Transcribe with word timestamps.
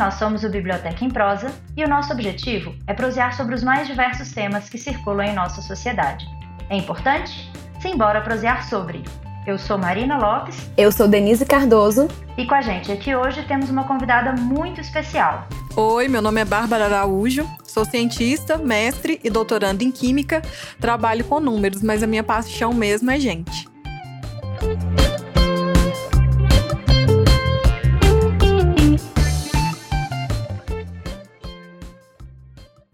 nós 0.00 0.14
somos 0.14 0.42
o 0.44 0.48
Biblioteca 0.48 1.04
em 1.04 1.10
Prosa 1.10 1.52
e 1.76 1.84
o 1.84 1.88
nosso 1.88 2.10
objetivo 2.10 2.74
é 2.86 2.94
prosear 2.94 3.36
sobre 3.36 3.54
os 3.54 3.62
mais 3.62 3.86
diversos 3.86 4.32
temas 4.32 4.66
que 4.66 4.78
circulam 4.78 5.26
em 5.26 5.34
nossa 5.34 5.60
sociedade. 5.60 6.26
É 6.70 6.76
importante? 6.76 7.52
Simbora 7.82 8.22
prosear 8.22 8.66
sobre! 8.66 9.04
Eu 9.46 9.58
sou 9.58 9.76
Marina 9.76 10.16
Lopes. 10.16 10.70
Eu 10.74 10.90
sou 10.90 11.06
Denise 11.06 11.44
Cardoso. 11.44 12.08
E 12.38 12.46
com 12.46 12.54
a 12.54 12.62
gente 12.62 12.90
aqui 12.90 13.14
hoje 13.14 13.42
temos 13.42 13.68
uma 13.68 13.84
convidada 13.84 14.32
muito 14.40 14.80
especial. 14.80 15.46
Oi, 15.76 16.08
meu 16.08 16.22
nome 16.22 16.40
é 16.40 16.46
Bárbara 16.46 16.86
Araújo, 16.86 17.46
sou 17.62 17.84
cientista, 17.84 18.56
mestre 18.56 19.20
e 19.22 19.28
doutoranda 19.28 19.84
em 19.84 19.92
Química. 19.92 20.40
Trabalho 20.80 21.26
com 21.26 21.40
números, 21.40 21.82
mas 21.82 22.02
a 22.02 22.06
minha 22.06 22.24
paixão 22.24 22.72
mesmo 22.72 23.10
é 23.10 23.20
gente. 23.20 23.68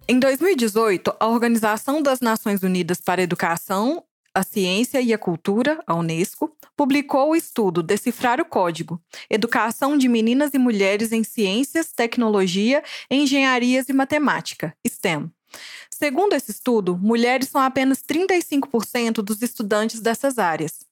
Em 0.08 0.20
2018, 0.20 1.16
a 1.18 1.26
Organização 1.26 2.00
das 2.00 2.20
Nações 2.20 2.62
Unidas 2.62 3.00
para 3.00 3.20
a 3.20 3.24
Educação, 3.24 4.04
a 4.32 4.44
Ciência 4.44 5.00
e 5.00 5.12
a 5.12 5.18
Cultura, 5.18 5.82
a 5.84 5.96
Unesco, 5.96 6.56
publicou 6.76 7.30
o 7.30 7.34
estudo 7.34 7.82
Decifrar 7.82 8.40
o 8.40 8.44
Código: 8.44 9.02
Educação 9.28 9.98
de 9.98 10.08
Meninas 10.08 10.54
e 10.54 10.58
Mulheres 10.58 11.10
em 11.10 11.24
Ciências, 11.24 11.92
Tecnologia, 11.92 12.84
Engenharias 13.10 13.88
e 13.88 13.92
Matemática, 13.92 14.76
STEM. 14.86 15.28
Segundo 15.90 16.34
esse 16.34 16.52
estudo, 16.52 16.96
mulheres 16.96 17.48
são 17.48 17.60
apenas 17.60 18.00
35% 18.00 19.14
dos 19.22 19.42
estudantes 19.42 20.00
dessas 20.00 20.38
áreas. 20.38 20.86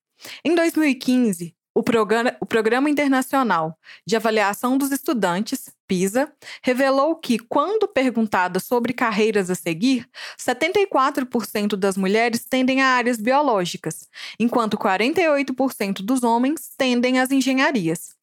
Em 0.44 0.56
2015, 0.56 1.54
o 1.74 1.82
programa, 1.82 2.36
o 2.40 2.46
programa 2.46 2.88
Internacional 2.88 3.76
de 4.06 4.14
Avaliação 4.14 4.78
dos 4.78 4.92
Estudantes, 4.92 5.68
PISA, 5.88 6.32
revelou 6.62 7.16
que, 7.16 7.38
quando 7.38 7.88
perguntada 7.88 8.60
sobre 8.60 8.92
carreiras 8.92 9.50
a 9.50 9.54
seguir, 9.56 10.08
74% 10.38 11.76
das 11.76 11.96
mulheres 11.96 12.44
tendem 12.44 12.80
a 12.80 12.88
áreas 12.88 13.18
biológicas, 13.18 14.08
enquanto 14.38 14.78
48% 14.78 15.96
dos 16.02 16.22
homens 16.22 16.70
tendem 16.78 17.18
às 17.18 17.30
engenharias. 17.32 18.14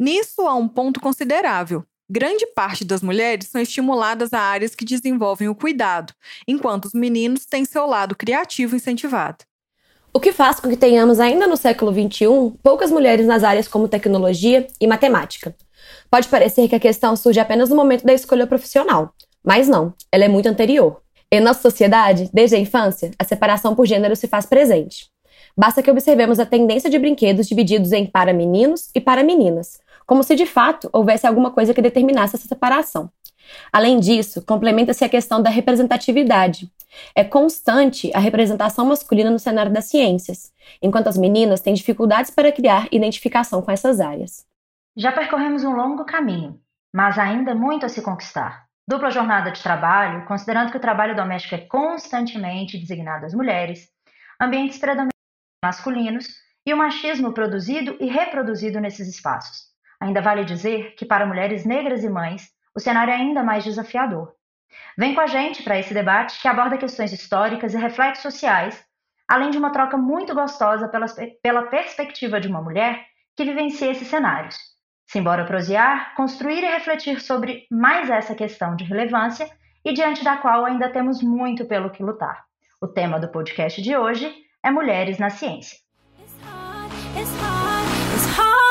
Nisso 0.00 0.42
há 0.42 0.54
um 0.54 0.66
ponto 0.66 0.98
considerável. 0.98 1.84
Grande 2.10 2.46
parte 2.46 2.84
das 2.84 3.02
mulheres 3.02 3.48
são 3.48 3.60
estimuladas 3.60 4.32
a 4.32 4.40
áreas 4.40 4.74
que 4.74 4.84
desenvolvem 4.84 5.48
o 5.48 5.54
cuidado, 5.54 6.12
enquanto 6.48 6.86
os 6.86 6.92
meninos 6.92 7.46
têm 7.46 7.64
seu 7.64 7.86
lado 7.86 8.14
criativo 8.14 8.76
incentivado. 8.76 9.44
O 10.16 10.20
que 10.20 10.32
faz 10.32 10.60
com 10.60 10.68
que 10.68 10.76
tenhamos 10.76 11.18
ainda 11.18 11.44
no 11.44 11.56
século 11.56 11.92
XXI 11.92 12.52
poucas 12.62 12.92
mulheres 12.92 13.26
nas 13.26 13.42
áreas 13.42 13.66
como 13.66 13.88
tecnologia 13.88 14.64
e 14.80 14.86
matemática. 14.86 15.56
Pode 16.08 16.28
parecer 16.28 16.68
que 16.68 16.76
a 16.76 16.78
questão 16.78 17.16
surge 17.16 17.40
apenas 17.40 17.68
no 17.68 17.74
momento 17.74 18.06
da 18.06 18.12
escolha 18.12 18.46
profissional, 18.46 19.12
mas 19.44 19.66
não, 19.66 19.92
ela 20.12 20.24
é 20.24 20.28
muito 20.28 20.48
anterior. 20.48 21.00
Em 21.32 21.40
nossa 21.40 21.60
sociedade, 21.60 22.30
desde 22.32 22.54
a 22.54 22.60
infância, 22.60 23.10
a 23.18 23.24
separação 23.24 23.74
por 23.74 23.86
gênero 23.86 24.14
se 24.14 24.28
faz 24.28 24.46
presente. 24.46 25.08
Basta 25.56 25.82
que 25.82 25.90
observemos 25.90 26.38
a 26.38 26.46
tendência 26.46 26.88
de 26.88 26.96
brinquedos 26.96 27.48
divididos 27.48 27.90
em 27.90 28.06
para 28.06 28.32
meninos 28.32 28.90
e 28.94 29.00
para 29.00 29.24
meninas, 29.24 29.80
como 30.06 30.22
se 30.22 30.36
de 30.36 30.46
fato 30.46 30.88
houvesse 30.92 31.26
alguma 31.26 31.50
coisa 31.50 31.74
que 31.74 31.82
determinasse 31.82 32.36
essa 32.36 32.46
separação. 32.46 33.10
Além 33.72 33.98
disso, 33.98 34.42
complementa-se 34.42 35.04
a 35.04 35.08
questão 35.08 35.42
da 35.42 35.50
representatividade, 35.50 36.70
é 37.14 37.24
constante 37.24 38.10
a 38.14 38.18
representação 38.18 38.86
masculina 38.86 39.30
no 39.30 39.38
cenário 39.38 39.72
das 39.72 39.86
ciências, 39.86 40.52
enquanto 40.82 41.08
as 41.08 41.18
meninas 41.18 41.60
têm 41.60 41.74
dificuldades 41.74 42.30
para 42.30 42.52
criar 42.52 42.88
identificação 42.92 43.62
com 43.62 43.70
essas 43.70 44.00
áreas. 44.00 44.46
Já 44.96 45.12
percorremos 45.12 45.64
um 45.64 45.74
longo 45.74 46.04
caminho, 46.04 46.60
mas 46.92 47.18
ainda 47.18 47.54
muito 47.54 47.84
a 47.84 47.88
se 47.88 48.02
conquistar. 48.02 48.64
Dupla 48.86 49.10
jornada 49.10 49.50
de 49.50 49.62
trabalho, 49.62 50.26
considerando 50.26 50.70
que 50.70 50.76
o 50.76 50.80
trabalho 50.80 51.16
doméstico 51.16 51.54
é 51.54 51.58
constantemente 51.58 52.78
designado 52.78 53.24
às 53.26 53.34
mulheres, 53.34 53.88
ambientes 54.40 54.78
predominantemente 54.78 55.14
masculinos 55.64 56.26
e 56.66 56.72
o 56.72 56.76
machismo 56.76 57.32
produzido 57.32 57.96
e 57.98 58.06
reproduzido 58.06 58.80
nesses 58.80 59.08
espaços. 59.08 59.72
Ainda 60.00 60.20
vale 60.20 60.44
dizer 60.44 60.94
que 60.96 61.06
para 61.06 61.26
mulheres 61.26 61.64
negras 61.64 62.04
e 62.04 62.08
mães, 62.10 62.50
o 62.76 62.80
cenário 62.80 63.10
é 63.12 63.16
ainda 63.16 63.42
mais 63.42 63.64
desafiador. 63.64 64.34
Vem 64.96 65.14
com 65.14 65.20
a 65.20 65.26
gente 65.26 65.62
para 65.62 65.78
esse 65.78 65.92
debate 65.92 66.40
que 66.40 66.48
aborda 66.48 66.78
questões 66.78 67.12
históricas 67.12 67.74
e 67.74 67.78
reflexos 67.78 68.22
sociais, 68.22 68.82
além 69.28 69.50
de 69.50 69.58
uma 69.58 69.72
troca 69.72 69.96
muito 69.96 70.34
gostosa 70.34 70.88
pela, 70.88 71.06
pela 71.42 71.62
perspectiva 71.64 72.40
de 72.40 72.48
uma 72.48 72.62
mulher 72.62 73.04
que 73.36 73.44
vivencia 73.44 73.90
esses 73.90 74.08
cenários. 74.08 74.56
Simbora 75.06 75.44
prosear, 75.44 76.14
construir 76.14 76.62
e 76.62 76.70
refletir 76.70 77.20
sobre 77.20 77.66
mais 77.70 78.08
essa 78.08 78.34
questão 78.34 78.74
de 78.76 78.84
relevância 78.84 79.48
e 79.84 79.92
diante 79.92 80.24
da 80.24 80.36
qual 80.36 80.64
ainda 80.64 80.88
temos 80.90 81.22
muito 81.22 81.66
pelo 81.66 81.90
que 81.90 82.02
lutar. 82.02 82.44
O 82.80 82.88
tema 82.88 83.18
do 83.18 83.28
podcast 83.28 83.82
de 83.82 83.96
hoje 83.96 84.32
é 84.62 84.70
Mulheres 84.70 85.18
na 85.18 85.30
Ciência. 85.30 85.78
It's 86.18 86.34
hard, 86.42 86.92
it's 87.16 87.30
hard, 87.38 87.88
it's 88.14 88.26
hard 88.36 88.64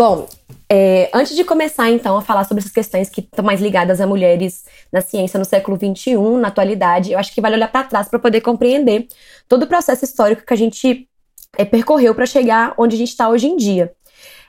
Bom, 0.00 0.26
é, 0.66 1.10
antes 1.12 1.36
de 1.36 1.44
começar, 1.44 1.90
então, 1.90 2.16
a 2.16 2.22
falar 2.22 2.44
sobre 2.44 2.62
essas 2.62 2.72
questões 2.72 3.10
que 3.10 3.20
estão 3.20 3.44
mais 3.44 3.60
ligadas 3.60 4.00
a 4.00 4.06
mulheres 4.06 4.64
na 4.90 5.02
ciência 5.02 5.38
no 5.38 5.44
século 5.44 5.76
XXI, 5.76 6.16
na 6.40 6.48
atualidade, 6.48 7.12
eu 7.12 7.18
acho 7.18 7.34
que 7.34 7.40
vale 7.42 7.56
olhar 7.56 7.70
para 7.70 7.86
trás 7.86 8.08
para 8.08 8.18
poder 8.18 8.40
compreender 8.40 9.08
todo 9.46 9.64
o 9.64 9.66
processo 9.66 10.02
histórico 10.02 10.42
que 10.46 10.54
a 10.54 10.56
gente 10.56 11.06
é, 11.58 11.66
percorreu 11.66 12.14
para 12.14 12.24
chegar 12.24 12.72
onde 12.78 12.96
a 12.96 12.98
gente 12.98 13.10
está 13.10 13.28
hoje 13.28 13.46
em 13.46 13.58
dia. 13.58 13.92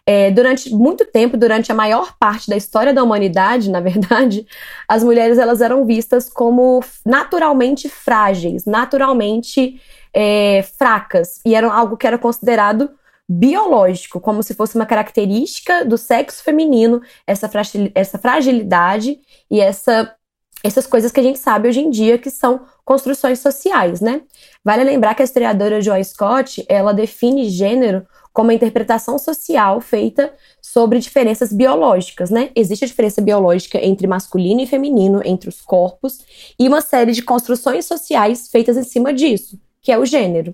É, 0.06 0.32
durante 0.32 0.74
muito 0.74 1.04
tempo, 1.04 1.36
durante 1.36 1.70
a 1.70 1.76
maior 1.76 2.16
parte 2.18 2.50
da 2.50 2.56
história 2.56 2.94
da 2.94 3.04
humanidade, 3.04 3.70
na 3.70 3.82
verdade, 3.82 4.48
as 4.88 5.04
mulheres 5.04 5.38
elas 5.38 5.60
eram 5.60 5.86
vistas 5.86 6.30
como 6.30 6.82
naturalmente 7.06 7.90
frágeis, 7.90 8.64
naturalmente 8.64 9.82
é, 10.14 10.64
fracas, 10.78 11.42
e 11.46 11.54
eram 11.54 11.70
algo 11.74 11.98
que 11.98 12.08
era 12.08 12.18
considerado 12.18 12.90
biológico, 13.32 14.20
como 14.20 14.44
se 14.44 14.54
fosse 14.54 14.76
uma 14.76 14.86
característica 14.86 15.86
do 15.86 15.98
sexo 15.98 16.44
feminino, 16.44 17.02
essa, 17.26 17.50
essa 17.96 18.18
fragilidade 18.18 19.20
e 19.50 19.62
essa, 19.62 20.14
essas 20.62 20.86
coisas 20.86 21.14
que 21.14 21.20
a 21.22 21.24
gente 21.24 21.40
sabe 21.40 21.70
hoje 21.70 21.80
em 21.80 21.90
dia 21.90 22.18
que 22.18 22.30
são 22.30 22.66
construções 22.84 23.40
sociais, 23.40 24.02
né? 24.02 24.24
Vale 24.66 24.84
lembrar 24.84 25.16
que 25.16 25.22
a 25.22 25.26
historiadora 25.26 25.82
Joy 25.82 26.04
Scott, 26.04 26.66
ela 26.68 26.94
define 26.94 27.50
gênero 27.50 28.06
como 28.34 28.52
a 28.52 28.54
interpretação 28.54 29.18
social 29.18 29.80
feita 29.80 30.34
sobre 30.62 31.00
diferenças 31.00 31.54
biológicas, 31.54 32.30
né? 32.30 32.50
Existe 32.54 32.84
a 32.84 32.88
diferença 32.88 33.22
biológica 33.22 33.78
entre 33.84 34.08
masculino 34.08 34.60
e 34.60 34.68
feminino, 34.68 35.22
entre 35.24 35.48
os 35.48 35.62
corpos, 35.62 36.20
e 36.60 36.68
uma 36.68 36.82
série 36.82 37.14
de 37.14 37.22
construções 37.22 37.86
sociais 37.86 38.50
feitas 38.50 38.76
em 38.76 38.84
cima 38.84 39.14
disso, 39.14 39.58
que 39.82 39.92
é 39.92 39.98
o 39.98 40.06
gênero. 40.06 40.54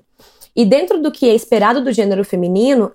E 0.57 0.65
dentro 0.65 0.99
do 0.99 1.11
que 1.11 1.29
é 1.29 1.35
esperado 1.35 1.83
do 1.83 1.93
gênero 1.93 2.25
feminino, 2.25 2.91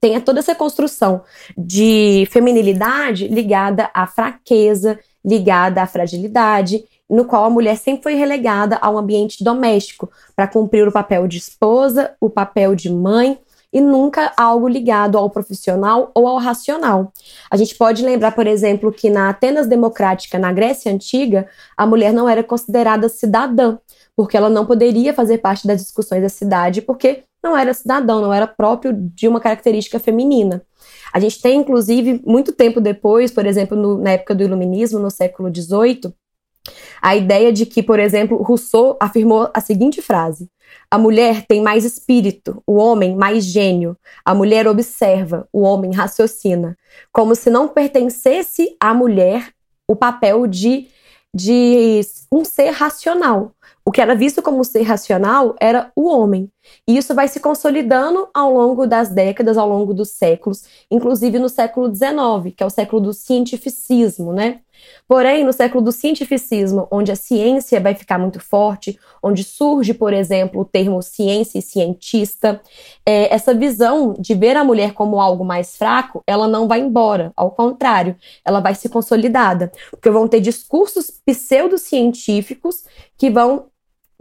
tem 0.00 0.20
toda 0.20 0.38
essa 0.38 0.54
construção 0.54 1.22
de 1.56 2.28
feminilidade 2.30 3.26
ligada 3.26 3.90
à 3.92 4.06
fraqueza, 4.06 4.96
ligada 5.24 5.82
à 5.82 5.86
fragilidade, 5.88 6.84
no 7.10 7.24
qual 7.24 7.44
a 7.44 7.50
mulher 7.50 7.76
sempre 7.76 8.04
foi 8.04 8.14
relegada 8.14 8.76
ao 8.76 8.96
ambiente 8.96 9.42
doméstico 9.42 10.08
para 10.36 10.46
cumprir 10.46 10.86
o 10.86 10.92
papel 10.92 11.26
de 11.26 11.38
esposa, 11.38 12.12
o 12.20 12.30
papel 12.30 12.76
de 12.76 12.88
mãe 12.92 13.36
e 13.72 13.80
nunca 13.80 14.32
algo 14.36 14.68
ligado 14.68 15.18
ao 15.18 15.28
profissional 15.28 16.12
ou 16.14 16.28
ao 16.28 16.38
racional. 16.38 17.12
A 17.50 17.56
gente 17.56 17.74
pode 17.74 18.04
lembrar, 18.04 18.32
por 18.32 18.46
exemplo, 18.46 18.92
que 18.92 19.10
na 19.10 19.28
Atenas 19.28 19.66
Democrática, 19.66 20.38
na 20.38 20.52
Grécia 20.52 20.92
Antiga, 20.92 21.48
a 21.76 21.84
mulher 21.84 22.12
não 22.12 22.28
era 22.28 22.42
considerada 22.44 23.08
cidadã 23.08 23.78
porque 24.18 24.36
ela 24.36 24.50
não 24.50 24.66
poderia 24.66 25.14
fazer 25.14 25.38
parte 25.38 25.64
das 25.64 25.80
discussões 25.80 26.20
da 26.20 26.28
cidade, 26.28 26.82
porque 26.82 27.22
não 27.40 27.56
era 27.56 27.72
cidadão, 27.72 28.20
não 28.20 28.34
era 28.34 28.48
próprio 28.48 28.92
de 28.92 29.28
uma 29.28 29.38
característica 29.38 30.00
feminina. 30.00 30.60
A 31.12 31.20
gente 31.20 31.40
tem, 31.40 31.60
inclusive, 31.60 32.20
muito 32.26 32.52
tempo 32.52 32.80
depois, 32.80 33.30
por 33.30 33.46
exemplo, 33.46 33.76
no, 33.76 33.96
na 33.96 34.10
época 34.10 34.34
do 34.34 34.42
Iluminismo, 34.42 34.98
no 34.98 35.08
século 35.08 35.54
XVIII, 35.54 36.12
a 37.00 37.14
ideia 37.14 37.52
de 37.52 37.64
que, 37.64 37.80
por 37.80 38.00
exemplo, 38.00 38.42
Rousseau 38.42 38.96
afirmou 38.98 39.48
a 39.54 39.60
seguinte 39.60 40.02
frase: 40.02 40.50
A 40.90 40.98
mulher 40.98 41.46
tem 41.46 41.62
mais 41.62 41.84
espírito, 41.84 42.60
o 42.66 42.74
homem 42.74 43.14
mais 43.14 43.44
gênio. 43.44 43.96
A 44.24 44.34
mulher 44.34 44.66
observa, 44.66 45.48
o 45.52 45.60
homem 45.60 45.92
raciocina. 45.92 46.76
Como 47.12 47.36
se 47.36 47.50
não 47.50 47.68
pertencesse 47.68 48.76
à 48.80 48.92
mulher 48.92 49.52
o 49.86 49.94
papel 49.94 50.48
de 50.48 50.88
de 51.34 52.00
um 52.32 52.44
ser 52.44 52.70
racional. 52.70 53.52
O 53.84 53.90
que 53.90 54.02
era 54.02 54.14
visto 54.14 54.42
como 54.42 54.62
ser 54.64 54.82
racional 54.82 55.56
era 55.58 55.90
o 55.96 56.08
homem. 56.08 56.50
E 56.86 56.96
isso 56.96 57.14
vai 57.14 57.26
se 57.26 57.40
consolidando 57.40 58.28
ao 58.34 58.52
longo 58.52 58.86
das 58.86 59.08
décadas, 59.08 59.56
ao 59.56 59.68
longo 59.68 59.94
dos 59.94 60.10
séculos, 60.10 60.64
inclusive 60.90 61.38
no 61.38 61.48
século 61.48 61.88
XIX, 61.94 62.54
que 62.54 62.62
é 62.62 62.66
o 62.66 62.70
século 62.70 63.00
do 63.00 63.14
cientificismo, 63.14 64.32
né? 64.32 64.60
Porém, 65.06 65.44
no 65.44 65.52
século 65.52 65.82
do 65.82 65.90
cientificismo, 65.90 66.86
onde 66.90 67.10
a 67.10 67.16
ciência 67.16 67.80
vai 67.80 67.94
ficar 67.94 68.18
muito 68.18 68.38
forte, 68.40 68.98
onde 69.22 69.42
surge, 69.42 69.94
por 69.94 70.12
exemplo, 70.12 70.60
o 70.60 70.64
termo 70.64 71.00
ciência 71.02 71.58
e 71.58 71.62
cientista, 71.62 72.60
é, 73.06 73.32
essa 73.32 73.54
visão 73.54 74.14
de 74.18 74.34
ver 74.34 74.56
a 74.56 74.64
mulher 74.64 74.92
como 74.92 75.20
algo 75.20 75.44
mais 75.44 75.76
fraco, 75.76 76.22
ela 76.26 76.46
não 76.46 76.68
vai 76.68 76.80
embora. 76.80 77.32
Ao 77.36 77.50
contrário, 77.50 78.16
ela 78.44 78.60
vai 78.60 78.74
se 78.74 78.88
consolidada. 78.88 79.72
Porque 79.90 80.10
vão 80.10 80.28
ter 80.28 80.40
discursos 80.40 81.10
pseudocientíficos 81.10 82.84
que 83.18 83.28
vão 83.28 83.66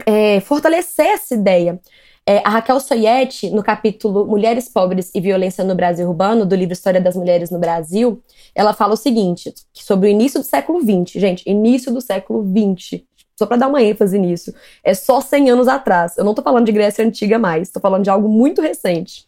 é, 0.06 0.40
fortalecer 0.42 1.08
essa 1.08 1.36
ideia. 1.36 1.80
É, 2.26 2.40
a 2.44 2.50
Raquel 2.50 2.80
Soyetti, 2.82 3.50
no 3.52 3.64
capítulo 3.64 4.26
Mulheres 4.26 4.68
Pobres 4.68 5.12
e 5.16 5.22
Violência 5.22 5.64
no 5.64 5.74
Brasil 5.74 6.06
Urbano, 6.06 6.46
do 6.46 6.56
livro 6.56 6.74
História 6.74 7.00
das 7.00 7.16
Mulheres 7.16 7.50
no 7.50 7.58
Brasil, 7.58 8.22
ela 8.54 8.74
fala 8.74 8.96
o 8.96 8.98
seguinte, 8.98 9.54
sobre 9.72 10.10
o 10.10 10.12
início 10.12 10.42
do 10.42 10.46
século 10.46 10.82
XX, 10.82 11.22
gente, 11.22 11.50
início 11.50 11.94
do 11.94 12.02
século 12.02 12.44
XX, 12.44 13.02
só 13.38 13.46
para 13.46 13.56
dar 13.56 13.68
uma 13.68 13.82
ênfase 13.82 14.20
nisso, 14.20 14.54
é 14.84 14.94
só 14.94 15.22
100 15.22 15.52
anos 15.52 15.68
atrás. 15.70 16.18
Eu 16.18 16.26
não 16.26 16.34
tô 16.34 16.42
falando 16.42 16.66
de 16.66 16.72
Grécia 16.74 17.06
Antiga 17.06 17.40
mais, 17.40 17.70
tô 17.70 17.80
falando 17.80 18.04
de 18.04 18.10
algo 18.10 18.28
muito 18.28 18.62
recente, 18.62 19.26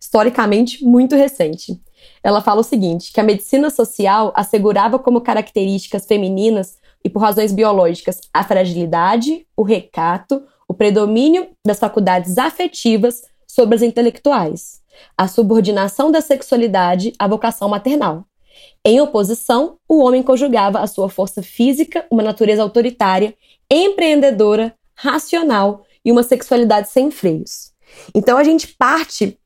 historicamente 0.00 0.82
muito 0.82 1.16
recente. 1.16 1.78
Ela 2.22 2.40
fala 2.40 2.60
o 2.60 2.64
seguinte, 2.64 3.12
que 3.12 3.20
a 3.20 3.24
medicina 3.24 3.68
social 3.68 4.32
assegurava 4.34 4.98
como 4.98 5.20
características 5.20 6.06
femininas 6.06 6.78
e 7.08 7.10
por 7.10 7.20
razões 7.20 7.52
biológicas 7.52 8.20
a 8.34 8.44
fragilidade, 8.44 9.46
o 9.56 9.62
recato, 9.62 10.42
o 10.68 10.74
predomínio 10.74 11.48
das 11.66 11.78
faculdades 11.78 12.36
afetivas 12.36 13.22
sobre 13.46 13.76
as 13.76 13.80
intelectuais, 13.80 14.82
a 15.16 15.26
subordinação 15.26 16.10
da 16.10 16.20
sexualidade 16.20 17.14
à 17.18 17.26
vocação 17.26 17.66
maternal. 17.66 18.26
Em 18.84 19.00
oposição, 19.00 19.78
o 19.88 20.04
homem 20.04 20.22
conjugava 20.22 20.80
a 20.80 20.86
sua 20.86 21.08
força 21.08 21.42
física, 21.42 22.04
uma 22.10 22.22
natureza 22.22 22.62
autoritária, 22.62 23.34
empreendedora, 23.70 24.74
racional 24.94 25.86
e 26.04 26.12
uma 26.12 26.22
sexualidade 26.22 26.90
sem 26.90 27.10
freios. 27.10 27.72
Então 28.14 28.36
a 28.36 28.44
gente 28.44 28.68
parte 28.68 29.37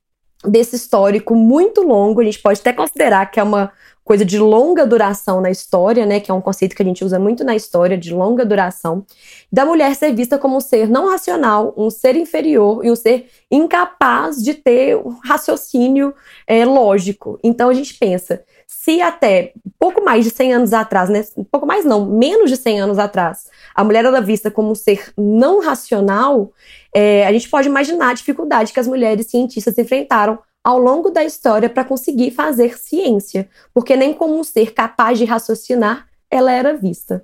desse 0.45 0.75
histórico 0.75 1.35
muito 1.35 1.81
longo, 1.81 2.21
a 2.21 2.23
gente 2.23 2.39
pode 2.39 2.59
até 2.59 2.73
considerar 2.73 3.25
que 3.31 3.39
é 3.39 3.43
uma 3.43 3.71
coisa 4.03 4.25
de 4.25 4.37
longa 4.37 4.85
duração 4.85 5.39
na 5.39 5.49
história, 5.49 6.05
né, 6.05 6.19
que 6.19 6.29
é 6.29 6.33
um 6.33 6.41
conceito 6.41 6.75
que 6.75 6.81
a 6.81 6.85
gente 6.85 7.05
usa 7.05 7.17
muito 7.17 7.43
na 7.43 7.55
história, 7.55 7.97
de 7.97 8.13
longa 8.13 8.45
duração, 8.45 9.05
da 9.51 9.65
mulher 9.65 9.95
ser 9.95 10.13
vista 10.13 10.37
como 10.37 10.57
um 10.57 10.59
ser 10.59 10.89
não 10.89 11.09
racional, 11.09 11.73
um 11.77 11.89
ser 11.89 12.15
inferior 12.15 12.85
e 12.85 12.91
um 12.91 12.95
ser 12.95 13.29
incapaz 13.49 14.43
de 14.43 14.53
ter 14.53 14.97
um 14.97 15.17
raciocínio 15.23 16.13
é, 16.45 16.65
lógico. 16.65 17.39
Então 17.43 17.69
a 17.69 17.73
gente 17.73 17.93
pensa, 17.93 18.43
se 18.67 19.01
até 19.01 19.53
pouco 19.79 20.03
mais 20.03 20.23
de 20.23 20.31
100 20.31 20.53
anos 20.53 20.73
atrás, 20.73 21.09
né, 21.09 21.23
pouco 21.51 21.65
mais 21.65 21.85
não, 21.85 22.05
menos 22.05 22.49
de 22.49 22.57
100 22.57 22.81
anos 22.81 22.99
atrás, 22.99 23.49
a 23.75 23.83
mulher 23.83 24.05
era 24.05 24.21
vista 24.21 24.51
como 24.51 24.71
um 24.71 24.75
ser 24.75 25.13
não 25.17 25.61
racional, 25.61 26.51
é, 26.93 27.25
a 27.25 27.31
gente 27.31 27.49
pode 27.49 27.67
imaginar 27.67 28.09
a 28.09 28.13
dificuldade 28.13 28.73
que 28.73 28.79
as 28.79 28.87
mulheres 28.87 29.27
cientistas 29.27 29.77
enfrentaram 29.77 30.39
ao 30.63 30.77
longo 30.77 31.09
da 31.09 31.23
história 31.23 31.69
para 31.69 31.83
conseguir 31.83 32.31
fazer 32.31 32.77
ciência, 32.77 33.49
porque 33.73 33.95
nem 33.95 34.13
como 34.13 34.39
um 34.39 34.43
ser 34.43 34.73
capaz 34.73 35.17
de 35.17 35.25
raciocinar 35.25 36.07
ela 36.31 36.51
era 36.51 36.75
vista. 36.75 37.23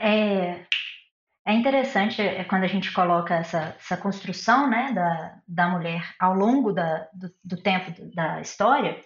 É, 0.00 0.64
é 1.46 1.52
interessante 1.52 2.20
é, 2.20 2.42
quando 2.44 2.64
a 2.64 2.68
gente 2.68 2.92
coloca 2.92 3.34
essa, 3.34 3.76
essa 3.78 3.96
construção 3.96 4.68
né, 4.68 4.92
da, 4.92 5.38
da 5.46 5.68
mulher 5.68 6.02
ao 6.18 6.34
longo 6.34 6.72
da, 6.72 7.06
do, 7.12 7.30
do 7.44 7.56
tempo 7.56 7.92
da 8.14 8.40
história, 8.40 8.98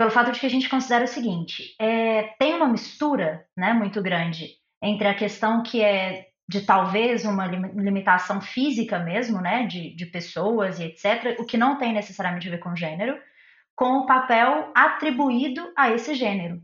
pelo 0.00 0.10
fato 0.10 0.32
de 0.32 0.40
que 0.40 0.46
a 0.46 0.50
gente 0.50 0.66
considera 0.66 1.04
o 1.04 1.08
seguinte: 1.08 1.76
é, 1.78 2.22
tem 2.38 2.54
uma 2.54 2.66
mistura 2.66 3.44
né, 3.54 3.74
muito 3.74 4.00
grande 4.00 4.52
entre 4.82 5.06
a 5.06 5.14
questão 5.14 5.62
que 5.62 5.82
é 5.82 6.28
de 6.48 6.62
talvez 6.62 7.26
uma 7.26 7.46
limitação 7.46 8.40
física 8.40 8.98
mesmo, 8.98 9.42
né, 9.42 9.66
de, 9.66 9.94
de 9.94 10.06
pessoas 10.06 10.80
e 10.80 10.84
etc., 10.84 11.38
o 11.38 11.44
que 11.44 11.58
não 11.58 11.76
tem 11.76 11.92
necessariamente 11.92 12.48
a 12.48 12.50
ver 12.50 12.60
com 12.60 12.74
gênero, 12.74 13.20
com 13.76 13.98
o 13.98 14.06
papel 14.06 14.72
atribuído 14.74 15.70
a 15.76 15.90
esse 15.90 16.14
gênero. 16.14 16.62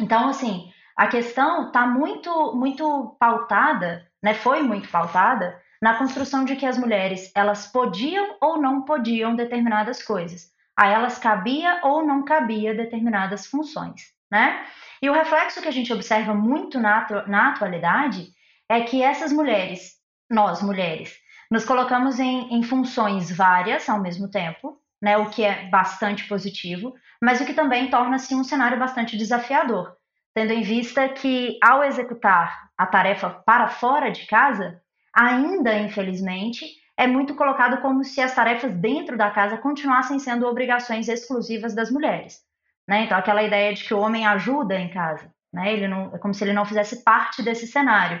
Então, 0.00 0.28
assim, 0.28 0.68
a 0.96 1.06
questão 1.06 1.68
está 1.68 1.86
muito, 1.86 2.56
muito 2.56 3.16
pautada, 3.20 4.04
né, 4.20 4.34
foi 4.34 4.64
muito 4.64 4.88
pautada 4.88 5.62
na 5.80 5.94
construção 5.94 6.44
de 6.44 6.56
que 6.56 6.66
as 6.66 6.76
mulheres 6.76 7.30
elas 7.36 7.68
podiam 7.68 8.36
ou 8.40 8.60
não 8.60 8.84
podiam 8.84 9.36
determinadas 9.36 10.02
coisas, 10.02 10.57
a 10.78 10.86
elas 10.86 11.18
cabia 11.18 11.80
ou 11.82 12.06
não 12.06 12.24
cabia 12.24 12.72
determinadas 12.72 13.46
funções, 13.46 14.12
né? 14.30 14.64
E 15.02 15.10
o 15.10 15.12
reflexo 15.12 15.60
que 15.60 15.66
a 15.66 15.72
gente 15.72 15.92
observa 15.92 16.32
muito 16.32 16.78
na, 16.78 17.04
na 17.26 17.48
atualidade 17.48 18.28
é 18.68 18.82
que 18.82 19.02
essas 19.02 19.32
mulheres, 19.32 19.94
nós 20.30 20.62
mulheres, 20.62 21.16
nos 21.50 21.64
colocamos 21.64 22.20
em, 22.20 22.54
em 22.54 22.62
funções 22.62 23.36
várias 23.36 23.88
ao 23.88 24.00
mesmo 24.00 24.30
tempo, 24.30 24.80
né, 25.02 25.16
o 25.16 25.30
que 25.30 25.42
é 25.44 25.68
bastante 25.68 26.28
positivo, 26.28 26.94
mas 27.20 27.40
o 27.40 27.44
que 27.44 27.54
também 27.54 27.90
torna-se 27.90 28.32
um 28.34 28.44
cenário 28.44 28.78
bastante 28.78 29.16
desafiador, 29.16 29.96
tendo 30.32 30.52
em 30.52 30.62
vista 30.62 31.08
que, 31.08 31.58
ao 31.60 31.82
executar 31.82 32.68
a 32.76 32.86
tarefa 32.86 33.30
para 33.30 33.66
fora 33.68 34.10
de 34.10 34.26
casa, 34.26 34.80
ainda, 35.12 35.76
infelizmente, 35.76 36.66
é 36.98 37.06
muito 37.06 37.36
colocado 37.36 37.80
como 37.80 38.02
se 38.02 38.20
as 38.20 38.34
tarefas 38.34 38.74
dentro 38.74 39.16
da 39.16 39.30
casa 39.30 39.56
continuassem 39.56 40.18
sendo 40.18 40.48
obrigações 40.48 41.08
exclusivas 41.08 41.72
das 41.72 41.92
mulheres. 41.92 42.40
Né? 42.88 43.04
Então, 43.04 43.16
aquela 43.16 43.42
ideia 43.44 43.72
de 43.72 43.84
que 43.84 43.94
o 43.94 44.00
homem 44.00 44.26
ajuda 44.26 44.76
em 44.76 44.90
casa, 44.90 45.32
né? 45.52 45.72
ele 45.72 45.86
não, 45.86 46.12
é 46.12 46.18
como 46.18 46.34
se 46.34 46.42
ele 46.42 46.52
não 46.52 46.64
fizesse 46.64 47.04
parte 47.04 47.40
desse 47.40 47.68
cenário. 47.68 48.20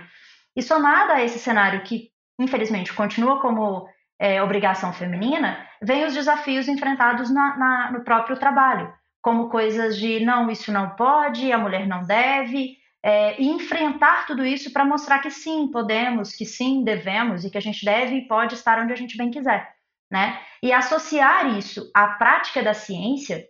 E 0.54 0.62
somado 0.62 1.12
a 1.12 1.22
esse 1.22 1.40
cenário 1.40 1.82
que, 1.82 2.10
infelizmente, 2.38 2.92
continua 2.92 3.40
como 3.40 3.88
é, 4.16 4.40
obrigação 4.40 4.92
feminina, 4.92 5.58
vem 5.82 6.04
os 6.04 6.14
desafios 6.14 6.68
enfrentados 6.68 7.30
na, 7.30 7.56
na, 7.56 7.90
no 7.90 8.04
próprio 8.04 8.36
trabalho, 8.36 8.92
como 9.20 9.48
coisas 9.48 9.98
de 9.98 10.24
não, 10.24 10.48
isso 10.50 10.70
não 10.70 10.90
pode, 10.90 11.52
a 11.52 11.58
mulher 11.58 11.84
não 11.86 12.04
deve, 12.04 12.76
é, 13.02 13.40
e 13.40 13.48
enfrentar 13.48 14.26
tudo 14.26 14.44
isso 14.44 14.72
para 14.72 14.84
mostrar 14.84 15.20
que 15.20 15.30
sim, 15.30 15.70
podemos, 15.70 16.34
que 16.34 16.44
sim, 16.44 16.82
devemos 16.82 17.44
e 17.44 17.50
que 17.50 17.58
a 17.58 17.60
gente 17.60 17.84
deve 17.84 18.16
e 18.16 18.28
pode 18.28 18.54
estar 18.54 18.78
onde 18.78 18.92
a 18.92 18.96
gente 18.96 19.16
bem 19.16 19.30
quiser. 19.30 19.72
Né? 20.10 20.40
E 20.62 20.72
associar 20.72 21.58
isso 21.58 21.90
à 21.94 22.08
prática 22.08 22.62
da 22.62 22.74
ciência 22.74 23.46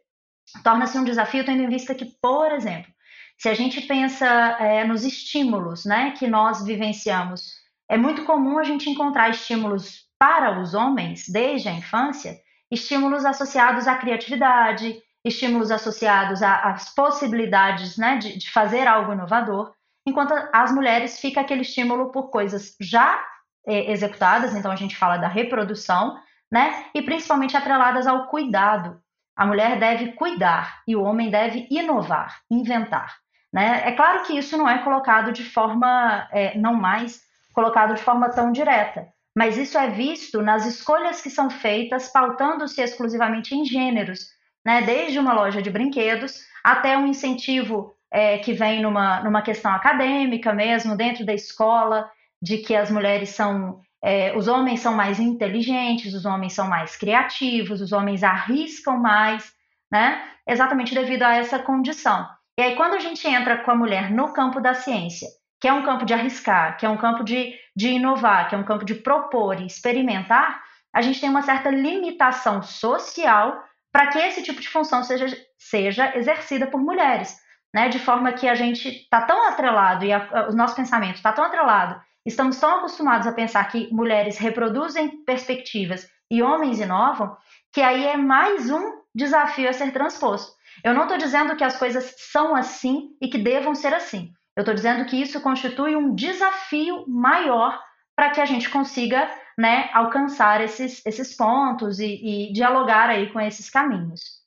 torna-se 0.65 0.99
um 0.99 1.05
desafio, 1.05 1.45
tendo 1.45 1.63
em 1.63 1.69
vista 1.69 1.95
que, 1.95 2.07
por 2.21 2.53
exemplo, 2.53 2.91
se 3.39 3.49
a 3.49 3.55
gente 3.55 3.83
pensa 3.83 4.27
é, 4.59 4.85
nos 4.85 5.05
estímulos 5.05 5.85
né, 5.85 6.13
que 6.13 6.27
nós 6.27 6.65
vivenciamos, 6.65 7.53
é 7.89 7.97
muito 7.97 8.25
comum 8.25 8.59
a 8.59 8.65
gente 8.65 8.91
encontrar 8.91 9.31
estímulos 9.31 10.09
para 10.19 10.61
os 10.61 10.75
homens, 10.75 11.25
desde 11.29 11.69
a 11.69 11.73
infância, 11.73 12.37
estímulos 12.71 13.25
associados 13.25 13.87
à 13.87 13.95
criatividade, 13.97 15.01
estímulos 15.29 15.71
associados 15.71 16.43
às 16.43 16.95
possibilidades 16.95 17.97
né, 17.97 18.17
de, 18.17 18.39
de 18.39 18.51
fazer 18.51 18.87
algo 18.87 19.13
inovador, 19.13 19.73
enquanto 20.07 20.35
as 20.53 20.73
mulheres 20.73 21.21
fica 21.21 21.41
aquele 21.41 21.63
estímulo 21.63 22.11
por 22.11 22.31
coisas 22.31 22.75
já 22.81 23.23
é, 23.67 23.93
executadas, 23.93 24.55
então 24.55 24.73
a 24.73 24.77
gente 24.77 24.97
fala 24.97 25.17
da 25.17 25.29
reprodução, 25.29 26.19
né, 26.51 26.87
e 26.95 27.03
principalmente 27.03 27.57
atreladas 27.57 28.07
ao 28.07 28.27
cuidado. 28.27 29.01
A 29.37 29.47
mulher 29.47 29.79
deve 29.79 30.13
cuidar 30.13 30.83
e 30.87 30.97
o 30.97 31.03
homem 31.03 31.31
deve 31.31 31.69
inovar, 31.71 32.41
inventar. 32.51 33.17
Né? 33.53 33.83
É 33.85 33.93
claro 33.93 34.25
que 34.25 34.37
isso 34.37 34.57
não 34.57 34.69
é 34.69 34.79
colocado 34.79 35.33
de 35.33 35.45
forma, 35.45 36.29
é, 36.33 36.59
não 36.59 36.75
mais 36.75 37.21
colocado 37.53 37.95
de 37.95 38.03
forma 38.03 38.31
tão 38.31 38.51
direta, 38.53 39.07
mas 39.37 39.57
isso 39.57 39.79
é 39.79 39.89
visto 39.89 40.43
nas 40.43 40.67
escolhas 40.67 41.21
que 41.21 41.31
são 41.31 41.49
feitas, 41.49 42.09
pautando-se 42.09 42.81
exclusivamente 42.81 43.55
em 43.55 43.65
gêneros, 43.65 44.27
né? 44.69 44.83
desde 44.83 45.19
uma 45.19 45.33
loja 45.33 45.63
de 45.63 45.71
brinquedos 45.71 46.43
até 46.63 46.95
um 46.95 47.07
incentivo 47.07 47.95
é, 48.11 48.37
que 48.37 48.53
vem 48.53 48.83
numa, 48.83 49.21
numa 49.23 49.41
questão 49.41 49.73
acadêmica 49.73 50.53
mesmo, 50.53 50.95
dentro 50.95 51.25
da 51.25 51.33
escola, 51.33 52.11
de 52.43 52.59
que 52.59 52.77
as 52.77 52.91
mulheres 52.91 53.31
são. 53.31 53.81
É, 54.05 54.37
os 54.37 54.47
homens 54.47 54.81
são 54.81 54.95
mais 54.95 55.19
inteligentes, 55.19 56.13
os 56.13 56.27
homens 56.27 56.53
são 56.53 56.69
mais 56.69 56.97
criativos, 56.97 57.81
os 57.81 57.93
homens 57.93 58.23
arriscam 58.23 58.99
mais, 58.99 59.51
né? 59.91 60.23
Exatamente 60.47 60.95
devido 60.95 61.23
a 61.23 61.35
essa 61.35 61.59
condição. 61.59 62.29
E 62.59 62.63
aí, 62.63 62.77
quando 62.77 62.95
a 62.95 63.01
gente 63.01 63.27
entra 63.27 63.57
com 63.57 63.71
a 63.71 63.75
mulher 63.75 64.11
no 64.11 64.35
campo 64.35 64.61
da 64.61 64.75
ciência, 64.75 65.29
que 65.59 65.67
é 65.67 65.73
um 65.73 65.83
campo 65.83 66.05
de 66.05 66.13
arriscar, 66.13 66.77
que 66.77 66.85
é 66.85 66.89
um 66.89 66.99
campo 66.99 67.25
de, 67.25 67.55
de 67.75 67.89
inovar, 67.89 68.49
que 68.49 68.55
é 68.55 68.59
um 68.59 68.65
campo 68.65 68.85
de 68.85 68.97
propor 68.97 69.61
e 69.61 69.67
experimentar, 69.67 70.63
a 70.93 71.01
gente 71.01 71.21
tem 71.21 71.31
uma 71.31 71.43
certa 71.43 71.71
limitação 71.71 72.63
social 72.63 73.65
para 73.93 74.09
que 74.09 74.19
esse 74.19 74.43
tipo 74.43 74.61
de 74.61 74.69
função 74.69 75.03
seja, 75.03 75.27
seja 75.59 76.17
exercida 76.17 76.67
por 76.67 76.81
mulheres. 76.81 77.37
né, 77.75 77.89
de 77.89 77.99
forma 77.99 78.33
que 78.33 78.49
a 78.49 78.55
gente 78.55 78.89
está 78.89 79.21
tão 79.23 79.47
atrelado 79.47 80.05
e 80.05 80.13
a, 80.13 80.49
o 80.51 80.57
nosso 80.57 80.75
pensamento 80.75 81.17
está 81.17 81.33
tão 81.33 81.45
atrelado, 81.45 82.01
estamos 82.25 82.59
tão 82.59 82.79
acostumados 82.79 83.27
a 83.27 83.33
pensar 83.33 83.63
que 83.65 83.93
mulheres 83.93 84.39
reproduzem 84.39 85.23
perspectivas 85.25 86.09
e 86.31 86.43
homens 86.43 86.81
inovam, 86.81 87.37
que 87.73 87.81
aí 87.81 88.07
é 88.07 88.17
mais 88.17 88.71
um 88.71 89.03
desafio 89.15 89.69
a 89.69 89.73
ser 89.73 89.93
transposto. 89.93 90.53
Eu 90.85 90.95
não 90.95 91.03
estou 91.03 91.19
dizendo 91.19 91.57
que 91.57 91.65
as 91.65 91.77
coisas 91.77 92.15
são 92.33 92.55
assim 92.55 93.11
e 93.21 93.29
que 93.29 93.39
devam 93.39 93.75
ser 93.75 93.93
assim. 93.93 94.33
Eu 94.57 94.63
estou 94.63 94.75
dizendo 94.75 95.05
que 95.05 95.21
isso 95.21 95.41
constitui 95.41 95.97
um 95.97 96.15
desafio 96.15 97.05
maior 97.07 97.81
para 98.17 98.31
que 98.31 98.41
a 98.41 98.45
gente 98.45 98.69
consiga 98.69 99.31
né, 99.59 99.91
alcançar 99.93 100.63
esses, 100.63 101.03
esses 101.05 101.35
pontos 101.35 101.99
e, 101.99 102.07
e 102.07 102.53
dialogar 102.53 103.11
aí 103.11 103.33
com 103.33 103.41
esses 103.41 103.69
caminhos. 103.69 104.39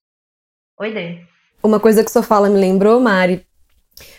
Oi, 0.80 0.94
Dê. 0.94 1.20
Uma 1.62 1.82
coisa 1.82 2.02
que 2.02 2.10
sua 2.10 2.24
fala 2.24 2.50
me 2.50 2.58
lembrou, 2.58 2.98
Mari, 3.02 3.46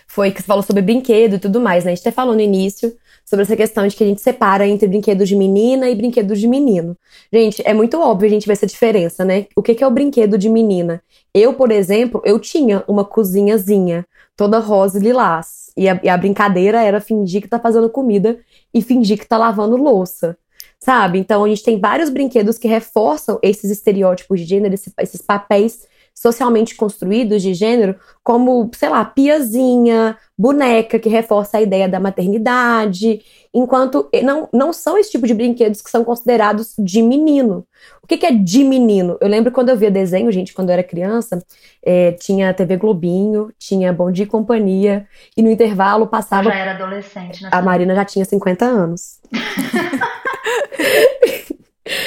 foi 0.07 0.31
que 0.31 0.43
você 0.43 0.47
falou 0.47 0.63
sobre 0.63 0.83
brinquedo 0.83 1.37
e 1.37 1.39
tudo 1.39 1.63
mais, 1.63 1.85
né? 1.85 1.93
A 1.93 1.95
gente 1.95 2.07
até 2.07 2.13
falou 2.13 2.35
no 2.35 2.43
início 2.43 2.95
sobre 3.25 3.45
essa 3.45 3.57
questão 3.57 3.87
de 3.87 3.97
que 3.97 4.05
a 4.05 4.07
gente 4.07 4.21
separa 4.21 4.69
entre 4.69 4.87
brinquedos 4.87 5.27
de 5.27 5.35
menina 5.35 5.89
e 5.89 5.95
brinquedos 5.95 6.39
de 6.39 6.47
menino. 6.47 6.95
Gente, 7.33 7.63
é 7.65 7.73
muito 7.73 7.99
óbvio 7.99 8.27
a 8.27 8.31
gente 8.31 8.47
ver 8.47 8.53
essa 8.53 8.67
diferença, 8.67 9.25
né? 9.25 9.47
O 9.57 9.63
que 9.63 9.83
é 9.83 9.87
o 9.87 9.91
brinquedo 9.91 10.37
de 10.37 10.51
menina? 10.51 11.03
Eu, 11.35 11.55
por 11.55 11.73
exemplo, 11.73 12.21
eu 12.23 12.39
tinha 12.39 12.85
uma 12.87 13.05
cozinhazinha 13.05 14.07
toda 14.37 14.59
rosa 14.59 14.99
e 14.99 15.03
lilás. 15.03 15.73
E 15.75 15.89
a, 15.89 15.99
e 16.03 16.09
a 16.11 16.19
brincadeira 16.19 16.83
era 16.83 17.01
fingir 17.01 17.41
que 17.41 17.49
tá 17.49 17.59
fazendo 17.59 17.89
comida 17.89 18.39
e 18.75 18.83
fingir 18.83 19.19
que 19.19 19.27
tá 19.27 19.39
lavando 19.39 19.75
louça 19.77 20.37
sabe? 20.83 21.19
Então 21.19 21.45
a 21.45 21.49
gente 21.49 21.63
tem 21.63 21.79
vários 21.79 22.11
brinquedos 22.11 22.59
que 22.59 22.67
reforçam 22.67 23.39
esses 23.41 23.71
estereótipos 23.71 24.41
de 24.41 24.47
gênero, 24.47 24.75
esses 24.75 25.23
papéis 25.23 25.87
socialmente 26.13 26.75
construídos 26.75 27.41
de 27.41 27.55
gênero, 27.55 27.97
como, 28.23 28.69
sei 28.75 28.89
lá, 28.89 29.05
piazinha, 29.05 30.17
boneca, 30.37 30.99
que 30.99 31.09
reforça 31.09 31.57
a 31.57 31.63
ideia 31.63 31.89
da 31.89 31.99
maternidade, 31.99 33.21
enquanto 33.55 34.09
não, 34.23 34.49
não 34.53 34.73
são 34.73 34.99
esse 34.99 35.13
tipo 35.13 35.27
de 35.27 35.35
brinquedos 35.35 35.81
que 35.81 35.91
são 35.91 36.05
considerados 36.05 36.75
de 36.79 37.01
menino. 37.01 37.65
O 38.03 38.07
que, 38.07 38.19
que 38.19 38.27
é 38.27 38.33
de 38.33 38.63
menino? 38.63 39.17
Eu 39.21 39.29
lembro 39.29 39.53
quando 39.53 39.69
eu 39.71 39.77
via 39.77 39.91
desenho, 39.91 40.31
gente, 40.33 40.53
quando 40.53 40.69
eu 40.69 40.75
era 40.75 40.83
criança, 40.83 41.43
é, 41.85 42.13
tinha 42.13 42.53
TV 42.53 42.77
Globinho, 42.77 43.53
tinha 43.59 43.93
Bom 43.93 44.11
Dia 44.11 44.25
e 44.25 44.29
Companhia, 44.29 45.07
e 45.37 45.43
no 45.43 45.51
intervalo 45.51 46.09
passava. 46.09 46.49
Eu 46.49 46.53
já 46.53 46.59
era 46.59 46.73
adolescente, 46.73 47.43
né? 47.43 47.51
A 47.53 47.63
Marina 47.63 47.95
já 47.95 48.05
tinha 48.05 48.25
50 48.25 48.65
anos. 48.65 49.21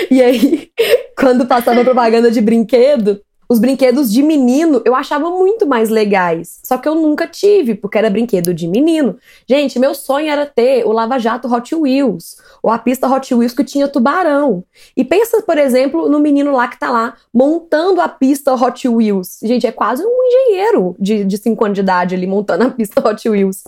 e 0.09 0.21
aí, 0.21 0.69
quando 1.17 1.45
passava 1.45 1.83
propaganda 1.83 2.31
de 2.31 2.41
brinquedo, 2.41 3.21
os 3.47 3.59
brinquedos 3.59 4.11
de 4.11 4.23
menino 4.23 4.81
eu 4.85 4.95
achava 4.95 5.29
muito 5.29 5.65
mais 5.65 5.89
legais. 5.89 6.59
Só 6.63 6.77
que 6.77 6.87
eu 6.87 6.95
nunca 6.95 7.27
tive, 7.27 7.75
porque 7.75 7.97
era 7.97 8.09
brinquedo 8.09 8.53
de 8.53 8.67
menino. 8.67 9.17
Gente, 9.47 9.79
meu 9.79 9.93
sonho 9.93 10.29
era 10.29 10.45
ter 10.45 10.85
o 10.85 10.91
Lava 10.91 11.19
Jato 11.19 11.53
Hot 11.53 11.73
Wheels, 11.75 12.37
ou 12.61 12.71
a 12.71 12.77
pista 12.79 13.07
Hot 13.07 13.33
Wheels 13.33 13.53
que 13.53 13.63
tinha 13.63 13.87
tubarão. 13.87 14.63
E 14.95 15.03
pensa, 15.03 15.41
por 15.41 15.57
exemplo, 15.57 16.09
no 16.09 16.19
menino 16.19 16.51
lá 16.51 16.67
que 16.67 16.79
tá 16.79 16.89
lá 16.89 17.15
montando 17.33 18.01
a 18.01 18.07
pista 18.07 18.53
Hot 18.53 18.87
Wheels. 18.87 19.39
Gente, 19.43 19.67
é 19.67 19.71
quase 19.71 20.03
um 20.05 20.23
engenheiro 20.23 20.95
de 20.99 21.37
5 21.37 21.65
anos 21.65 21.75
de 21.75 21.81
idade 21.81 22.15
ali 22.15 22.27
montando 22.27 22.63
a 22.63 22.69
pista 22.69 23.07
Hot 23.07 23.29
Wheels. 23.29 23.63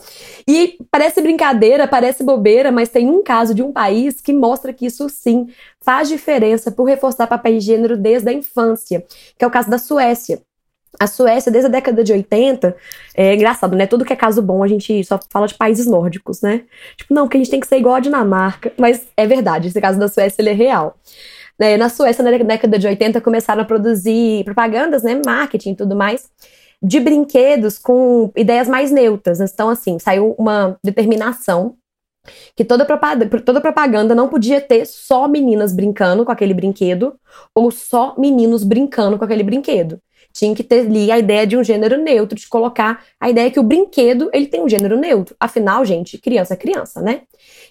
E 0.48 0.78
parece 0.90 1.22
brincadeira, 1.22 1.88
parece 1.88 2.24
bobeira, 2.24 2.72
mas 2.72 2.90
tem 2.90 3.10
um 3.10 3.24
caso 3.24 3.54
de 3.54 3.62
um 3.62 3.72
país 3.72 4.20
que 4.22 4.34
mostra 4.34 4.74
que 4.74 4.86
isso 4.86 5.08
sim 5.10 5.48
faz 5.88 6.10
diferença 6.10 6.70
por 6.70 6.84
reforçar 6.84 7.28
papéis 7.28 7.64
de 7.64 7.72
gênero 7.72 7.96
desde 7.96 8.28
a 8.28 8.34
infância, 8.34 9.06
que 9.38 9.46
é 9.46 9.48
o 9.48 9.50
caso 9.50 9.70
da 9.70 9.78
Suécia. 9.78 10.42
A 11.00 11.08
Suécia, 11.08 11.50
desde 11.50 11.68
a 11.68 11.72
década 11.72 12.04
de 12.04 12.12
80, 12.12 12.76
é 13.16 13.34
engraçado, 13.34 13.74
né? 13.74 13.88
Tudo 13.88 14.04
que 14.04 14.12
é 14.12 14.16
caso 14.16 14.42
bom, 14.42 14.62
a 14.62 14.68
gente 14.68 15.02
só 15.06 15.18
fala 15.30 15.48
de 15.48 15.54
países 15.54 15.86
nórdicos, 15.86 16.42
né? 16.42 16.64
Tipo, 16.98 17.14
não, 17.14 17.26
que 17.26 17.38
a 17.38 17.40
gente 17.40 17.50
tem 17.50 17.62
que 17.62 17.68
ser 17.68 17.78
igual 17.78 17.96
a 17.96 18.02
Dinamarca. 18.02 18.74
Mas 18.78 19.08
é 19.16 19.26
verdade, 19.26 19.70
esse 19.70 19.80
caso 19.80 19.98
da 19.98 20.10
Suécia, 20.10 20.42
ele 20.42 20.50
é 20.50 20.54
real. 20.54 20.98
É, 21.58 21.78
na 21.78 21.88
Suécia, 21.88 22.22
na 22.22 22.32
década 22.32 22.78
de 22.78 22.86
80, 22.86 23.22
começaram 23.22 23.62
a 23.62 23.66
produzir 23.66 24.44
propagandas, 24.44 25.04
né? 25.04 25.22
Marketing 25.26 25.72
e 25.72 25.76
tudo 25.78 25.96
mais, 25.96 26.30
de 26.84 27.00
brinquedos 27.00 27.78
com 27.78 28.30
ideias 28.36 28.68
mais 28.68 28.92
neutras. 28.92 29.40
Então, 29.40 29.70
assim, 29.70 30.00
saiu 30.00 30.36
uma 30.38 30.78
determinação 30.84 31.78
que 32.56 32.64
toda 32.64 32.86
propaganda, 32.86 33.42
toda 33.42 33.62
propaganda 33.62 34.16
não 34.16 34.28
podia 34.28 34.62
ter 34.62 34.86
só 34.86 35.28
meninas 35.28 35.74
brincando 35.74 36.26
com 36.26 36.32
aquele 36.32 36.54
brinquedo 36.54 37.16
ou 37.54 37.72
só 37.72 38.16
meninos 38.18 38.64
brincando 38.64 39.18
com 39.18 39.26
aquele 39.26 39.44
brinquedo. 39.44 40.02
Tinha 40.38 40.54
que 40.54 40.64
ter 40.64 40.82
ali 40.82 41.12
a 41.12 41.18
ideia 41.18 41.48
de 41.48 41.58
um 41.58 41.64
gênero 41.64 41.98
neutro, 41.98 42.38
de 42.38 42.48
colocar 42.48 43.04
a 43.20 43.28
ideia 43.28 43.50
que 43.50 43.60
o 43.60 43.64
brinquedo 43.64 44.30
ele 44.32 44.46
tem 44.46 44.62
um 44.62 44.70
gênero 44.70 44.96
neutro. 44.96 45.36
Afinal, 45.40 45.84
gente, 45.84 46.16
criança 46.20 46.54
é 46.54 46.58
criança, 46.58 47.02
né? 47.02 47.22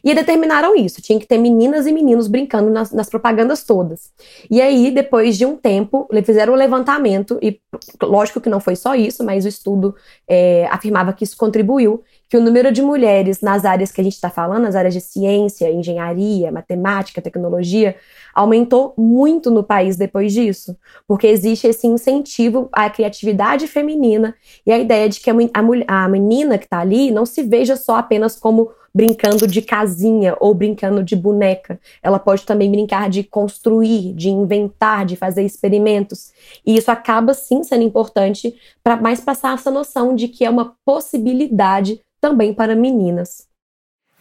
E 0.02 0.12
determinaram 0.12 0.74
isso. 0.74 1.00
Tinha 1.00 1.16
que 1.18 1.26
ter 1.26 1.38
meninas 1.38 1.86
e 1.86 1.92
meninos 1.92 2.26
brincando 2.26 2.68
nas, 2.68 2.90
nas 2.90 3.08
propagandas 3.08 3.62
todas. 3.62 4.10
E 4.50 4.60
aí, 4.60 4.90
depois 4.90 5.38
de 5.38 5.46
um 5.46 5.56
tempo, 5.56 6.08
fizeram 6.24 6.54
um 6.54 6.56
levantamento, 6.56 7.38
e 7.40 7.60
lógico 8.02 8.40
que 8.40 8.48
não 8.48 8.58
foi 8.58 8.74
só 8.74 8.96
isso, 8.96 9.22
mas 9.22 9.44
o 9.44 9.48
estudo 9.48 9.94
é, 10.28 10.66
afirmava 10.66 11.12
que 11.12 11.22
isso 11.22 11.36
contribuiu 11.36 12.02
que 12.28 12.36
o 12.36 12.40
número 12.40 12.72
de 12.72 12.82
mulheres 12.82 13.40
nas 13.40 13.64
áreas 13.64 13.92
que 13.92 14.00
a 14.00 14.04
gente 14.04 14.14
está 14.14 14.28
falando, 14.28 14.64
nas 14.64 14.74
áreas 14.74 14.94
de 14.94 15.00
ciência, 15.00 15.70
engenharia, 15.70 16.50
matemática, 16.50 17.22
tecnologia, 17.22 17.96
aumentou 18.34 18.94
muito 18.98 19.50
no 19.50 19.62
país 19.62 19.96
depois 19.96 20.32
disso, 20.32 20.76
porque 21.06 21.26
existe 21.26 21.66
esse 21.68 21.86
incentivo 21.86 22.68
à 22.72 22.90
criatividade 22.90 23.66
feminina 23.66 24.34
e 24.66 24.72
a 24.72 24.78
ideia 24.78 25.08
de 25.08 25.20
que 25.20 25.30
a, 25.30 26.08
menina 26.08 26.58
que 26.58 26.64
está 26.64 26.80
ali 26.80 27.10
não 27.10 27.24
se 27.24 27.42
veja 27.42 27.76
só 27.76 27.96
apenas 27.96 28.36
como 28.36 28.70
brincando 28.96 29.46
de 29.46 29.60
casinha 29.60 30.34
ou 30.40 30.54
brincando 30.54 31.04
de 31.04 31.14
boneca. 31.14 31.78
Ela 32.02 32.18
pode 32.18 32.46
também 32.46 32.70
brincar 32.70 33.10
de 33.10 33.22
construir, 33.22 34.14
de 34.14 34.30
inventar, 34.30 35.04
de 35.04 35.16
fazer 35.16 35.44
experimentos. 35.44 36.32
E 36.64 36.78
isso 36.78 36.90
acaba 36.90 37.34
sim 37.34 37.62
sendo 37.62 37.82
importante 37.82 38.54
para 38.82 38.96
mais 38.96 39.20
passar 39.20 39.52
essa 39.52 39.70
noção 39.70 40.14
de 40.14 40.28
que 40.28 40.46
é 40.46 40.50
uma 40.50 40.74
possibilidade 40.82 42.00
também 42.22 42.54
para 42.54 42.74
meninas. 42.74 43.46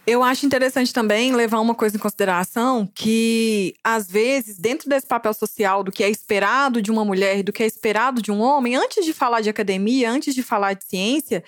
Eu 0.05 0.21
acho 0.21 0.45
interessante 0.45 0.93
também 0.93 1.33
levar 1.33 1.61
uma 1.61 1.73
coisa 1.73 1.95
em 1.95 1.99
consideração 1.99 2.85
que, 2.93 3.73
às 3.81 4.07
vezes, 4.07 4.59
dentro 4.59 4.89
desse 4.89 5.07
papel 5.07 5.33
social 5.33 5.83
do 5.83 5.91
que 5.91 6.03
é 6.03 6.09
esperado 6.09 6.81
de 6.81 6.91
uma 6.91 7.05
mulher 7.05 7.41
do 7.43 7.53
que 7.53 7.63
é 7.63 7.65
esperado 7.65 8.21
de 8.21 8.29
um 8.29 8.41
homem, 8.41 8.75
antes 8.75 9.05
de 9.05 9.13
falar 9.13 9.39
de 9.39 9.49
academia, 9.49 10.11
antes 10.11 10.35
de 10.35 10.43
falar 10.43 10.73
de 10.73 10.83
ciência, 10.83 11.43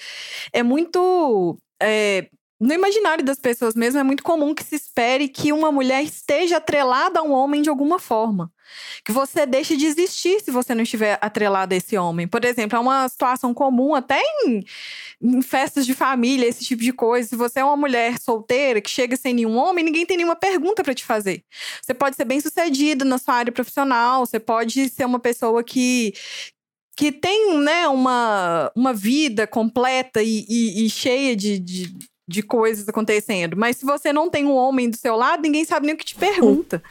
é 0.51 0.63
muito 0.63 1.59
é, 1.79 2.29
no 2.59 2.73
imaginário 2.73 3.23
das 3.23 3.39
pessoas 3.39 3.75
mesmo, 3.75 3.99
é 3.99 4.03
muito 4.03 4.23
comum 4.23 4.53
que 4.55 4.63
se 4.63 4.75
espere 4.75 5.27
que 5.27 5.53
uma 5.53 5.71
mulher 5.71 6.03
esteja 6.03 6.57
atrelada 6.57 7.19
a 7.19 7.23
um 7.23 7.31
homem 7.31 7.61
de 7.61 7.69
alguma 7.69 7.99
forma. 7.99 8.51
Que 9.05 9.11
você 9.11 9.45
deixe 9.45 9.77
de 9.77 9.85
existir 9.85 10.41
se 10.41 10.49
você 10.49 10.73
não 10.73 10.81
estiver 10.81 11.19
atrelada 11.21 11.75
a 11.75 11.77
esse 11.77 11.95
homem. 11.95 12.27
Por 12.27 12.43
exemplo, 12.43 12.75
é 12.75 12.81
uma 12.81 13.07
situação 13.07 13.53
comum 13.53 13.93
até 13.93 14.19
em, 14.43 14.63
em, 15.21 15.41
festas 15.43 15.85
de 15.85 15.93
família, 15.93 16.47
esse 16.47 16.65
tipo 16.65 16.81
de 16.81 16.91
coisa. 16.91 17.29
Se 17.29 17.35
você 17.35 17.59
é 17.59 17.63
uma 17.63 17.77
mulher 17.77 18.17
solteira 18.19 18.81
que 18.81 18.89
chega 18.89 19.15
sem 19.15 19.35
nenhum 19.35 19.55
homem, 19.55 19.85
ninguém 19.85 20.05
tem 20.05 20.17
nenhuma 20.17 20.35
pergunta 20.35 20.83
para 20.83 20.95
te 20.95 21.05
fazer. 21.05 21.43
Você 21.81 21.93
pode 21.93 22.15
ser 22.15 22.25
bem 22.25 22.41
sucedida 22.41 23.05
na 23.05 23.19
sua 23.19 23.35
área 23.35 23.51
profissional, 23.51 24.25
você 24.25 24.39
pode 24.39 24.89
ser 24.89 25.05
uma 25.05 25.19
pessoa 25.19 25.63
que, 25.63 26.13
que 26.95 27.11
tem 27.11 27.59
né, 27.59 27.87
uma, 27.87 28.71
uma 28.75 28.93
vida 28.93 29.45
completa 29.45 30.23
e, 30.23 30.43
e, 30.49 30.85
e 30.85 30.89
cheia 30.89 31.35
de, 31.35 31.59
de, 31.59 31.93
de 32.27 32.43
coisas 32.43 32.87
acontecendo. 32.87 33.55
Mas 33.55 33.77
se 33.77 33.85
você 33.85 34.11
não 34.11 34.29
tem 34.29 34.45
um 34.45 34.53
homem 34.53 34.89
do 34.89 34.97
seu 34.97 35.15
lado, 35.15 35.41
ninguém 35.41 35.63
sabe 35.63 35.85
nem 35.85 35.95
o 35.95 35.97
que 35.97 36.05
te 36.05 36.15
pergunta. 36.15 36.83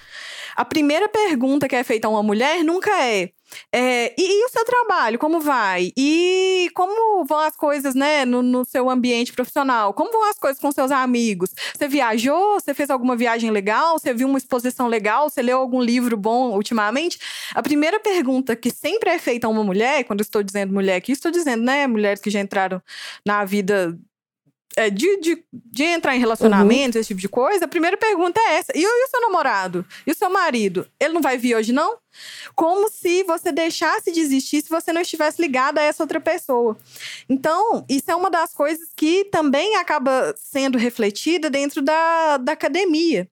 A 0.57 0.65
primeira 0.65 1.07
pergunta 1.07 1.69
que 1.69 1.77
é 1.77 1.85
feita 1.85 2.09
a 2.09 2.11
uma 2.11 2.23
mulher 2.23 2.65
nunca 2.65 2.91
é, 2.91 3.31
é 3.71 4.15
e, 4.19 4.41
e, 4.41 4.45
o 4.47 4.49
seu 4.49 4.65
trabalho, 4.65 5.19
como 5.19 5.39
vai? 5.39 5.93
E 5.95 6.71
como 6.75 7.27
vão 7.27 7.41
as 7.41 7.55
coisas, 7.55 7.95
né, 7.95 8.25
no, 8.25 8.43
no, 8.43 8.65
seu 8.65 8.89
ambiente 8.89 9.35
profissional? 9.35 9.93
Como 9.93 10.11
vão 10.11 10.25
as 10.31 10.39
coisas 10.39 10.59
com 10.59 10.73
seus 10.73 10.91
amigos? 10.91 11.51
Você 11.75 11.87
viajou? 11.87 12.59
Você 12.59 12.73
fez 12.73 12.89
alguma 12.89 13.15
viagem 13.15 13.51
legal? 13.51 13.99
Você 13.99 14.15
viu 14.15 14.27
uma 14.27 14.39
exposição 14.39 14.89
legal? 14.89 15.29
Você 15.29 15.43
leu 15.43 15.59
algum 15.59 15.83
livro 15.83 16.17
bom 16.17 16.53
ultimamente? 16.53 17.19
A 17.55 17.63
primeira 17.63 18.01
pergunta 18.01 18.57
que 18.57 18.71
sempre 18.71 19.11
é 19.11 19.19
feita 19.19 19.47
a 19.47 19.51
uma 19.51 19.63
mulher, 19.63 20.05
quando 20.05 20.23
estou 20.23 20.43
dizendo 20.43 20.73
mulher 20.73 20.97
aqui, 20.97 21.13
estou 21.13 21.31
dizendo, 21.31 21.63
né, 21.63 21.87
mulheres 21.87 22.23
que 22.23 22.31
já 22.31 22.41
entraram 22.41 22.81
na 23.27 23.45
vida 23.45 23.99
é, 24.77 24.91
de, 24.91 25.21
de, 25.21 25.45
de, 25.53 25.85
entrar 25.85 26.15
em 26.15 26.21
relacionamento, 26.21 26.97
uhum. 26.97 27.01
esse 27.01 27.09
tipo 27.09 27.21
de 27.21 27.29
coisa, 27.29 27.65
a 27.65 27.69
primeira 27.69 27.97
pergunta 27.97 28.39
é 28.39 28.59
essa. 28.59 28.73
E, 28.75 28.83
e, 28.83 29.05
o 29.05 29.09
seu 29.09 29.23
namorado? 29.23 29.85
E 30.07 30.13
o 30.13 30.15
seu 30.15 30.29
marido? 30.29 30.87
Ele 31.01 31.15
não 31.15 31.23
vai 31.23 31.39
vir 31.39 31.57
hoje, 31.57 31.73
não? 31.73 31.97
Como 32.55 32.91
se 32.91 33.23
você 33.23 33.51
deixasse 33.51 34.13
de 34.13 34.21
existir 34.21 34.63
se 34.63 34.69
você 34.69 34.93
não 34.93 35.01
estivesse 35.01 35.41
ligada 35.41 35.81
a 35.81 35.85
essa 35.85 36.03
outra 36.03 36.21
pessoa. 36.21 36.77
Então, 37.29 37.85
isso 37.89 38.11
é 38.11 38.15
uma 38.15 38.31
das 38.31 38.53
coisas 38.53 38.89
que 38.95 39.25
também 39.25 39.77
acaba 39.77 40.35
sendo 40.37 40.77
refletida 40.77 41.49
dentro 41.49 41.81
da, 41.81 42.37
da 42.37 42.53
academia. 42.53 43.29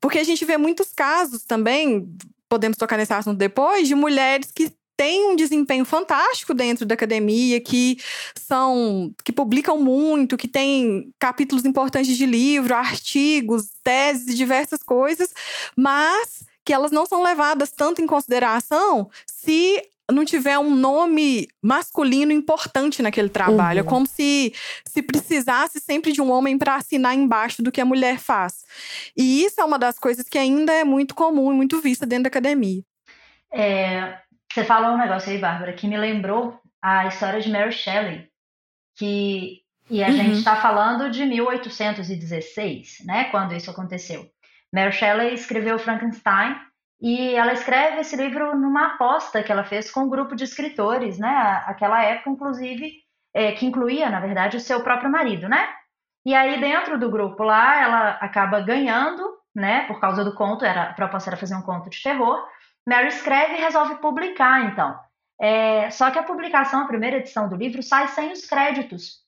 Porque 0.00 0.18
a 0.18 0.24
gente 0.24 0.44
vê 0.44 0.56
muitos 0.56 0.92
casos 0.92 1.44
também, 1.44 2.08
podemos 2.48 2.76
tocar 2.76 2.96
nesse 2.96 3.12
assunto 3.12 3.38
depois, 3.38 3.86
de 3.86 3.94
mulheres 3.94 4.50
que 4.52 4.72
têm 4.98 5.30
um 5.30 5.36
desempenho 5.36 5.84
fantástico 5.84 6.52
dentro 6.52 6.84
da 6.84 6.94
academia, 6.94 7.60
que 7.60 7.98
são 8.34 9.14
que 9.24 9.30
publicam 9.30 9.78
muito, 9.80 10.36
que 10.36 10.48
têm 10.48 11.12
capítulos 11.20 11.64
importantes 11.64 12.16
de 12.16 12.26
livro, 12.26 12.74
artigos, 12.74 13.70
teses, 13.84 14.34
diversas 14.36 14.82
coisas, 14.82 15.32
mas 15.76 16.42
que 16.64 16.72
elas 16.72 16.90
não 16.90 17.06
são 17.06 17.22
levadas 17.22 17.70
tanto 17.70 18.02
em 18.02 18.06
consideração 18.06 19.08
se 19.24 19.80
não 20.10 20.24
tiver 20.24 20.58
um 20.58 20.74
nome 20.74 21.46
masculino 21.62 22.32
importante 22.32 23.00
naquele 23.00 23.28
trabalho. 23.28 23.78
É 23.78 23.82
uhum. 23.82 23.88
É 23.88 23.90
como 23.90 24.06
se 24.06 24.52
se 24.84 25.00
precisasse 25.00 25.78
sempre 25.78 26.10
de 26.10 26.20
um 26.20 26.32
homem 26.32 26.58
para 26.58 26.74
assinar 26.74 27.14
embaixo 27.14 27.62
do 27.62 27.70
que 27.70 27.80
a 27.80 27.84
mulher 27.84 28.18
faz. 28.18 28.64
E 29.16 29.44
isso 29.44 29.60
é 29.60 29.64
uma 29.64 29.78
das 29.78 29.96
coisas 29.96 30.28
que 30.28 30.38
ainda 30.38 30.72
é 30.72 30.82
muito 30.82 31.14
comum 31.14 31.52
e 31.52 31.54
muito 31.54 31.80
vista 31.80 32.04
dentro 32.04 32.24
da 32.24 32.28
academia. 32.28 32.82
É, 33.52 34.18
você 34.58 34.64
falou 34.64 34.94
um 34.94 34.98
negócio 34.98 35.30
aí, 35.30 35.38
Bárbara, 35.38 35.72
que 35.72 35.86
me 35.86 35.96
lembrou 35.96 36.60
a 36.82 37.06
história 37.06 37.40
de 37.40 37.48
Mary 37.48 37.70
Shelley, 37.70 38.28
que 38.96 39.60
e 39.88 40.02
a 40.02 40.08
uhum. 40.08 40.12
gente 40.12 40.32
está 40.38 40.56
falando 40.56 41.10
de 41.10 41.24
1816, 41.24 43.04
né, 43.06 43.24
quando 43.30 43.54
isso 43.54 43.70
aconteceu. 43.70 44.26
Mary 44.74 44.92
Shelley 44.92 45.32
escreveu 45.32 45.78
Frankenstein 45.78 46.56
e 47.00 47.36
ela 47.36 47.52
escreve 47.52 48.00
esse 48.00 48.16
livro 48.16 48.56
numa 48.56 48.94
aposta 48.94 49.42
que 49.42 49.52
ela 49.52 49.62
fez 49.62 49.90
com 49.90 50.00
um 50.00 50.10
grupo 50.10 50.34
de 50.34 50.42
escritores, 50.42 51.18
né? 51.18 51.62
Aquela 51.64 52.02
época, 52.02 52.30
inclusive, 52.30 52.92
é, 53.32 53.52
que 53.52 53.64
incluía, 53.64 54.10
na 54.10 54.20
verdade, 54.20 54.56
o 54.56 54.60
seu 54.60 54.82
próprio 54.82 55.10
marido, 55.10 55.48
né? 55.48 55.68
E 56.26 56.34
aí, 56.34 56.60
dentro 56.60 56.98
do 56.98 57.08
grupo 57.08 57.44
lá, 57.44 57.80
ela 57.80 58.10
acaba 58.20 58.60
ganhando, 58.60 59.22
né? 59.54 59.86
Por 59.86 60.00
causa 60.00 60.24
do 60.24 60.34
conto, 60.34 60.64
era, 60.64 60.90
a 60.90 60.92
proposta 60.92 61.30
era 61.30 61.36
fazer 61.36 61.54
um 61.54 61.62
conto 61.62 61.88
de 61.88 62.02
terror. 62.02 62.44
Mary 62.86 63.08
escreve 63.08 63.54
e 63.54 63.60
resolve 63.60 63.96
publicar, 63.96 64.66
então. 64.66 64.98
É, 65.40 65.90
só 65.90 66.10
que 66.10 66.18
a 66.18 66.22
publicação, 66.22 66.82
a 66.82 66.86
primeira 66.86 67.18
edição 67.18 67.48
do 67.48 67.56
livro, 67.56 67.82
sai 67.82 68.08
sem 68.08 68.32
os 68.32 68.44
créditos 68.44 69.22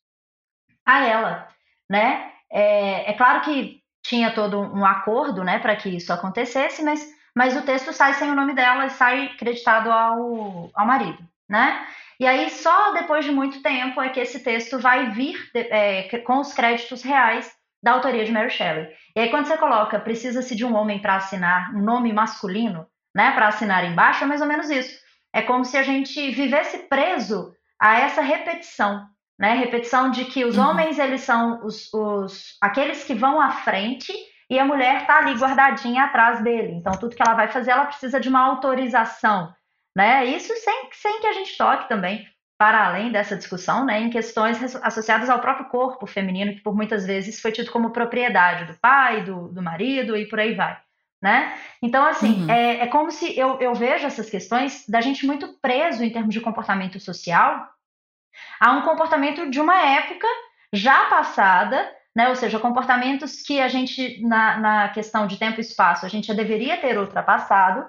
a 0.84 1.04
ela, 1.04 1.48
né? 1.88 2.32
É, 2.50 3.10
é 3.10 3.12
claro 3.14 3.42
que 3.42 3.80
tinha 4.02 4.32
todo 4.32 4.58
um 4.60 4.84
acordo, 4.84 5.44
né, 5.44 5.58
para 5.58 5.76
que 5.76 5.88
isso 5.88 6.12
acontecesse, 6.12 6.82
mas 6.82 7.06
mas 7.34 7.56
o 7.56 7.62
texto 7.62 7.92
sai 7.92 8.14
sem 8.14 8.30
o 8.30 8.34
nome 8.34 8.54
dela 8.54 8.86
e 8.86 8.90
sai 8.90 9.28
creditado 9.36 9.90
ao, 9.90 10.70
ao 10.74 10.86
marido, 10.86 11.18
né? 11.48 11.86
E 12.18 12.26
aí, 12.26 12.50
só 12.50 12.92
depois 12.92 13.24
de 13.24 13.30
muito 13.30 13.62
tempo 13.62 14.00
é 14.00 14.10
que 14.10 14.20
esse 14.20 14.40
texto 14.40 14.78
vai 14.78 15.10
vir 15.10 15.36
é, 15.54 16.18
com 16.18 16.38
os 16.38 16.52
créditos 16.52 17.02
reais 17.02 17.50
da 17.82 17.92
autoria 17.92 18.24
de 18.24 18.32
Mary 18.32 18.50
Shelley. 18.50 18.88
E 19.16 19.20
aí, 19.20 19.30
quando 19.30 19.46
você 19.46 19.56
coloca 19.56 19.98
precisa-se 19.98 20.54
de 20.54 20.64
um 20.64 20.74
homem 20.74 21.00
para 21.00 21.16
assinar, 21.16 21.74
um 21.74 21.80
nome 21.80 22.12
masculino, 22.12 22.86
né, 23.14 23.32
para 23.32 23.48
assinar 23.48 23.84
embaixo, 23.84 24.24
é 24.24 24.26
mais 24.26 24.40
ou 24.40 24.46
menos 24.46 24.70
isso. 24.70 24.98
É 25.32 25.42
como 25.42 25.64
se 25.64 25.76
a 25.76 25.82
gente 25.82 26.30
vivesse 26.30 26.78
preso 26.88 27.52
a 27.80 27.98
essa 27.98 28.20
repetição, 28.20 29.06
né? 29.38 29.54
Repetição 29.54 30.10
de 30.10 30.24
que 30.26 30.44
os 30.44 30.58
uhum. 30.58 30.68
homens, 30.68 30.98
eles 30.98 31.22
são 31.22 31.64
os, 31.64 31.92
os, 31.94 32.56
aqueles 32.60 33.04
que 33.04 33.14
vão 33.14 33.40
à 33.40 33.50
frente 33.50 34.12
e 34.50 34.58
a 34.58 34.64
mulher 34.64 35.02
está 35.02 35.18
ali 35.18 35.34
guardadinha 35.34 36.04
atrás 36.04 36.42
dele. 36.42 36.72
Então, 36.72 36.92
tudo 36.92 37.14
que 37.14 37.22
ela 37.22 37.36
vai 37.36 37.48
fazer, 37.48 37.70
ela 37.70 37.86
precisa 37.86 38.20
de 38.20 38.28
uma 38.28 38.40
autorização. 38.40 39.54
Né? 39.96 40.26
Isso 40.26 40.52
sem, 40.56 40.88
sem 40.92 41.20
que 41.20 41.26
a 41.26 41.32
gente 41.32 41.56
toque 41.56 41.88
também 41.88 42.26
para 42.60 42.86
além 42.86 43.10
dessa 43.10 43.38
discussão, 43.38 43.86
né, 43.86 44.02
em 44.02 44.10
questões 44.10 44.76
associadas 44.82 45.30
ao 45.30 45.40
próprio 45.40 45.70
corpo 45.70 46.06
feminino, 46.06 46.52
que 46.54 46.60
por 46.60 46.76
muitas 46.76 47.06
vezes 47.06 47.40
foi 47.40 47.52
tido 47.52 47.70
como 47.70 47.90
propriedade 47.90 48.66
do 48.70 48.78
pai, 48.78 49.24
do, 49.24 49.48
do 49.48 49.62
marido 49.62 50.14
e 50.14 50.28
por 50.28 50.38
aí 50.38 50.54
vai. 50.54 50.78
Né? 51.22 51.54
Então, 51.82 52.02
assim, 52.04 52.44
uhum. 52.44 52.50
é, 52.50 52.80
é 52.80 52.86
como 52.86 53.10
se 53.10 53.38
eu, 53.38 53.60
eu 53.60 53.74
vejo 53.74 54.06
essas 54.06 54.30
questões 54.30 54.88
da 54.88 55.02
gente 55.02 55.26
muito 55.26 55.48
preso 55.60 56.02
em 56.02 56.10
termos 56.10 56.32
de 56.32 56.40
comportamento 56.40 56.98
social 56.98 57.68
a 58.58 58.72
um 58.72 58.82
comportamento 58.82 59.50
de 59.50 59.60
uma 59.60 59.76
época 59.82 60.26
já 60.72 61.06
passada, 61.06 61.90
né? 62.14 62.28
Ou 62.28 62.36
seja, 62.36 62.58
comportamentos 62.58 63.42
que 63.42 63.60
a 63.60 63.68
gente, 63.68 64.20
na, 64.22 64.58
na 64.58 64.88
questão 64.88 65.26
de 65.26 65.36
tempo 65.36 65.58
e 65.58 65.62
espaço, 65.62 66.06
a 66.06 66.08
gente 66.08 66.26
já 66.26 66.34
deveria 66.34 66.76
ter 66.76 66.98
ultrapassado, 66.98 67.86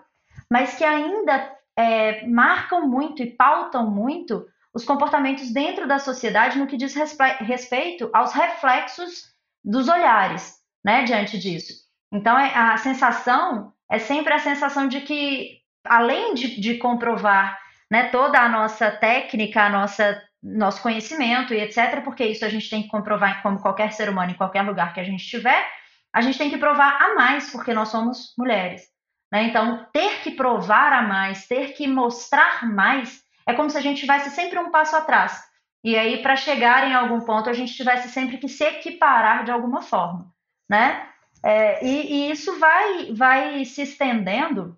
mas 0.49 0.75
que 0.75 0.83
ainda 0.83 1.55
é, 1.77 2.25
marcam 2.27 2.87
muito 2.87 3.21
e 3.21 3.31
pautam 3.31 3.89
muito 3.89 4.45
os 4.73 4.85
comportamentos 4.85 5.51
dentro 5.51 5.87
da 5.87 5.99
sociedade 5.99 6.57
no 6.57 6.67
que 6.67 6.77
diz 6.77 6.95
respeito 7.39 8.09
aos 8.13 8.31
reflexos 8.33 9.31
dos 9.63 9.87
olhares, 9.87 10.55
né, 10.83 11.03
diante 11.03 11.37
disso. 11.37 11.90
Então, 12.11 12.37
é, 12.37 12.53
a 12.53 12.77
sensação 12.77 13.73
é 13.89 13.99
sempre 13.99 14.33
a 14.33 14.39
sensação 14.39 14.87
de 14.87 15.01
que, 15.01 15.59
além 15.85 16.33
de, 16.33 16.59
de 16.59 16.77
comprovar 16.77 17.59
né, 17.89 18.09
toda 18.09 18.39
a 18.39 18.49
nossa 18.49 18.91
técnica, 18.91 19.63
a 19.63 19.69
nossa 19.69 20.21
nosso 20.43 20.81
conhecimento 20.81 21.53
e 21.53 21.59
etc., 21.59 22.03
porque 22.03 22.25
isso 22.25 22.43
a 22.43 22.49
gente 22.49 22.67
tem 22.69 22.81
que 22.81 22.89
comprovar 22.89 23.43
como 23.43 23.61
qualquer 23.61 23.91
ser 23.93 24.09
humano 24.09 24.31
em 24.31 24.35
qualquer 24.35 24.63
lugar 24.63 24.91
que 24.93 24.99
a 24.99 25.03
gente 25.03 25.21
estiver, 25.21 25.63
a 26.11 26.21
gente 26.21 26.37
tem 26.37 26.49
que 26.49 26.57
provar 26.57 26.99
a 26.99 27.13
mais, 27.13 27.51
porque 27.51 27.73
nós 27.73 27.89
somos 27.89 28.33
mulheres. 28.37 28.81
Né? 29.31 29.43
Então, 29.43 29.85
ter 29.93 30.21
que 30.21 30.31
provar 30.31 30.91
a 30.91 31.03
mais, 31.03 31.47
ter 31.47 31.73
que 31.73 31.87
mostrar 31.87 32.67
mais, 32.67 33.23
é 33.45 33.53
como 33.53 33.69
se 33.69 33.77
a 33.77 33.81
gente 33.81 34.01
tivesse 34.01 34.29
sempre 34.31 34.59
um 34.59 34.71
passo 34.71 34.95
atrás. 34.95 35.39
E 35.83 35.95
aí, 35.95 36.21
para 36.21 36.35
chegar 36.35 36.87
em 36.87 36.93
algum 36.93 37.21
ponto, 37.21 37.49
a 37.49 37.53
gente 37.53 37.73
tivesse 37.73 38.09
sempre 38.09 38.37
que 38.37 38.49
se 38.49 38.63
equiparar 38.63 39.43
de 39.43 39.51
alguma 39.51 39.81
forma. 39.81 40.31
Né? 40.69 41.07
É, 41.43 41.83
e, 41.85 42.13
e 42.13 42.31
isso 42.31 42.59
vai, 42.59 43.11
vai 43.13 43.65
se 43.65 43.81
estendendo 43.81 44.77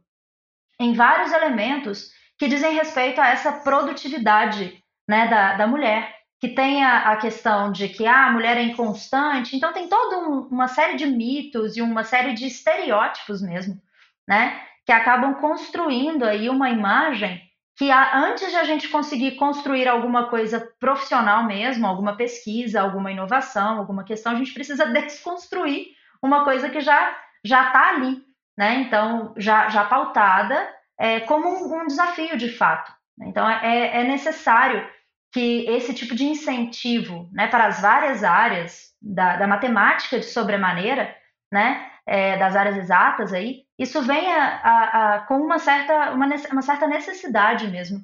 em 0.79 0.93
vários 0.93 1.31
elementos 1.31 2.09
que 2.37 2.47
dizem 2.47 2.73
respeito 2.73 3.19
a 3.19 3.29
essa 3.29 3.51
produtividade 3.51 4.81
né, 5.07 5.27
da, 5.27 5.53
da 5.55 5.67
mulher, 5.67 6.15
que 6.39 6.49
tem 6.49 6.83
a, 6.83 7.11
a, 7.11 7.17
questão 7.17 7.71
de 7.71 7.87
que 7.89 8.05
ah, 8.05 8.27
a 8.27 8.31
mulher 8.31 8.57
é 8.57 8.63
inconstante, 8.63 9.55
então 9.55 9.71
tem 9.71 9.87
toda 9.87 10.19
um, 10.19 10.47
uma 10.47 10.67
série 10.67 10.95
de 10.95 11.05
mitos 11.05 11.77
e 11.77 11.81
uma 11.81 12.03
série 12.03 12.33
de 12.33 12.45
estereótipos 12.45 13.41
mesmo, 13.41 13.81
né, 14.27 14.61
que 14.85 14.91
acabam 14.91 15.35
construindo 15.35 16.23
aí 16.23 16.49
uma 16.49 16.69
imagem 16.69 17.41
que 17.75 17.89
a, 17.89 18.17
antes 18.19 18.49
de 18.49 18.57
a 18.57 18.63
gente 18.63 18.87
conseguir 18.87 19.35
construir 19.35 19.87
alguma 19.87 20.29
coisa 20.29 20.59
profissional 20.79 21.45
mesmo, 21.45 21.87
alguma 21.87 22.15
pesquisa, 22.15 22.81
alguma 22.81 23.11
inovação, 23.11 23.79
alguma 23.79 24.03
questão, 24.03 24.33
a 24.33 24.35
gente 24.35 24.53
precisa 24.53 24.85
desconstruir 24.91 25.87
uma 26.23 26.43
coisa 26.43 26.69
que 26.69 26.81
já 26.81 27.15
já 27.45 27.67
está 27.67 27.89
ali, 27.89 28.21
né? 28.57 28.75
Então 28.75 29.33
já 29.37 29.69
já 29.69 29.83
pautada 29.85 30.73
é, 30.97 31.19
como 31.21 31.49
um, 31.49 31.81
um 31.81 31.87
desafio 31.87 32.37
de 32.37 32.49
fato. 32.49 32.91
Então, 33.21 33.47
é, 33.47 34.01
é 34.01 34.03
necessário 34.03 34.87
que 35.31 35.65
esse 35.67 35.93
tipo 35.93 36.15
de 36.15 36.25
incentivo 36.25 37.29
né, 37.31 37.47
para 37.47 37.65
as 37.65 37.81
várias 37.81 38.23
áreas 38.23 38.93
da, 39.01 39.37
da 39.37 39.47
matemática 39.47 40.19
de 40.19 40.25
sobremaneira, 40.25 41.15
né, 41.51 41.89
é, 42.05 42.37
das 42.37 42.55
áreas 42.55 42.77
exatas 42.77 43.33
aí, 43.33 43.63
isso 43.77 44.01
venha 44.03 44.37
a, 44.63 45.15
a, 45.15 45.19
com 45.21 45.37
uma 45.37 45.57
certa, 45.57 46.11
uma, 46.11 46.27
uma 46.51 46.61
certa 46.61 46.87
necessidade 46.87 47.67
mesmo 47.67 47.99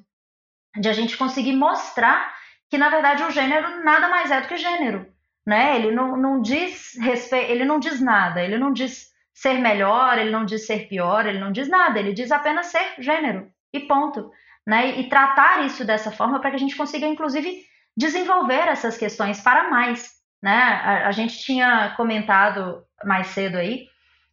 de 0.78 0.88
a 0.88 0.92
gente 0.92 1.16
conseguir 1.16 1.52
mostrar 1.52 2.34
que, 2.68 2.78
na 2.78 2.88
verdade, 2.88 3.22
o 3.24 3.30
gênero 3.30 3.82
nada 3.82 4.08
mais 4.08 4.30
é 4.30 4.40
do 4.40 4.48
que 4.48 4.56
gênero. 4.56 5.06
Né? 5.50 5.76
Ele 5.76 5.90
não, 5.90 6.16
não 6.16 6.40
diz 6.40 6.94
ele 7.32 7.64
não 7.64 7.80
diz 7.80 8.00
nada, 8.00 8.40
ele 8.40 8.56
não 8.56 8.72
diz 8.72 9.10
ser 9.34 9.54
melhor, 9.54 10.18
ele 10.18 10.30
não 10.30 10.44
diz 10.44 10.66
ser 10.66 10.86
pior, 10.86 11.26
ele 11.26 11.40
não 11.40 11.50
diz 11.50 11.68
nada, 11.68 11.98
ele 11.98 12.12
diz 12.12 12.30
apenas 12.30 12.66
ser 12.66 12.94
gênero. 12.98 13.50
E 13.72 13.80
ponto 13.80 14.30
né? 14.66 15.00
E 15.00 15.08
tratar 15.08 15.64
isso 15.64 15.84
dessa 15.84 16.12
forma 16.12 16.40
para 16.40 16.50
que 16.50 16.56
a 16.56 16.58
gente 16.60 16.76
consiga, 16.76 17.06
inclusive, 17.06 17.64
desenvolver 17.96 18.68
essas 18.68 18.96
questões 18.96 19.40
para 19.40 19.70
mais, 19.70 20.10
né? 20.42 20.52
A, 20.52 21.08
a 21.08 21.12
gente 21.12 21.38
tinha 21.38 21.92
comentado 21.96 22.84
mais 23.04 23.28
cedo 23.28 23.56
aí 23.56 23.88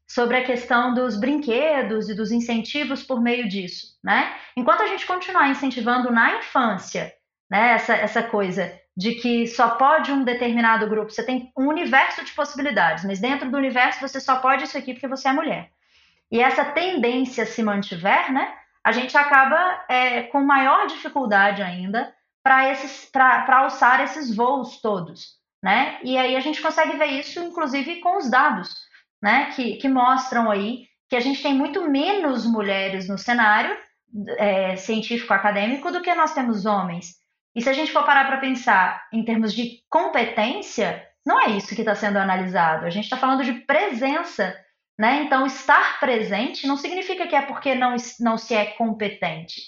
sobre 0.08 0.38
a 0.38 0.46
questão 0.46 0.94
dos 0.94 1.20
brinquedos 1.20 2.10
e 2.10 2.16
dos 2.16 2.32
incentivos 2.32 3.04
por 3.04 3.22
meio 3.22 3.48
disso, 3.50 3.98
né? 4.04 4.34
Enquanto 4.56 4.84
a 4.84 4.88
gente 4.88 5.06
continuar 5.06 5.50
incentivando 5.50 6.12
na 6.12 6.38
infância, 6.38 7.12
né, 7.50 7.74
essa, 7.74 7.96
essa 7.96 8.24
coisa 8.24 8.72
de 8.98 9.14
que 9.14 9.46
só 9.46 9.70
pode 9.76 10.12
um 10.12 10.24
determinado 10.24 10.90
grupo, 10.90 11.12
você 11.12 11.24
tem 11.24 11.52
um 11.56 11.68
universo 11.68 12.26
de 12.26 12.32
possibilidades, 12.32 13.06
mas 13.06 13.20
dentro 13.20 13.52
do 13.52 13.56
universo 13.56 14.02
você 14.02 14.20
só 14.20 14.40
pode 14.40 14.64
isso 14.64 14.76
aqui 14.76 14.94
porque 14.94 15.08
você 15.08 15.28
é 15.28 15.34
mulher. 15.34 15.70
E 16.32 16.42
essa 16.42 16.66
tendência 16.66 17.46
se 17.46 17.62
mantiver, 17.62 18.34
né, 18.34 18.52
a 18.84 18.92
gente 18.92 19.16
acaba 19.16 19.86
é, 19.88 20.24
com 20.24 20.42
maior 20.42 20.88
dificuldade 20.88 21.62
ainda 21.62 22.12
para 22.42 23.60
alçar 23.60 24.02
esses 24.02 24.36
voos 24.36 24.82
todos, 24.82 25.36
né? 25.62 26.00
E 26.02 26.18
aí 26.18 26.36
a 26.36 26.40
gente 26.40 26.62
consegue 26.62 26.98
ver 26.98 27.08
isso, 27.08 27.40
inclusive, 27.40 28.00
com 28.00 28.18
os 28.18 28.32
dados, 28.32 28.74
né? 29.22 29.52
Que, 29.52 29.76
que 29.76 29.90
mostram 29.90 30.50
aí 30.50 30.88
que 31.10 31.16
a 31.16 31.20
gente 31.20 31.44
tem 31.44 31.54
muito 31.54 31.90
menos 31.90 32.46
mulheres 32.46 33.08
no 33.08 33.18
cenário 33.18 33.78
é, 34.38 34.76
científico 34.78 35.34
acadêmico 35.34 35.92
do 35.92 36.02
que 36.02 36.16
nós 36.16 36.34
temos 36.34 36.66
homens. 36.66 37.16
E 37.58 37.62
se 37.62 37.70
a 37.70 37.74
gente 37.74 37.92
for 37.92 38.06
parar 38.06 38.26
para 38.26 38.38
pensar 38.38 39.06
em 39.12 39.26
termos 39.26 39.54
de 39.54 39.80
competência, 39.90 41.06
não 41.26 41.42
é 41.42 41.50
isso 41.50 41.76
que 41.76 41.82
está 41.82 41.96
sendo 41.96 42.18
analisado. 42.18 42.86
A 42.86 42.90
gente 42.90 43.06
está 43.06 43.18
falando 43.18 43.44
de 43.44 43.52
presença 43.52 44.56
né? 44.98 45.22
Então, 45.24 45.46
estar 45.46 46.00
presente 46.00 46.66
não 46.66 46.76
significa 46.76 47.28
que 47.28 47.36
é 47.36 47.42
porque 47.42 47.76
não, 47.76 47.96
não 48.20 48.38
se 48.38 48.56
é 48.56 48.66
competente. 48.66 49.62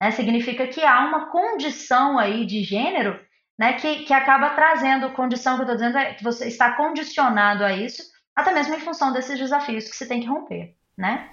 Né? 0.00 0.10
Significa 0.10 0.66
que 0.66 0.84
há 0.84 1.00
uma 1.06 1.30
condição 1.30 2.18
aí 2.18 2.44
de 2.44 2.62
gênero 2.62 3.18
né, 3.58 3.74
que, 3.74 4.04
que 4.04 4.12
acaba 4.12 4.50
trazendo 4.50 5.10
condição 5.12 5.54
que 5.54 5.62
eu 5.62 5.64
estou 5.64 5.76
dizendo 5.76 5.96
é 5.96 6.12
que 6.12 6.22
você 6.22 6.48
está 6.48 6.72
condicionado 6.72 7.64
a 7.64 7.72
isso, 7.72 8.02
até 8.36 8.52
mesmo 8.52 8.74
em 8.74 8.80
função 8.80 9.12
desses 9.12 9.38
desafios 9.38 9.88
que 9.88 9.96
você 9.96 10.06
tem 10.06 10.20
que 10.20 10.26
romper, 10.26 10.74
né? 10.98 11.30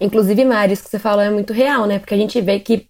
Inclusive, 0.00 0.44
Mari, 0.44 0.72
isso 0.72 0.84
que 0.84 0.90
você 0.90 0.98
falou 0.98 1.22
é 1.22 1.30
muito 1.30 1.52
real, 1.52 1.86
né? 1.86 1.98
Porque 1.98 2.14
a 2.14 2.18
gente 2.18 2.40
vê 2.40 2.58
que 2.58 2.87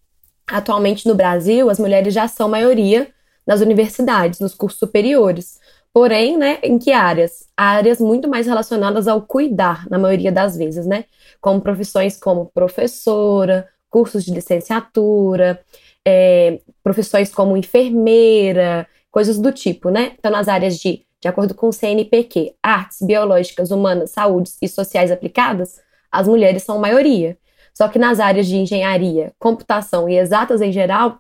atualmente 0.48 1.06
no 1.06 1.14
Brasil 1.14 1.70
as 1.70 1.78
mulheres 1.78 2.12
já 2.12 2.26
são 2.26 2.48
maioria 2.48 3.08
nas 3.46 3.61
universidades, 3.61 4.40
nos 4.40 4.54
cursos 4.54 4.78
superiores. 4.78 5.58
Porém, 5.92 6.37
né, 6.37 6.58
em 6.62 6.78
que 6.78 6.92
áreas? 6.92 7.48
Áreas 7.56 7.98
muito 7.98 8.28
mais 8.28 8.46
relacionadas 8.46 9.08
ao 9.08 9.22
cuidar, 9.22 9.88
na 9.88 9.98
maioria 9.98 10.30
das 10.30 10.56
vezes, 10.56 10.87
né? 10.87 11.06
Como 11.40 11.61
profissões 11.61 12.16
como 12.18 12.46
professora, 12.46 13.66
cursos 13.90 14.24
de 14.24 14.32
licenciatura, 14.32 15.61
é, 16.06 16.61
profissões 16.82 17.32
como 17.34 17.56
enfermeira, 17.56 18.87
coisas 19.11 19.38
do 19.38 19.50
tipo, 19.50 19.90
né? 19.90 20.12
Então, 20.18 20.30
nas 20.30 20.46
áreas 20.46 20.78
de, 20.78 21.04
de 21.20 21.28
acordo 21.28 21.54
com 21.54 21.68
o 21.68 21.72
CNPq, 21.72 22.54
artes, 22.62 22.98
biológicas, 23.02 23.70
humanas, 23.70 24.11
saúde 24.11 24.50
e 24.62 24.68
sociais 24.68 25.11
aplicadas, 25.11 25.80
as 26.12 26.28
mulheres 26.28 26.62
são 26.62 26.78
maioria. 26.78 27.37
Só 27.78 27.86
que 27.86 27.96
nas 27.96 28.18
áreas 28.18 28.48
de 28.48 28.56
engenharia, 28.56 29.32
computação 29.38 30.08
e 30.08 30.18
exatas 30.18 30.60
em 30.60 30.72
geral, 30.72 31.18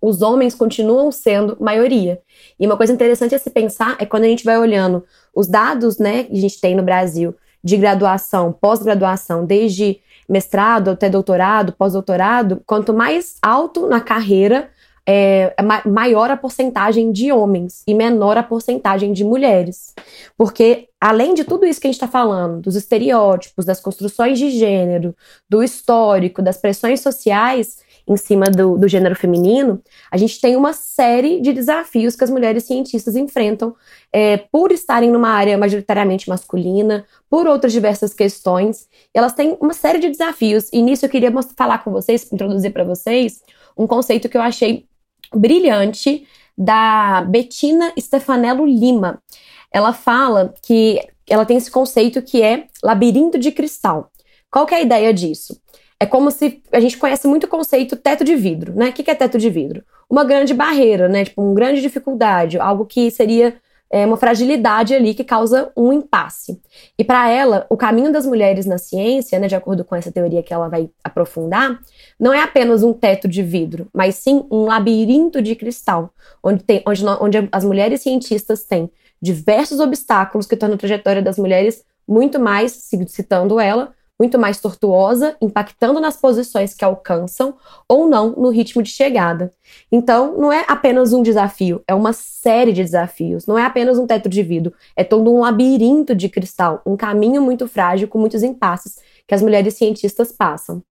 os 0.00 0.20
homens 0.20 0.52
continuam 0.52 1.12
sendo 1.12 1.56
maioria. 1.60 2.20
E 2.58 2.66
uma 2.66 2.76
coisa 2.76 2.92
interessante 2.92 3.36
a 3.36 3.38
se 3.38 3.48
pensar 3.50 3.94
é 4.00 4.04
quando 4.04 4.24
a 4.24 4.26
gente 4.26 4.44
vai 4.44 4.58
olhando 4.58 5.04
os 5.32 5.46
dados, 5.46 5.98
né, 5.98 6.24
que 6.24 6.32
a 6.32 6.40
gente 6.40 6.60
tem 6.60 6.74
no 6.74 6.82
Brasil 6.82 7.36
de 7.62 7.76
graduação, 7.76 8.52
pós-graduação, 8.52 9.46
desde 9.46 10.00
mestrado 10.28 10.90
até 10.90 11.08
doutorado, 11.08 11.72
pós-doutorado, 11.72 12.60
quanto 12.66 12.92
mais 12.92 13.36
alto 13.40 13.86
na 13.86 14.00
carreira, 14.00 14.70
é, 15.06 15.54
é 15.56 15.88
maior 15.88 16.30
a 16.30 16.36
porcentagem 16.36 17.10
de 17.10 17.32
homens 17.32 17.82
e 17.86 17.94
menor 17.94 18.36
a 18.36 18.42
porcentagem 18.42 19.12
de 19.12 19.24
mulheres. 19.24 19.94
Porque, 20.36 20.88
além 21.00 21.34
de 21.34 21.44
tudo 21.44 21.66
isso 21.66 21.80
que 21.80 21.86
a 21.86 21.90
gente 21.90 21.96
está 21.96 22.08
falando, 22.08 22.60
dos 22.60 22.76
estereótipos, 22.76 23.64
das 23.64 23.80
construções 23.80 24.38
de 24.38 24.50
gênero, 24.50 25.14
do 25.48 25.62
histórico, 25.62 26.40
das 26.40 26.56
pressões 26.56 27.00
sociais 27.00 27.82
em 28.06 28.16
cima 28.16 28.46
do, 28.46 28.76
do 28.76 28.88
gênero 28.88 29.14
feminino, 29.14 29.80
a 30.10 30.16
gente 30.16 30.40
tem 30.40 30.56
uma 30.56 30.72
série 30.72 31.40
de 31.40 31.52
desafios 31.52 32.16
que 32.16 32.24
as 32.24 32.30
mulheres 32.30 32.64
cientistas 32.64 33.14
enfrentam 33.14 33.74
é, 34.12 34.36
por 34.36 34.72
estarem 34.72 35.10
numa 35.10 35.28
área 35.28 35.56
majoritariamente 35.56 36.28
masculina, 36.28 37.04
por 37.30 37.46
outras 37.46 37.72
diversas 37.72 38.12
questões. 38.12 38.88
Elas 39.14 39.34
têm 39.34 39.56
uma 39.60 39.72
série 39.72 40.00
de 40.00 40.10
desafios, 40.10 40.68
e 40.72 40.82
nisso 40.82 41.06
eu 41.06 41.10
queria 41.10 41.32
falar 41.56 41.78
com 41.78 41.92
vocês, 41.92 42.30
introduzir 42.32 42.72
para 42.72 42.84
vocês, 42.84 43.40
um 43.76 43.86
conceito 43.86 44.28
que 44.28 44.36
eu 44.36 44.42
achei 44.42 44.86
brilhante 45.34 46.26
da 46.56 47.22
Bettina 47.22 47.92
Stefanello 47.98 48.66
Lima. 48.66 49.22
Ela 49.70 49.92
fala 49.92 50.54
que 50.62 51.00
ela 51.28 51.44
tem 51.44 51.56
esse 51.56 51.70
conceito 51.70 52.20
que 52.22 52.42
é 52.42 52.66
labirinto 52.82 53.38
de 53.38 53.50
cristal. 53.52 54.10
Qual 54.50 54.66
que 54.66 54.74
é 54.74 54.78
a 54.78 54.82
ideia 54.82 55.14
disso? 55.14 55.58
É 55.98 56.04
como 56.04 56.30
se 56.30 56.62
a 56.72 56.80
gente 56.80 56.98
conhece 56.98 57.26
muito 57.28 57.44
o 57.44 57.48
conceito 57.48 57.96
teto 57.96 58.24
de 58.24 58.34
vidro, 58.34 58.74
né? 58.74 58.88
O 58.88 58.92
que 58.92 59.10
é 59.10 59.14
teto 59.14 59.38
de 59.38 59.48
vidro? 59.48 59.84
Uma 60.10 60.24
grande 60.24 60.52
barreira, 60.52 61.08
né? 61.08 61.24
Tipo, 61.24 61.42
uma 61.42 61.54
grande 61.54 61.80
dificuldade, 61.80 62.58
algo 62.58 62.84
que 62.84 63.10
seria 63.10 63.56
é, 63.92 64.06
uma 64.06 64.16
fragilidade 64.16 64.94
ali 64.94 65.12
que 65.12 65.22
causa 65.22 65.70
um 65.76 65.92
impasse. 65.92 66.58
E 66.98 67.04
para 67.04 67.28
ela, 67.28 67.66
o 67.68 67.76
caminho 67.76 68.10
das 68.10 68.24
mulheres 68.24 68.64
na 68.64 68.78
ciência, 68.78 69.38
né, 69.38 69.46
de 69.46 69.54
acordo 69.54 69.84
com 69.84 69.94
essa 69.94 70.10
teoria 70.10 70.42
que 70.42 70.52
ela 70.52 70.66
vai 70.66 70.88
aprofundar, 71.04 71.78
não 72.18 72.32
é 72.32 72.42
apenas 72.42 72.82
um 72.82 72.94
teto 72.94 73.28
de 73.28 73.42
vidro, 73.42 73.86
mas 73.92 74.14
sim 74.14 74.46
um 74.50 74.64
labirinto 74.64 75.42
de 75.42 75.54
cristal, 75.54 76.10
onde, 76.42 76.64
tem, 76.64 76.82
onde, 76.86 77.04
onde 77.20 77.48
as 77.52 77.64
mulheres 77.64 78.00
cientistas 78.00 78.64
têm 78.64 78.90
diversos 79.20 79.78
obstáculos 79.78 80.46
que 80.46 80.56
tornam 80.56 80.76
a 80.76 80.78
trajetória 80.78 81.20
das 81.20 81.36
mulheres 81.36 81.84
muito 82.08 82.40
mais, 82.40 82.88
citando 83.08 83.60
ela, 83.60 83.92
muito 84.22 84.38
mais 84.38 84.60
tortuosa, 84.60 85.36
impactando 85.40 85.98
nas 85.98 86.16
posições 86.16 86.74
que 86.74 86.84
alcançam 86.84 87.56
ou 87.88 88.08
não 88.08 88.30
no 88.36 88.50
ritmo 88.50 88.80
de 88.80 88.88
chegada. 88.88 89.52
Então, 89.90 90.38
não 90.38 90.52
é 90.52 90.64
apenas 90.68 91.12
um 91.12 91.24
desafio, 91.24 91.82
é 91.88 91.94
uma 91.94 92.12
série 92.12 92.72
de 92.72 92.84
desafios. 92.84 93.46
Não 93.46 93.58
é 93.58 93.66
apenas 93.66 93.98
um 93.98 94.06
teto 94.06 94.28
de 94.28 94.40
vidro, 94.40 94.72
é 94.94 95.02
todo 95.02 95.34
um 95.34 95.40
labirinto 95.40 96.14
de 96.14 96.28
cristal, 96.28 96.80
um 96.86 96.96
caminho 96.96 97.42
muito 97.42 97.66
frágil 97.66 98.06
com 98.06 98.16
muitos 98.16 98.44
impasses 98.44 99.00
que 99.26 99.34
as 99.34 99.42
mulheres 99.42 99.74
cientistas 99.74 100.30
passam. 100.30 100.84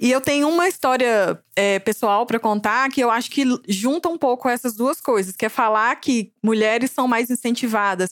E 0.00 0.10
eu 0.10 0.20
tenho 0.20 0.48
uma 0.48 0.68
história 0.68 1.38
é, 1.56 1.78
pessoal 1.80 2.24
para 2.24 2.38
contar 2.38 2.88
que 2.88 3.00
eu 3.00 3.10
acho 3.10 3.30
que 3.30 3.44
junta 3.68 4.08
um 4.08 4.16
pouco 4.16 4.48
essas 4.48 4.74
duas 4.74 5.00
coisas, 5.00 5.34
que 5.34 5.44
é 5.44 5.48
falar 5.48 5.96
que 5.96 6.32
mulheres 6.42 6.90
são 6.90 7.08
mais 7.08 7.30
incentivadas 7.30 8.10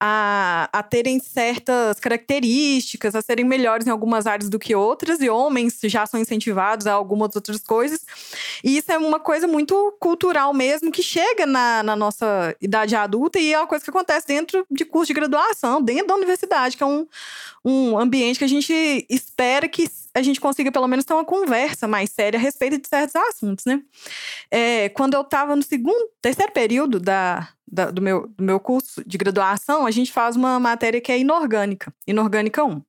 a, 0.00 0.68
a 0.72 0.82
terem 0.82 1.20
certas 1.20 2.00
características, 2.00 3.14
a 3.14 3.20
serem 3.20 3.44
melhores 3.44 3.86
em 3.86 3.90
algumas 3.90 4.26
áreas 4.26 4.48
do 4.48 4.58
que 4.58 4.74
outras, 4.74 5.20
e 5.20 5.28
homens 5.28 5.78
já 5.84 6.06
são 6.06 6.18
incentivados 6.18 6.86
a 6.86 6.94
algumas 6.94 7.36
outras 7.36 7.62
coisas. 7.62 8.00
E 8.64 8.78
isso 8.78 8.90
é 8.90 8.96
uma 8.96 9.20
coisa 9.20 9.46
muito 9.46 9.94
cultural 10.00 10.54
mesmo, 10.54 10.90
que 10.90 11.02
chega 11.02 11.44
na, 11.44 11.82
na 11.82 11.94
nossa 11.94 12.56
idade 12.60 12.96
adulta 12.96 13.38
e 13.38 13.52
é 13.52 13.58
uma 13.58 13.66
coisa 13.66 13.84
que 13.84 13.90
acontece 13.90 14.26
dentro 14.26 14.66
de 14.70 14.84
curso 14.84 15.08
de 15.08 15.14
graduação, 15.14 15.82
dentro 15.82 16.06
da 16.06 16.14
universidade, 16.14 16.76
que 16.76 16.82
é 16.82 16.86
um, 16.86 17.06
um 17.68 17.98
ambiente 17.98 18.38
que 18.38 18.44
a 18.44 18.48
gente 18.48 18.72
espera 19.10 19.68
que 19.68 19.90
a 20.14 20.22
gente 20.22 20.40
consiga 20.40 20.70
pelo 20.70 20.86
menos 20.86 21.04
ter 21.04 21.12
uma 21.12 21.24
conversa 21.24 21.88
mais 21.88 22.10
séria 22.10 22.38
a 22.38 22.40
respeito 22.40 22.80
de 22.80 22.86
certos 22.86 23.16
assuntos, 23.16 23.64
né? 23.64 23.82
É, 24.48 24.88
quando 24.90 25.14
eu 25.14 25.22
estava 25.22 25.56
no 25.56 25.64
segundo, 25.64 26.08
terceiro 26.22 26.52
período 26.52 27.00
da, 27.00 27.48
da, 27.66 27.90
do, 27.90 28.00
meu, 28.00 28.28
do 28.28 28.44
meu 28.44 28.60
curso 28.60 29.02
de 29.04 29.18
graduação, 29.18 29.84
a 29.84 29.90
gente 29.90 30.12
faz 30.12 30.36
uma 30.36 30.60
matéria 30.60 31.00
que 31.00 31.10
é 31.10 31.18
inorgânica, 31.18 31.92
inorgânica 32.06 32.62
1. 32.62 32.80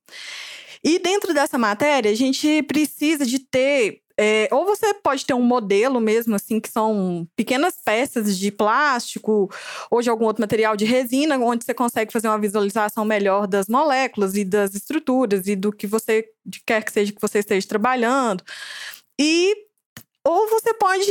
E 0.84 1.00
dentro 1.00 1.34
dessa 1.34 1.58
matéria, 1.58 2.12
a 2.12 2.14
gente 2.14 2.62
precisa 2.62 3.26
de 3.26 3.40
ter 3.40 4.00
é, 4.20 4.48
ou 4.50 4.66
você 4.66 4.92
pode 4.94 5.24
ter 5.24 5.32
um 5.32 5.42
modelo 5.42 6.00
mesmo, 6.00 6.34
assim, 6.34 6.58
que 6.58 6.68
são 6.68 7.24
pequenas 7.36 7.74
peças 7.84 8.36
de 8.36 8.50
plástico 8.50 9.48
ou 9.88 10.02
de 10.02 10.10
algum 10.10 10.24
outro 10.24 10.40
material 10.40 10.76
de 10.76 10.84
resina, 10.84 11.38
onde 11.38 11.64
você 11.64 11.72
consegue 11.72 12.12
fazer 12.12 12.26
uma 12.26 12.38
visualização 12.38 13.04
melhor 13.04 13.46
das 13.46 13.68
moléculas 13.68 14.34
e 14.34 14.44
das 14.44 14.74
estruturas 14.74 15.46
e 15.46 15.54
do 15.54 15.72
que 15.72 15.86
você 15.86 16.24
quer 16.66 16.82
que 16.82 16.92
seja 16.92 17.12
que 17.12 17.20
você 17.20 17.38
esteja 17.38 17.68
trabalhando. 17.68 18.42
E 19.20 19.54
ou 20.24 20.48
você 20.48 20.74
pode 20.74 21.10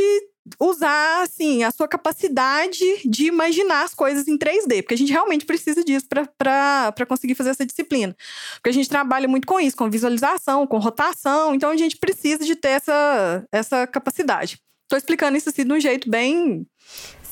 usar 0.60 1.24
assim 1.24 1.64
a 1.64 1.72
sua 1.72 1.88
capacidade 1.88 2.80
de 3.06 3.26
imaginar 3.26 3.84
as 3.84 3.94
coisas 3.94 4.28
em 4.28 4.38
3D, 4.38 4.82
porque 4.82 4.94
a 4.94 4.98
gente 4.98 5.12
realmente 5.12 5.46
precisa 5.46 5.84
disso 5.84 6.06
para 6.38 7.06
conseguir 7.08 7.36
fazer 7.36 7.52
essa 7.52 7.66
disciplina. 7.66 8.16
Porque 8.56 8.70
a 8.70 8.74
gente 8.74 8.90
trabalha 8.90 9.28
muito 9.28 9.48
com 9.48 9.60
isso, 9.60 9.78
com 9.78 9.90
visualização, 9.90 10.68
com 10.68 10.78
rotação, 10.78 11.56
então 11.56 11.70
a 11.70 11.78
gente 11.78 11.98
precisa 11.98 12.46
de 12.46 12.56
ter 12.56 12.70
essa, 12.70 13.46
essa 13.52 13.88
capacidade. 13.88 14.60
Estou 14.84 14.98
explicando 14.98 15.38
isso 15.38 15.50
assim 15.50 15.66
de 15.66 15.74
um 15.74 15.80
jeito 15.80 16.10
bem 16.10 16.66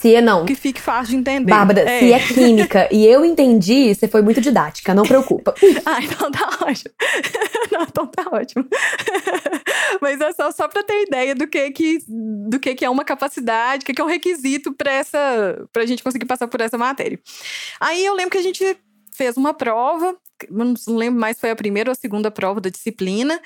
se 0.06 0.13
é 0.13 0.22
não. 0.22 0.46
Que 0.46 0.54
fique 0.54 0.80
fácil 0.80 1.12
de 1.12 1.18
entender. 1.18 1.50
Bárbara, 1.50 1.82
é. 1.82 2.00
se 2.00 2.13
é 2.13 2.20
química 2.20 2.88
e 2.91 3.06
eu 3.08 3.26
entendi, 3.26 3.94
você 3.94 4.08
foi 4.08 4.22
muito 4.22 4.39
didática, 4.39 4.94
não 4.94 5.04
preocupa. 5.04 5.56
ah, 5.84 6.00
então 6.04 6.32
tá 6.32 6.48
ótimo. 6.62 6.94
não, 7.72 7.82
então 7.82 8.06
tá 8.06 8.26
ótimo. 8.32 8.68
Mas 10.00 10.22
é 10.22 10.32
só, 10.34 10.52
só 10.52 10.68
pra 10.68 10.84
ter 10.84 11.06
ideia 11.08 11.34
do 11.34 11.48
que 11.48 11.72
que, 11.72 12.00
do 12.08 12.60
que 12.60 12.76
que 12.76 12.86
é 12.86 12.89
uma 12.89 13.04
capacidade, 13.04 13.82
o 13.82 13.86
que 13.86 13.94
que 13.96 14.02
é 14.02 14.04
um 14.04 14.08
requisito 14.08 14.72
pra, 14.74 14.91
essa, 14.91 15.68
pra 15.74 15.86
gente 15.88 16.04
conseguir 16.04 16.26
passar 16.26 16.48
por 16.48 16.62
essa 16.62 16.78
matéria. 16.78 17.20
Aí 17.80 18.06
eu 18.06 18.13
lembro 18.13 18.32
que 18.32 18.38
a 18.38 18.44
gente 18.44 18.78
fez 19.15 19.38
uma 19.38 19.54
prova, 19.54 20.17
não 20.49 20.73
lembro 20.88 21.19
mais 21.19 21.38
se 21.38 21.41
foi 21.41 21.51
a 21.51 21.56
primeira 21.56 21.89
ou 21.89 21.93
a 21.93 21.95
segunda 21.95 22.30
prova 22.30 22.60
da 22.60 22.69
disciplina. 22.69 23.39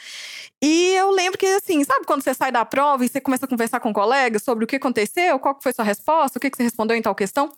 E 0.61 0.93
eu 0.95 1.11
lembro 1.11 1.37
que, 1.37 1.45
assim, 1.45 1.83
sabe 1.83 2.05
quando 2.05 2.23
você 2.23 2.33
sai 2.33 2.51
da 2.51 2.65
prova 2.65 3.05
e 3.05 3.09
você 3.09 3.21
começa 3.21 3.45
a 3.45 3.47
conversar 3.47 3.79
com 3.79 3.89
um 3.89 3.93
colega 3.93 4.39
sobre 4.39 4.63
o 4.63 4.67
que 4.67 4.75
aconteceu, 4.75 5.39
qual 5.39 5.57
foi 5.61 5.71
sua 5.71 5.85
resposta, 5.85 6.37
o 6.37 6.41
que 6.41 6.49
você 6.53 6.63
respondeu 6.63 6.97
em 6.97 7.01
tal 7.01 7.15
questão? 7.15 7.51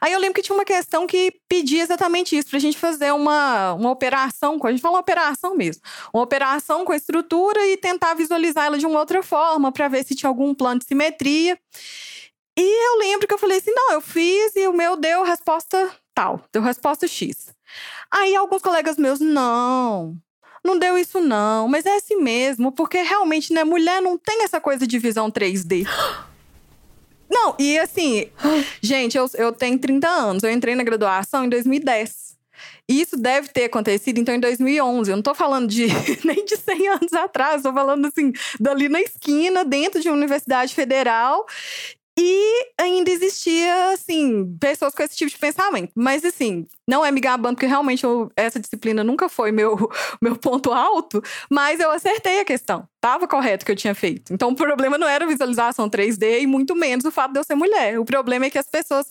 Aí 0.00 0.12
eu 0.12 0.18
lembro 0.18 0.34
que 0.34 0.42
tinha 0.42 0.56
uma 0.56 0.64
questão 0.64 1.06
que 1.06 1.32
pedia 1.48 1.82
exatamente 1.82 2.36
isso, 2.36 2.50
pra 2.50 2.58
gente 2.58 2.78
fazer 2.78 3.12
uma, 3.12 3.74
uma 3.74 3.90
operação, 3.90 4.58
a 4.62 4.70
gente 4.70 4.80
fala 4.80 4.94
uma 4.94 5.00
operação 5.00 5.54
mesmo, 5.54 5.82
uma 6.12 6.22
operação 6.22 6.84
com 6.84 6.92
a 6.92 6.96
estrutura 6.96 7.64
e 7.66 7.76
tentar 7.76 8.14
visualizar 8.14 8.66
ela 8.66 8.78
de 8.78 8.86
uma 8.86 8.98
outra 8.98 9.22
forma, 9.22 9.70
para 9.70 9.88
ver 9.88 10.04
se 10.04 10.14
tinha 10.14 10.28
algum 10.28 10.54
plano 10.54 10.80
de 10.80 10.86
simetria. 10.86 11.58
E 12.58 12.88
eu 12.88 12.98
lembro 12.98 13.26
que 13.26 13.32
eu 13.32 13.38
falei 13.38 13.58
assim: 13.58 13.72
não, 13.72 13.92
eu 13.92 14.00
fiz 14.00 14.54
e 14.56 14.66
o 14.66 14.72
meu 14.72 14.96
deu 14.96 15.22
resposta 15.22 15.90
tal, 16.14 16.42
deu 16.52 16.62
resposta 16.62 17.06
X. 17.06 17.54
Aí 18.10 18.34
alguns 18.34 18.62
colegas 18.62 18.96
meus, 18.96 19.20
não, 19.20 20.16
não 20.64 20.78
deu 20.78 20.98
isso 20.98 21.20
não, 21.20 21.68
mas 21.68 21.86
é 21.86 21.96
assim 21.96 22.16
mesmo, 22.16 22.72
porque 22.72 23.02
realmente, 23.02 23.52
né, 23.52 23.64
mulher 23.64 24.02
não 24.02 24.18
tem 24.18 24.42
essa 24.44 24.60
coisa 24.60 24.86
de 24.86 24.98
visão 24.98 25.30
3D. 25.30 25.86
Não, 27.32 27.54
e 27.60 27.78
assim, 27.78 28.28
gente, 28.82 29.16
eu, 29.16 29.30
eu 29.34 29.52
tenho 29.52 29.78
30 29.78 30.08
anos, 30.08 30.42
eu 30.42 30.50
entrei 30.50 30.74
na 30.74 30.82
graduação 30.82 31.44
em 31.44 31.48
2010. 31.48 32.30
E 32.88 33.00
isso 33.00 33.16
deve 33.16 33.46
ter 33.46 33.66
acontecido, 33.66 34.18
então, 34.18 34.34
em 34.34 34.40
2011. 34.40 35.08
Eu 35.08 35.16
não 35.16 35.22
tô 35.22 35.32
falando 35.32 35.68
de 35.68 35.86
nem 36.26 36.44
de 36.44 36.56
100 36.56 36.88
anos 36.88 37.12
atrás, 37.12 37.62
tô 37.62 37.72
falando, 37.72 38.06
assim, 38.06 38.32
dali 38.58 38.88
na 38.88 39.00
esquina, 39.00 39.64
dentro 39.64 40.00
de 40.00 40.08
uma 40.08 40.16
universidade 40.16 40.74
federal. 40.74 41.46
E 42.22 42.72
ainda 42.78 43.10
existia, 43.10 43.92
assim, 43.92 44.54
pessoas 44.60 44.94
com 44.94 45.02
esse 45.02 45.16
tipo 45.16 45.30
de 45.30 45.38
pensamento. 45.38 45.90
Mas, 45.94 46.22
assim, 46.22 46.66
não 46.90 47.06
é 47.06 47.12
me 47.12 47.20
gabando, 47.20 47.54
porque 47.54 47.66
realmente 47.66 48.02
eu, 48.02 48.30
essa 48.36 48.58
disciplina 48.58 49.04
nunca 49.04 49.28
foi 49.28 49.52
meu, 49.52 49.88
meu 50.20 50.36
ponto 50.36 50.72
alto, 50.72 51.22
mas 51.48 51.78
eu 51.78 51.90
acertei 51.90 52.40
a 52.40 52.44
questão. 52.44 52.88
Tava 53.00 53.26
correto 53.26 53.62
o 53.62 53.66
que 53.66 53.72
eu 53.72 53.76
tinha 53.76 53.94
feito. 53.94 54.34
Então, 54.34 54.50
o 54.50 54.54
problema 54.54 54.98
não 54.98 55.08
era 55.08 55.24
a 55.24 55.28
visualização 55.28 55.88
3D 55.88 56.42
e 56.42 56.46
muito 56.46 56.74
menos 56.74 57.06
o 57.06 57.10
fato 57.10 57.32
de 57.32 57.38
eu 57.38 57.44
ser 57.44 57.54
mulher. 57.54 57.98
O 57.98 58.04
problema 58.04 58.44
é 58.44 58.50
que 58.50 58.58
as 58.58 58.66
pessoas 58.66 59.06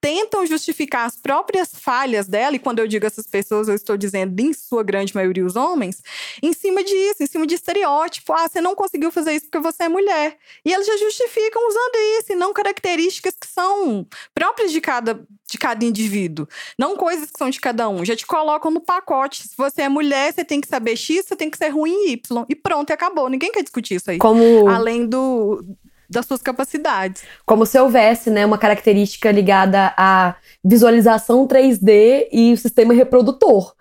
tentam 0.00 0.46
justificar 0.46 1.04
as 1.06 1.16
próprias 1.16 1.70
falhas 1.74 2.26
dela, 2.26 2.56
e 2.56 2.58
quando 2.58 2.78
eu 2.78 2.86
digo 2.86 3.04
essas 3.04 3.26
pessoas, 3.26 3.68
eu 3.68 3.74
estou 3.74 3.96
dizendo, 3.98 4.40
em 4.40 4.52
sua 4.54 4.82
grande 4.82 5.14
maioria, 5.14 5.44
os 5.44 5.56
homens, 5.56 6.02
em 6.42 6.52
cima 6.54 6.82
disso, 6.82 7.22
em 7.22 7.26
cima 7.26 7.46
de 7.46 7.56
estereótipo. 7.56 8.32
Ah, 8.32 8.48
você 8.48 8.60
não 8.60 8.74
conseguiu 8.74 9.10
fazer 9.10 9.32
isso 9.32 9.46
porque 9.46 9.58
você 9.58 9.82
é 9.82 9.88
mulher. 9.88 10.38
E 10.64 10.72
eles 10.72 10.86
já 10.86 10.96
justificam 10.96 11.68
usando 11.68 11.96
isso, 12.20 12.32
e 12.32 12.36
não 12.36 12.52
características 12.54 13.34
que 13.38 13.46
são 13.46 14.06
próprias 14.32 14.72
de 14.72 14.80
cada, 14.80 15.26
de 15.54 15.58
cada 15.58 15.84
indivíduo. 15.84 16.48
Não 16.76 16.96
coisas 16.96 17.30
que 17.30 17.38
são 17.38 17.48
de 17.48 17.60
cada 17.60 17.88
um. 17.88 18.04
Já 18.04 18.16
te 18.16 18.26
colocam 18.26 18.70
no 18.72 18.80
pacote. 18.80 19.42
Se 19.42 19.56
você 19.56 19.82
é 19.82 19.88
mulher, 19.88 20.32
você 20.32 20.44
tem 20.44 20.60
que 20.60 20.66
saber 20.66 20.96
X, 20.96 21.26
você 21.26 21.36
tem 21.36 21.48
que 21.48 21.56
ser 21.56 21.68
ruim 21.68 21.92
em 21.92 22.12
Y. 22.12 22.44
E 22.48 22.56
pronto, 22.56 22.90
e 22.90 22.92
acabou. 22.92 23.28
Ninguém 23.28 23.52
quer 23.52 23.62
discutir 23.62 23.94
isso 23.94 24.10
aí. 24.10 24.18
Como... 24.18 24.68
Além 24.68 25.06
do, 25.06 25.64
das 26.10 26.26
suas 26.26 26.42
capacidades. 26.42 27.22
Como 27.46 27.64
se 27.64 27.78
houvesse, 27.78 28.30
né, 28.30 28.44
uma 28.44 28.58
característica 28.58 29.30
ligada 29.30 29.94
à 29.96 30.34
visualização 30.64 31.46
3D 31.46 32.28
e 32.32 32.52
o 32.52 32.58
sistema 32.58 32.92
reprodutor. 32.92 33.74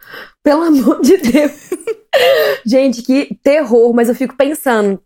Pelo 0.43 0.62
amor 0.62 1.01
de 1.01 1.17
Deus. 1.17 1.71
Gente, 2.63 3.01
que 3.01 3.36
terror, 3.41 3.91
mas 3.93 4.09
eu 4.09 4.15
fico 4.15 4.38
pensando 4.38 5.01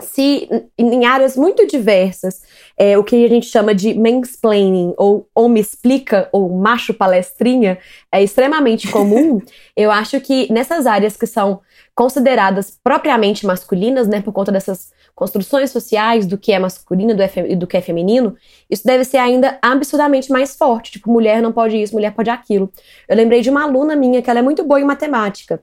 se 0.00 0.48
em 0.78 1.04
áreas 1.04 1.36
muito 1.36 1.66
diversas, 1.66 2.42
é, 2.76 2.96
o 2.96 3.04
que 3.04 3.24
a 3.24 3.28
gente 3.28 3.46
chama 3.46 3.74
de 3.74 3.94
mansplaining, 3.94 4.94
ou 4.96 5.28
homem 5.34 5.60
explica, 5.60 6.28
ou 6.32 6.48
macho 6.48 6.94
palestrinha, 6.94 7.78
é 8.12 8.22
extremamente 8.22 8.88
comum, 8.92 9.40
eu 9.76 9.90
acho 9.90 10.20
que 10.20 10.52
nessas 10.52 10.86
áreas 10.86 11.16
que 11.16 11.26
são 11.26 11.60
consideradas 11.94 12.78
propriamente 12.82 13.44
masculinas, 13.44 14.08
né, 14.08 14.22
por 14.22 14.32
conta 14.32 14.50
dessas 14.50 14.92
construções 15.14 15.70
sociais 15.70 16.26
do 16.26 16.38
que 16.38 16.50
é 16.50 16.58
masculino 16.58 17.14
e 17.46 17.54
do 17.54 17.66
que 17.66 17.76
é 17.76 17.80
feminino, 17.82 18.34
isso 18.70 18.86
deve 18.86 19.04
ser 19.04 19.18
ainda 19.18 19.58
absurdamente 19.60 20.32
mais 20.32 20.56
forte. 20.56 20.92
Tipo, 20.92 21.10
mulher 21.12 21.42
não 21.42 21.52
pode 21.52 21.76
isso, 21.76 21.92
mulher 21.92 22.14
pode 22.14 22.30
aquilo. 22.30 22.72
Eu 23.06 23.16
lembrei 23.16 23.42
de 23.42 23.50
uma 23.50 23.64
aluna 23.64 23.94
minha 23.94 24.22
que 24.22 24.30
ela 24.30 24.38
é 24.38 24.42
muito 24.42 24.64
boa 24.64 24.80
em 24.80 24.84
matemática. 24.84 25.62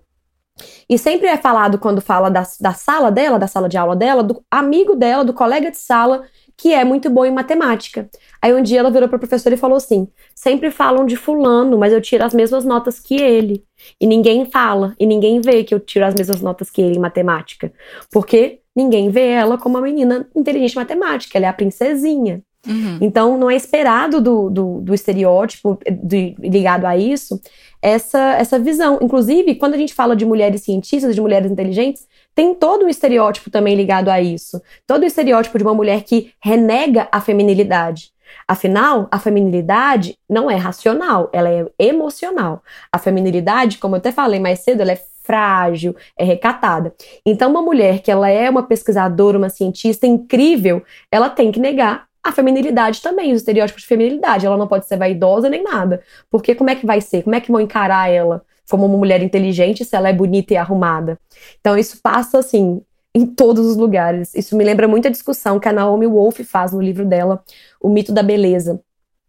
E 0.89 0.97
sempre 0.97 1.27
é 1.27 1.37
falado, 1.37 1.77
quando 1.77 2.01
fala 2.01 2.29
da, 2.29 2.43
da 2.59 2.73
sala 2.73 3.11
dela, 3.11 3.37
da 3.37 3.47
sala 3.47 3.69
de 3.69 3.77
aula 3.77 3.95
dela, 3.95 4.23
do 4.23 4.43
amigo 4.49 4.95
dela, 4.95 5.23
do 5.23 5.33
colega 5.33 5.69
de 5.69 5.77
sala, 5.77 6.23
que 6.57 6.73
é 6.73 6.83
muito 6.83 7.09
bom 7.09 7.23
em 7.23 7.31
matemática. 7.31 8.09
Aí 8.41 8.53
um 8.53 8.63
dia 8.63 8.79
ela 8.79 8.89
virou 8.89 9.07
para 9.07 9.17
o 9.17 9.19
professor 9.19 9.53
e 9.53 9.57
falou 9.57 9.77
assim: 9.77 10.07
sempre 10.35 10.71
falam 10.71 11.05
de 11.05 11.15
fulano, 11.15 11.77
mas 11.77 11.93
eu 11.93 12.01
tiro 12.01 12.25
as 12.25 12.33
mesmas 12.33 12.65
notas 12.65 12.99
que 12.99 13.15
ele. 13.15 13.63
E 14.01 14.07
ninguém 14.07 14.45
fala, 14.45 14.95
e 14.99 15.05
ninguém 15.05 15.39
vê 15.39 15.63
que 15.63 15.73
eu 15.73 15.79
tiro 15.79 16.05
as 16.05 16.15
mesmas 16.15 16.41
notas 16.41 16.69
que 16.69 16.81
ele 16.81 16.97
em 16.97 16.99
matemática. 16.99 17.71
Porque 18.11 18.61
ninguém 18.75 19.09
vê 19.09 19.27
ela 19.27 19.57
como 19.57 19.75
uma 19.77 19.81
menina 19.81 20.27
inteligente 20.35 20.73
em 20.73 20.79
matemática, 20.79 21.37
ela 21.37 21.45
é 21.45 21.49
a 21.49 21.53
princesinha. 21.53 22.41
Uhum. 22.67 22.97
Então, 23.01 23.37
não 23.37 23.49
é 23.49 23.55
esperado 23.55 24.19
do, 24.19 24.49
do, 24.49 24.81
do 24.81 24.93
estereótipo 24.93 25.79
de, 25.89 26.35
ligado 26.39 26.85
a 26.85 26.97
isso 26.97 27.39
essa, 27.81 28.33
essa 28.33 28.59
visão. 28.59 28.99
Inclusive, 29.01 29.55
quando 29.55 29.73
a 29.73 29.77
gente 29.77 29.93
fala 29.93 30.15
de 30.15 30.25
mulheres 30.25 30.61
cientistas, 30.61 31.15
de 31.15 31.21
mulheres 31.21 31.51
inteligentes, 31.51 32.07
tem 32.33 32.53
todo 32.53 32.85
um 32.85 32.89
estereótipo 32.89 33.49
também 33.49 33.75
ligado 33.75 34.09
a 34.09 34.21
isso. 34.21 34.61
Todo 34.85 35.03
o 35.03 35.05
estereótipo 35.05 35.57
de 35.57 35.63
uma 35.63 35.73
mulher 35.73 36.03
que 36.03 36.31
renega 36.39 37.07
a 37.11 37.21
feminilidade. 37.21 38.11
Afinal, 38.47 39.07
a 39.09 39.19
feminilidade 39.19 40.17
não 40.29 40.51
é 40.51 40.55
racional, 40.55 41.29
ela 41.31 41.49
é 41.49 41.65
emocional. 41.79 42.61
A 42.91 42.97
feminilidade, 42.97 43.77
como 43.77 43.95
eu 43.95 43.99
até 43.99 44.11
falei 44.11 44.39
mais 44.39 44.59
cedo, 44.59 44.81
ela 44.81 44.91
é 44.91 45.01
frágil, 45.23 45.95
é 46.17 46.23
recatada. 46.23 46.93
Então, 47.25 47.51
uma 47.51 47.61
mulher 47.61 47.99
que 47.99 48.09
ela 48.09 48.29
é 48.29 48.49
uma 48.49 48.63
pesquisadora, 48.63 49.37
uma 49.37 49.49
cientista 49.49 50.07
incrível, 50.07 50.81
ela 51.11 51.29
tem 51.29 51.51
que 51.51 51.59
negar 51.59 52.06
a 52.27 52.31
feminilidade 52.31 53.01
também, 53.01 53.31
os 53.33 53.39
estereótipos 53.39 53.81
de 53.83 53.87
feminilidade. 53.87 54.45
Ela 54.45 54.57
não 54.57 54.67
pode 54.67 54.87
ser 54.87 54.97
vaidosa 54.97 55.49
nem 55.49 55.63
nada. 55.63 56.01
Porque 56.29 56.53
como 56.55 56.69
é 56.69 56.75
que 56.75 56.85
vai 56.85 57.01
ser? 57.01 57.23
Como 57.23 57.35
é 57.35 57.41
que 57.41 57.51
vão 57.51 57.61
encarar 57.61 58.09
ela 58.09 58.43
como 58.69 58.85
uma 58.85 58.97
mulher 58.97 59.21
inteligente 59.23 59.85
se 59.85 59.95
ela 59.95 60.09
é 60.09 60.13
bonita 60.13 60.53
e 60.53 60.57
arrumada? 60.57 61.19
Então 61.59 61.77
isso 61.77 61.99
passa 62.01 62.39
assim 62.39 62.81
em 63.13 63.25
todos 63.25 63.65
os 63.65 63.77
lugares. 63.77 64.33
Isso 64.35 64.55
me 64.55 64.63
lembra 64.63 64.87
muito 64.87 65.07
a 65.07 65.11
discussão 65.11 65.59
que 65.59 65.67
a 65.67 65.73
Naomi 65.73 66.05
Wolf 66.05 66.39
faz 66.41 66.71
no 66.71 66.81
livro 66.81 67.05
dela, 67.05 67.43
O 67.81 67.89
Mito 67.89 68.11
da 68.11 68.21
Beleza. 68.21 68.81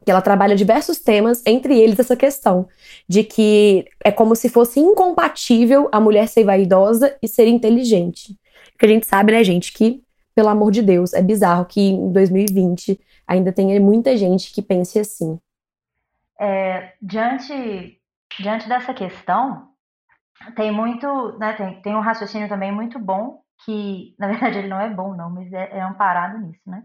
Que 0.05 0.11
ela 0.11 0.21
trabalha 0.21 0.57
diversos 0.57 0.99
temas, 0.99 1.43
entre 1.47 1.79
eles 1.79 1.99
essa 1.99 2.17
questão 2.17 2.69
de 3.09 3.25
que 3.25 3.87
é 4.05 4.11
como 4.11 4.35
se 4.35 4.49
fosse 4.49 4.81
incompatível 4.81 5.89
a 5.93 6.01
mulher 6.01 6.29
ser 6.29 6.45
vaidosa 6.45 7.17
e 7.23 7.29
ser 7.29 7.47
inteligente. 7.47 8.37
Porque 8.73 8.87
a 8.87 8.89
gente 8.89 9.07
sabe, 9.07 9.33
né, 9.33 9.43
gente, 9.43 9.73
que 9.73 10.03
pelo 10.39 10.51
amor 10.51 10.71
de 10.71 10.83
Deus, 10.83 11.15
é 11.15 11.21
bizarro 11.21 11.65
que 11.65 11.81
em 11.81 12.13
2020 12.13 13.01
ainda 13.27 13.53
tenha 13.53 13.81
muita 13.81 14.17
gente 14.17 14.55
que 14.55 14.63
pense 14.63 14.97
assim. 14.97 15.37
É, 16.39 16.93
diante, 17.03 18.01
diante 18.39 18.69
dessa 18.69 18.95
questão, 18.95 19.71
tem 20.55 20.71
muito, 20.71 21.37
né, 21.41 21.55
tem, 21.55 21.83
tem 21.83 21.97
um 21.97 22.01
raciocínio 22.01 22.49
também 22.49 22.71
muito 22.71 23.01
bom, 23.01 23.43
que 23.65 24.15
na 24.17 24.29
verdade 24.29 24.59
ele 24.59 24.69
não 24.69 24.81
é 24.81 24.89
bom 24.89 25.13
não, 25.13 25.29
mas 25.29 25.53
é, 25.53 25.77
é 25.77 25.81
amparado 25.81 26.39
nisso, 26.39 26.63
né? 26.65 26.85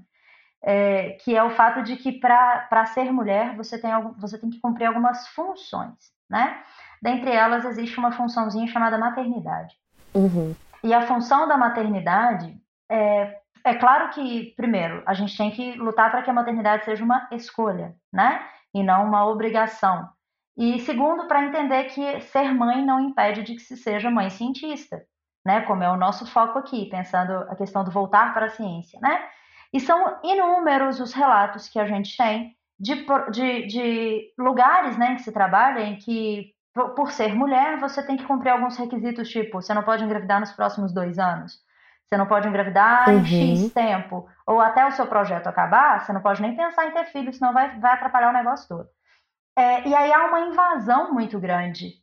É, 0.60 1.10
que 1.24 1.38
é 1.38 1.44
o 1.44 1.52
fato 1.52 1.84
de 1.84 1.96
que 1.96 2.12
para 2.12 2.86
ser 2.88 3.12
mulher 3.12 3.56
você 3.56 3.78
tem, 3.78 3.92
você 4.18 4.36
tem 4.39 4.50
que 4.50 4.60
cumprir 4.60 4.88
algumas 4.88 5.28
funções, 5.28 5.94
né? 6.28 6.60
Dentre 7.00 7.30
elas 7.30 7.66
existe 7.66 8.00
uma 8.00 8.13
funçãozinha 8.13 8.66
chamada 8.66 8.98
maternidade. 8.98 9.76
Uhum. 10.12 10.56
E 10.84 10.92
a 10.92 11.06
função 11.06 11.48
da 11.48 11.56
maternidade 11.56 12.60
é, 12.89 13.42
é 13.63 13.76
claro 13.76 14.10
que, 14.10 14.54
primeiro, 14.58 15.02
a 15.06 15.13
gente 15.13 15.38
tem 15.38 15.49
que 15.49 15.73
lutar 15.73 16.12
para 16.12 16.21
que 16.21 16.30
a 16.30 16.34
maternidade 16.34 16.84
seja 16.84 17.04
uma 17.04 17.28
escolha, 17.32 17.95
né? 18.12 18.45
E 18.73 18.84
não 18.84 19.06
uma 19.06 19.26
obrigação. 19.26 20.10
E 20.58 20.80
segundo, 20.82 21.28
para 21.28 21.45
entender 21.45 21.86
que 21.86 22.19
ser 22.21 22.54
mãe 22.54 22.86
não 22.86 22.99
impede 22.99 23.41
de 23.41 23.56
que 23.56 23.62
se 23.62 23.78
seja 23.78 24.12
mãe 24.12 24.30
cientista, 24.30 25.02
né? 25.45 25.62
Como 25.62 25.82
é 25.82 25.89
o 25.89 25.97
nosso 25.97 26.26
foco 26.26 26.60
aqui, 26.60 26.89
pensando 26.89 27.32
a 27.49 27.56
questão 27.56 27.84
do 27.86 27.91
voltar 27.91 28.34
para 28.34 28.47
a 28.47 28.49
ciência, 28.49 28.99
né? 29.02 29.26
E 29.71 29.80
são 29.80 30.19
inúmeros 30.23 30.99
os 30.99 31.13
relatos 31.13 31.69
que 31.69 31.80
a 31.80 31.86
gente 31.86 32.17
tem 32.17 32.56
de, 32.80 33.06
de, 33.32 33.67
de 33.67 34.34
lugares 34.38 34.97
né, 34.97 35.13
em 35.13 35.15
que 35.15 35.23
se 35.23 35.32
trabalha 35.32 35.80
em 35.82 35.95
que, 35.95 36.54
por 36.73 37.12
ser 37.12 37.34
mulher, 37.34 37.80
você 37.80 38.06
tem 38.06 38.17
que 38.17 38.26
cumprir 38.26 38.49
alguns 38.49 38.78
requisitos, 38.78 39.30
tipo, 39.30 39.62
você 39.62 39.73
não 39.73 39.84
pode 39.84 40.04
engravidar 40.04 40.39
nos 40.39 40.52
próximos 40.52 40.93
dois 40.93 41.17
anos 41.17 41.63
você 42.08 42.18
não 42.18 42.26
pode 42.26 42.48
engravidar 42.48 43.10
uhum. 43.10 43.20
em 43.20 43.56
X 43.56 43.74
tempo. 43.74 44.28
Ou 44.46 44.60
até 44.60 44.86
o 44.86 44.92
seu 44.92 45.08
projeto 45.08 45.48
acabar, 45.48 46.00
você 46.00 46.13
não 46.13 46.22
pode 46.22 46.42
nem 46.42 46.56
pensar 46.56 46.86
em 46.86 46.92
ter 46.92 47.06
filho, 47.06 47.34
senão 47.34 47.54
vai, 47.54 47.80
vai 47.80 47.94
atrapalhar 47.94 48.30
o 48.30 48.34
negócio 48.34 48.68
todo. 48.68 48.88
É, 49.58 49.88
e 49.88 49.96
aí 49.96 50.12
há 50.12 50.26
uma 50.26 50.42
invasão 50.42 51.13
muito 51.13 51.39
grande 51.39 51.94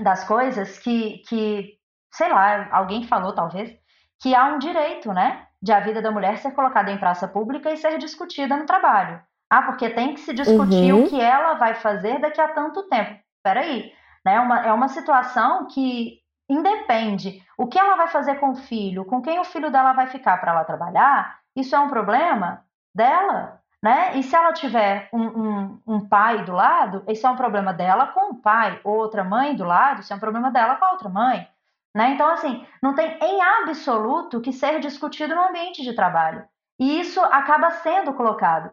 das 0.00 0.24
coisas 0.24 0.78
que, 0.78 1.22
que, 1.28 1.78
sei 2.12 2.28
lá, 2.28 2.68
alguém 2.72 3.06
falou 3.06 3.34
talvez, 3.34 3.72
que 4.20 4.34
há 4.34 4.44
um 4.46 4.58
direito, 4.58 5.12
né, 5.12 5.46
de 5.60 5.72
a 5.72 5.80
vida 5.80 6.02
da 6.02 6.10
mulher 6.10 6.38
ser 6.38 6.52
colocada 6.52 6.90
em 6.90 6.98
praça 6.98 7.28
pública 7.28 7.72
e 7.72 7.76
ser 7.76 7.98
discutida 7.98 8.56
no 8.56 8.66
trabalho. 8.66 9.20
Ah, 9.50 9.62
porque 9.62 9.90
tem 9.90 10.14
que 10.14 10.20
se 10.20 10.32
discutir 10.32 10.92
uhum. 10.92 11.04
o 11.04 11.08
que 11.08 11.20
ela 11.20 11.54
vai 11.54 11.74
fazer 11.74 12.18
daqui 12.20 12.40
a 12.40 12.48
tanto 12.48 12.88
tempo. 12.88 13.20
Peraí, 13.42 13.92
né? 14.24 14.34
É 14.34 14.40
uma, 14.40 14.66
é 14.66 14.72
uma 14.72 14.88
situação 14.88 15.66
que 15.66 16.21
independe. 16.48 17.42
O 17.56 17.66
que 17.66 17.78
ela 17.78 17.96
vai 17.96 18.08
fazer 18.08 18.36
com 18.36 18.50
o 18.50 18.56
filho, 18.56 19.04
com 19.04 19.22
quem 19.22 19.38
o 19.38 19.44
filho 19.44 19.70
dela 19.70 19.92
vai 19.92 20.06
ficar 20.06 20.38
para 20.38 20.52
ela 20.52 20.64
trabalhar, 20.64 21.38
isso 21.54 21.74
é 21.74 21.78
um 21.78 21.88
problema 21.88 22.64
dela, 22.94 23.60
né? 23.82 24.16
E 24.16 24.22
se 24.22 24.34
ela 24.34 24.52
tiver 24.52 25.08
um, 25.12 25.22
um, 25.22 25.80
um, 25.86 26.08
pai 26.08 26.44
do 26.44 26.52
lado, 26.52 27.04
isso 27.08 27.26
é 27.26 27.30
um 27.30 27.36
problema 27.36 27.72
dela 27.72 28.06
com 28.08 28.32
o 28.32 28.36
pai, 28.36 28.80
outra 28.84 29.24
mãe 29.24 29.54
do 29.54 29.64
lado, 29.64 30.00
isso 30.00 30.12
é 30.12 30.16
um 30.16 30.20
problema 30.20 30.50
dela 30.50 30.76
com 30.76 30.84
a 30.84 30.92
outra 30.92 31.08
mãe. 31.08 31.46
Né? 31.94 32.12
Então, 32.14 32.28
assim, 32.30 32.64
não 32.82 32.94
tem 32.94 33.18
em 33.20 33.42
absoluto 33.42 34.40
que 34.40 34.52
ser 34.52 34.80
discutido 34.80 35.34
no 35.34 35.48
ambiente 35.48 35.82
de 35.82 35.94
trabalho. 35.94 36.44
E 36.80 37.00
isso 37.00 37.20
acaba 37.20 37.70
sendo 37.70 38.14
colocado. 38.14 38.70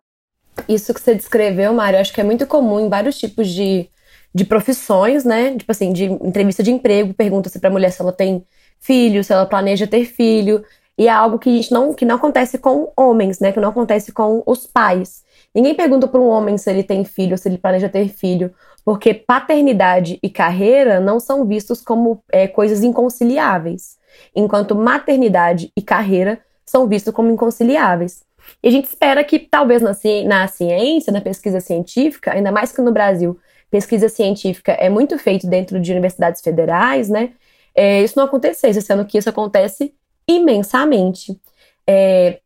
Isso 0.67 0.93
que 0.93 1.01
você 1.01 1.15
descreveu, 1.15 1.73
Mário, 1.73 1.99
acho 1.99 2.13
que 2.13 2.21
é 2.21 2.23
muito 2.23 2.47
comum 2.47 2.79
em 2.79 2.89
vários 2.89 3.17
tipos 3.17 3.47
de 3.49 3.89
de 4.33 4.45
profissões, 4.45 5.23
né? 5.23 5.55
Tipo 5.57 5.71
assim, 5.71 5.91
de 5.91 6.05
entrevista 6.05 6.63
de 6.63 6.71
emprego, 6.71 7.13
pergunta-se 7.13 7.59
pra 7.59 7.69
mulher 7.69 7.91
se 7.91 8.01
ela 8.01 8.11
tem 8.11 8.45
filho, 8.79 9.23
se 9.23 9.33
ela 9.33 9.45
planeja 9.45 9.87
ter 9.87 10.05
filho. 10.05 10.63
E 10.97 11.07
é 11.07 11.11
algo 11.11 11.39
que 11.39 11.49
a 11.49 11.53
gente 11.53 11.71
não, 11.71 11.93
que 11.93 12.05
não 12.05 12.15
acontece 12.15 12.57
com 12.57 12.91
homens, 12.95 13.39
né? 13.39 13.51
Que 13.51 13.59
não 13.59 13.69
acontece 13.69 14.11
com 14.11 14.43
os 14.45 14.67
pais. 14.67 15.23
Ninguém 15.53 15.73
pergunta 15.73 16.07
para 16.07 16.19
um 16.19 16.27
homem 16.27 16.57
se 16.57 16.69
ele 16.69 16.83
tem 16.83 17.03
filho, 17.03 17.37
se 17.37 17.49
ele 17.49 17.57
planeja 17.57 17.89
ter 17.89 18.07
filho, 18.09 18.53
porque 18.85 19.13
paternidade 19.13 20.19
e 20.21 20.29
carreira 20.29 20.99
não 20.99 21.19
são 21.19 21.45
vistos 21.45 21.81
como 21.81 22.23
é, 22.31 22.47
coisas 22.47 22.83
inconciliáveis, 22.83 23.97
enquanto 24.35 24.75
maternidade 24.75 25.71
e 25.75 25.81
carreira 25.81 26.39
são 26.65 26.87
vistos 26.87 27.13
como 27.13 27.31
inconciliáveis. 27.31 28.23
E 28.61 28.67
a 28.67 28.71
gente 28.71 28.85
espera 28.85 29.23
que, 29.23 29.39
talvez 29.39 29.81
na, 29.81 29.91
na 30.25 30.47
ciência, 30.47 31.11
na 31.11 31.21
pesquisa 31.21 31.59
científica, 31.59 32.33
ainda 32.33 32.51
mais 32.51 32.71
que 32.71 32.81
no 32.81 32.91
Brasil, 32.91 33.39
pesquisa 33.69 34.09
científica 34.09 34.71
é 34.73 34.89
muito 34.89 35.17
feito 35.17 35.47
dentro 35.47 35.79
de 35.79 35.91
universidades 35.91 36.41
federais, 36.41 37.09
né? 37.09 37.33
É, 37.75 38.03
isso 38.03 38.17
não 38.17 38.25
acontecesse, 38.25 38.81
sendo 38.81 39.05
que 39.05 39.17
isso 39.17 39.29
acontece 39.29 39.93
imensamente. 40.27 41.39
É, 41.87 42.39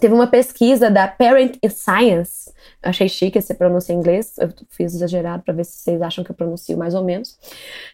teve 0.00 0.14
uma 0.14 0.26
pesquisa 0.26 0.90
da 0.90 1.06
Parent 1.06 1.56
Science, 1.68 2.50
achei 2.82 3.08
chique 3.08 3.38
essa 3.38 3.54
pronúncia 3.54 3.92
em 3.92 3.96
inglês, 3.96 4.34
eu 4.38 4.48
fiz 4.70 4.94
exagerado 4.94 5.42
para 5.42 5.54
ver 5.54 5.64
se 5.64 5.76
vocês 5.78 6.00
acham 6.00 6.24
que 6.24 6.30
eu 6.30 6.34
pronuncio 6.34 6.76
mais 6.76 6.94
ou 6.94 7.04
menos, 7.04 7.38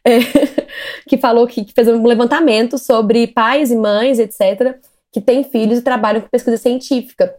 é, 0.05 0.19
que 1.09 1.19
falou 1.19 1.47
que, 1.47 1.64
que 1.64 1.73
fez 1.73 1.88
um 1.88 2.07
levantamento 2.07 2.79
sobre 2.79 3.27
pais 3.27 3.71
e 3.71 3.77
mães, 3.77 4.19
etc., 4.19 4.79
que 5.12 5.21
têm 5.21 5.43
filhos 5.43 5.79
e 5.79 5.83
trabalham 5.83 6.21
com 6.21 6.29
pesquisa 6.29 6.57
científica. 6.57 7.35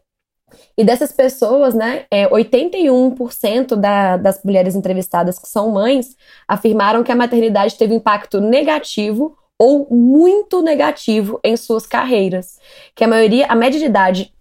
E 0.78 0.84
dessas 0.84 1.12
pessoas, 1.12 1.74
né, 1.74 2.06
é, 2.10 2.28
81% 2.28 3.76
da, 3.76 4.18
das 4.18 4.44
mulheres 4.44 4.76
entrevistadas 4.76 5.38
que 5.38 5.48
são 5.48 5.72
mães 5.72 6.16
afirmaram 6.48 7.04
que 7.04 7.12
a 7.12 7.16
maternidade 7.16 7.78
teve 7.78 7.94
impacto 7.94 8.40
negativo 8.40 9.38
ou 9.58 9.88
muito 9.92 10.62
negativo 10.62 11.40
em 11.44 11.58
suas 11.58 11.86
carreiras. 11.86 12.60
Que 12.96 13.04
a 13.04 13.08
maioria, 13.08 13.46
a 13.48 13.56
média 13.56 13.80
de 13.80 13.86
idade 13.86 14.34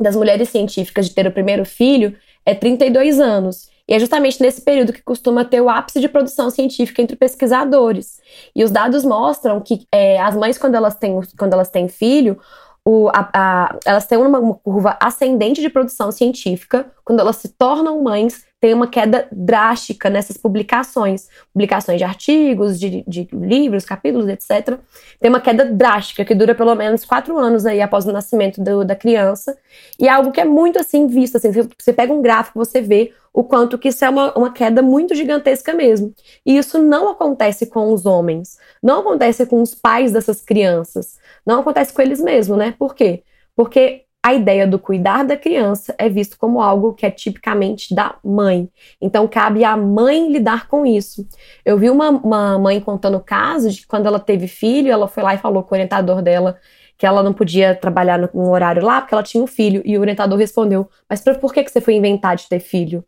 das 0.00 0.16
mulheres 0.16 0.48
científicas 0.48 1.08
de 1.08 1.14
ter 1.14 1.26
o 1.26 1.32
primeiro 1.32 1.64
filho 1.64 2.16
é 2.44 2.54
32 2.54 3.20
anos. 3.20 3.70
E 3.86 3.94
é 3.94 3.98
justamente 3.98 4.40
nesse 4.40 4.62
período 4.62 4.92
que 4.92 5.02
costuma 5.02 5.44
ter 5.44 5.60
o 5.60 5.68
ápice 5.68 6.00
de 6.00 6.08
produção 6.08 6.48
científica 6.50 7.02
entre 7.02 7.16
pesquisadores. 7.16 8.20
E 8.54 8.64
os 8.64 8.70
dados 8.70 9.04
mostram 9.04 9.60
que 9.60 9.86
é, 9.92 10.20
as 10.20 10.36
mães, 10.36 10.56
quando 10.56 10.76
elas 10.76 10.94
têm, 10.94 11.20
quando 11.36 11.52
elas 11.52 11.68
têm 11.68 11.88
filho, 11.88 12.38
o, 12.84 13.08
a, 13.08 13.30
a, 13.32 13.78
elas 13.84 14.06
têm 14.06 14.18
uma, 14.18 14.54
curva 14.54 14.96
ascendente 15.00 15.60
de 15.60 15.68
produção 15.68 16.10
científica. 16.10 16.86
Quando 17.04 17.20
elas 17.20 17.36
se 17.36 17.48
tornam 17.48 18.02
mães, 18.02 18.44
tem 18.60 18.74
uma 18.74 18.88
queda 18.88 19.28
drástica 19.30 20.10
nessas 20.10 20.36
publicações, 20.36 21.28
publicações 21.52 21.98
de 21.98 22.04
artigos, 22.04 22.78
de, 22.78 23.04
de, 23.06 23.28
livros, 23.32 23.84
capítulos, 23.84 24.28
etc. 24.28 24.78
Tem 25.20 25.28
uma 25.28 25.40
queda 25.40 25.64
drástica 25.64 26.24
que 26.24 26.34
dura 26.34 26.54
pelo 26.54 26.74
menos 26.74 27.04
quatro 27.04 27.38
anos 27.38 27.66
aí 27.66 27.80
após 27.80 28.04
o 28.06 28.12
nascimento 28.12 28.60
do, 28.60 28.84
da 28.84 28.96
criança 28.96 29.56
e 29.98 30.08
é 30.08 30.10
algo 30.10 30.32
que 30.32 30.40
é 30.40 30.44
muito 30.44 30.78
assim 30.78 31.06
visto, 31.06 31.36
assim, 31.36 31.50
você 31.52 31.92
pega 31.92 32.12
um 32.12 32.22
gráfico, 32.22 32.58
você 32.58 32.80
vê 32.80 33.12
o 33.32 33.42
quanto 33.44 33.78
que 33.78 33.88
isso 33.88 34.04
é 34.04 34.10
uma, 34.10 34.32
uma 34.36 34.52
queda 34.52 34.82
muito 34.82 35.14
gigantesca 35.14 35.72
mesmo. 35.72 36.14
E 36.44 36.56
isso 36.56 36.78
não 36.82 37.08
acontece 37.08 37.66
com 37.66 37.92
os 37.92 38.04
homens, 38.04 38.58
não 38.82 39.00
acontece 39.00 39.46
com 39.46 39.62
os 39.62 39.74
pais 39.74 40.12
dessas 40.12 40.40
crianças, 40.42 41.18
não 41.46 41.60
acontece 41.60 41.92
com 41.92 42.02
eles 42.02 42.20
mesmos, 42.20 42.58
né? 42.58 42.74
Por 42.78 42.94
quê? 42.94 43.22
Porque 43.56 44.04
a 44.24 44.34
ideia 44.34 44.66
do 44.68 44.78
cuidar 44.78 45.24
da 45.24 45.36
criança 45.36 45.94
é 45.98 46.08
visto 46.08 46.38
como 46.38 46.60
algo 46.60 46.94
que 46.94 47.04
é 47.04 47.10
tipicamente 47.10 47.92
da 47.92 48.14
mãe. 48.22 48.68
Então, 49.00 49.26
cabe 49.26 49.64
à 49.64 49.76
mãe 49.76 50.30
lidar 50.30 50.68
com 50.68 50.86
isso. 50.86 51.26
Eu 51.64 51.76
vi 51.76 51.90
uma, 51.90 52.10
uma 52.10 52.58
mãe 52.58 52.80
contando 52.80 53.18
casos 53.18 53.74
de 53.74 53.80
que 53.80 53.86
quando 53.88 54.06
ela 54.06 54.20
teve 54.20 54.46
filho, 54.46 54.92
ela 54.92 55.08
foi 55.08 55.24
lá 55.24 55.34
e 55.34 55.38
falou 55.38 55.64
com 55.64 55.74
o 55.74 55.76
orientador 55.76 56.22
dela 56.22 56.56
que 56.96 57.06
ela 57.06 57.20
não 57.20 57.32
podia 57.32 57.74
trabalhar 57.74 58.30
num 58.32 58.48
horário 58.50 58.84
lá 58.84 59.00
porque 59.00 59.12
ela 59.12 59.24
tinha 59.24 59.42
um 59.42 59.46
filho. 59.46 59.82
E 59.84 59.98
o 59.98 60.00
orientador 60.00 60.38
respondeu: 60.38 60.88
Mas 61.08 61.20
por 61.20 61.52
que, 61.52 61.64
que 61.64 61.70
você 61.70 61.80
foi 61.80 61.94
inventar 61.94 62.36
de 62.36 62.48
ter 62.48 62.60
filho? 62.60 63.04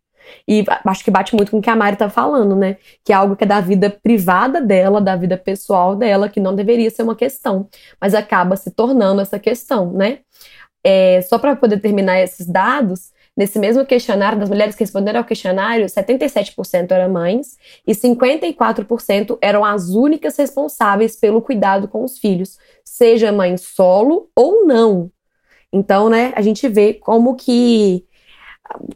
E 0.47 0.65
acho 0.87 1.05
que 1.05 1.11
bate 1.11 1.35
muito 1.35 1.51
com 1.51 1.59
o 1.59 1.63
que 1.63 1.71
a 1.71 1.77
Mari 1.77 1.97
tá 1.97 2.09
falando, 2.11 2.55
né? 2.57 2.77
Que 3.05 3.13
é 3.13 3.17
algo 3.17 3.37
que 3.37 3.45
é 3.45 3.47
da 3.47 3.61
vida 3.61 3.91
privada 3.91 4.61
dela, 4.61 5.01
da 5.01 5.17
vida 5.17 5.37
pessoal 5.37 5.97
dela, 5.97 6.29
que 6.29 6.41
não 6.41 6.55
deveria 6.55 6.91
ser 6.91 7.03
uma 7.03 7.17
questão, 7.17 7.69
mas 8.01 8.15
acaba 8.15 8.57
se 8.57 8.71
tornando 8.71 9.21
essa 9.21 9.39
questão, 9.39 9.93
né? 9.93 10.21
É, 10.83 11.23
só 11.23 11.39
para 11.39 11.57
poder 11.57 11.81
terminar 11.81 12.21
esses 12.21 12.47
dados, 12.47 13.13
nesse 13.37 13.59
mesmo 13.59 13.85
questionário, 13.87 14.39
das 14.39 14.49
mulheres 14.49 14.75
que 14.75 14.83
responderam 14.85 15.21
ao 15.21 15.25
questionário, 15.25 15.87
77% 15.87 16.91
eram 16.93 17.13
mães 17.13 17.57
e 17.87 17.93
54% 17.93 19.39
eram 19.41 19.65
as 19.65 19.91
únicas 19.91 20.37
responsáveis 20.37 21.17
pelo 21.17 21.43
cuidado 21.43 21.89
com 21.89 22.05
os 22.05 22.19
filhos, 22.19 22.59
seja 22.85 23.33
mãe 23.33 23.57
solo 23.57 24.29
ou 24.37 24.67
não. 24.67 25.11
Então, 25.73 26.09
né, 26.09 26.33
a 26.37 26.43
gente 26.43 26.69
vê 26.69 26.95
como 26.95 27.35
que 27.35 28.07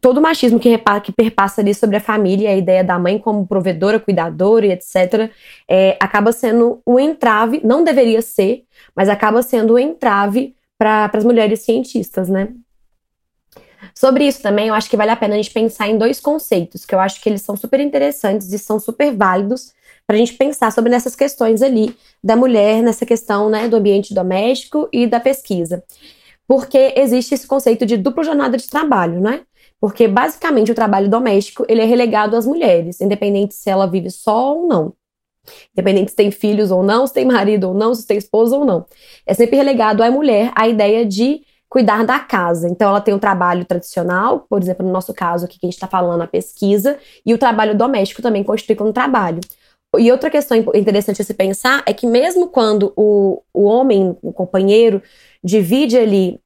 todo 0.01 0.19
o 0.19 0.23
machismo 0.23 0.59
que, 0.59 0.79
que 1.03 1.13
perpassa 1.13 1.61
ali 1.61 1.75
sobre 1.75 1.97
a 1.97 2.01
família, 2.01 2.51
a 2.51 2.57
ideia 2.57 2.83
da 2.83 2.99
mãe 2.99 3.19
como 3.19 3.47
provedora, 3.47 4.01
cuidadora 4.01 4.67
e 4.67 4.73
etc., 4.73 5.31
é, 5.69 5.97
acaba 6.01 6.33
sendo 6.33 6.81
um 6.87 6.99
entrave, 6.99 7.61
não 7.65 7.85
deveria 7.85 8.23
ser, 8.23 8.65
mas 8.95 9.09
acaba 9.09 9.43
sendo 9.43 9.75
um 9.75 9.79
entrave 9.79 10.55
para 10.79 11.11
as 11.13 11.25
mulheres 11.25 11.61
cientistas, 11.61 12.29
né? 12.29 12.49
Sobre 13.95 14.27
isso 14.27 14.43
também, 14.43 14.69
eu 14.69 14.75
acho 14.75 14.89
que 14.89 14.97
vale 14.97 15.11
a 15.11 15.17
pena 15.17 15.35
a 15.35 15.37
gente 15.37 15.53
pensar 15.53 15.89
em 15.89 15.99
dois 15.99 16.21
conceitos, 16.21 16.85
que 16.85 16.95
eu 16.95 17.01
acho 17.01 17.21
que 17.21 17.29
eles 17.29 17.43
são 17.43 17.57
super 17.57 17.81
interessantes 17.81 18.53
e 18.53 18.59
são 18.59 18.79
super 18.79 19.15
válidos 19.15 19.73
para 20.07 20.17
a 20.17 20.19
gente 20.19 20.35
pensar 20.35 20.73
sobre 20.73 20.95
essas 20.95 21.15
questões 21.15 21.63
ali 21.63 21.95
da 22.23 22.35
mulher, 22.35 22.83
nessa 22.83 23.05
questão 23.05 23.51
né, 23.51 23.69
do 23.69 23.77
ambiente 23.77 24.15
doméstico 24.15 24.89
e 24.93 25.07
da 25.07 25.21
pesquisa. 25.21 25.83
Porque 26.47 26.95
existe 26.97 27.35
esse 27.35 27.47
conceito 27.47 27.85
de 27.85 27.97
dupla 27.97 28.25
jornada 28.25 28.57
de 28.57 28.69
trabalho, 28.69 29.21
né? 29.21 29.43
Porque 29.81 30.09
basicamente 30.09 30.73
o 30.73 30.75
trabalho 30.75 31.09
doméstico 31.09 31.65
ele 31.69 31.81
é 31.81 31.85
relegado 31.85 32.37
às 32.37 32.47
mulheres, 32.47 33.01
independente 33.01 33.55
se 33.55 33.71
ela 33.71 33.87
vive 33.87 34.11
só 34.11 34.55
ou 34.55 34.67
não. 34.67 34.93
Independente 35.73 36.11
se 36.11 36.17
tem 36.17 36.31
filhos 36.31 36.71
ou 36.71 36.83
não, 36.83 37.07
se 37.07 37.15
tem 37.15 37.25
marido 37.25 37.69
ou 37.69 37.75
não, 37.75 37.95
se 37.95 38.07
tem 38.07 38.19
esposa 38.19 38.57
ou 38.57 38.65
não. 38.65 38.85
É 39.27 39.35
sempre 39.35 39.57
relegado 39.57 40.03
à 40.03 40.11
mulher 40.11 40.53
a 40.55 40.69
ideia 40.69 41.07
de 41.07 41.43
cuidar 41.69 42.05
da 42.05 42.19
casa. 42.19 42.69
Então, 42.69 42.89
ela 42.89 43.01
tem 43.01 43.15
um 43.15 43.19
trabalho 43.19 43.65
tradicional, 43.65 44.47
por 44.49 44.61
exemplo, 44.61 44.85
no 44.85 44.93
nosso 44.93 45.13
caso 45.13 45.45
aqui 45.45 45.59
que 45.59 45.67
a 45.67 45.69
gente 45.69 45.77
está 45.77 45.87
falando, 45.87 46.23
a 46.23 46.27
pesquisa, 46.27 46.99
e 47.25 47.35
o 47.35 47.39
trabalho 47.39 47.77
doméstico 47.77 48.23
também 48.23 48.43
constitui 48.43 48.75
como 48.75 48.93
trabalho. 48.93 49.41
E 49.99 50.11
outra 50.13 50.31
questão 50.31 50.57
interessante 50.75 51.23
a 51.23 51.25
se 51.25 51.33
pensar 51.33 51.83
é 51.87 51.95
que 51.95 52.07
mesmo 52.07 52.49
quando 52.49 52.93
o, 52.97 53.43
o 53.55 53.65
homem, 53.65 54.17
o 54.23 54.33
companheiro, 54.33 55.03
divide 55.43 55.97
ali 55.97 56.41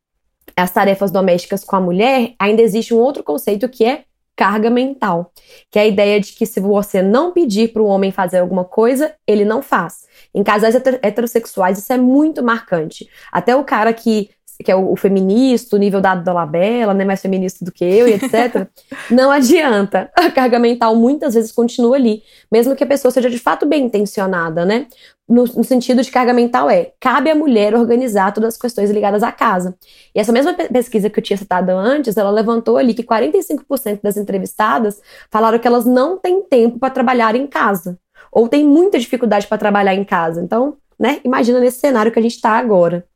as 0.57 0.71
tarefas 0.71 1.11
domésticas 1.11 1.65
com 1.65 1.77
a 1.77 1.81
mulher, 1.81 2.35
ainda 2.39 2.63
existe 2.63 2.95
um 2.95 2.99
outro 2.99 3.23
conceito 3.23 3.69
que 3.69 3.85
é 3.85 4.05
carga 4.35 4.71
mental, 4.71 5.31
que 5.71 5.79
é 5.79 5.83
a 5.83 5.87
ideia 5.87 6.21
de 6.21 6.33
que 6.33 6.47
se 6.47 6.59
você 6.59 7.03
não 7.03 7.33
pedir 7.33 7.73
para 7.73 7.83
o 7.83 7.87
homem 7.87 8.11
fazer 8.11 8.39
alguma 8.39 8.65
coisa, 8.65 9.15
ele 9.27 9.45
não 9.45 9.63
faz. 9.63 10.07
Em 10.35 10.43
casais 10.43 10.75
heterossexuais 10.75 11.79
isso 11.79 11.93
é 11.93 11.99
muito 11.99 12.43
marcante. 12.43 13.09
Até 13.31 13.55
o 13.55 13.65
cara 13.65 13.93
que 13.93 14.31
que 14.63 14.71
é 14.71 14.77
o, 14.77 14.93
o 14.93 14.97
feminista, 14.97 15.77
o 15.77 15.79
nível 15.79 16.01
da 16.01 16.15
Dolabella, 16.15 16.95
né, 16.95 17.05
mais 17.05 17.21
feminista 17.21 17.65
do 17.65 17.73
que 17.73 17.85
eu 17.85 18.09
e 18.09 18.15
etc. 18.15 18.67
não 19.11 19.31
adianta. 19.31 20.11
A 20.15 20.31
carga 20.31 20.59
mental 20.59 20.95
muitas 20.97 21.35
vezes 21.35 21.53
continua 21.53 21.97
ali, 21.97 22.23
mesmo 22.51 22.75
que 22.75 22.85
a 22.85 22.87
pessoa 22.87 23.11
seja 23.11 23.31
de 23.31 23.39
fato 23.39 23.67
bem 23.67 23.85
intencionada, 23.85 24.65
né? 24.65 24.87
No, 25.29 25.45
no, 25.45 25.65
sentido 25.65 26.03
de 26.03 26.11
carga 26.11 26.35
mental 26.35 26.69
é, 26.69 26.93
cabe 27.01 27.31
à 27.31 27.35
mulher 27.35 27.75
organizar 27.75 28.35
todas 28.35 28.55
as 28.55 28.61
questões 28.61 28.91
ligadas 28.91 29.23
à 29.23 29.31
casa. 29.33 29.75
E 30.15 30.21
essa 30.21 30.33
mesma 30.33 30.53
pesquisa 30.53 31.09
que 31.09 31.19
eu 31.19 31.23
tinha 31.23 31.37
citado 31.37 31.71
antes, 31.71 32.17
ela 32.17 32.31
levantou 32.31 32.77
ali 32.77 32.93
que 32.93 33.03
45% 33.03 34.01
das 34.03 34.17
entrevistadas 34.17 35.01
falaram 35.31 35.59
que 35.59 35.67
elas 35.67 35.87
não 35.87 36.19
têm 36.19 36.43
tempo 36.43 36.79
para 36.79 36.91
trabalhar 36.91 37.35
em 37.35 37.47
casa, 37.47 37.99
ou 38.31 38.49
têm 38.49 38.65
muita 38.65 38.99
dificuldade 38.99 39.47
para 39.47 39.59
trabalhar 39.59 39.95
em 39.95 40.05
casa. 40.05 40.43
Então, 40.43 40.77
né, 40.99 41.21
imagina 41.25 41.61
nesse 41.61 41.79
cenário 41.79 42.13
que 42.13 42.19
a 42.19 42.23
gente 42.23 42.35
está 42.35 42.51
agora. 42.59 43.07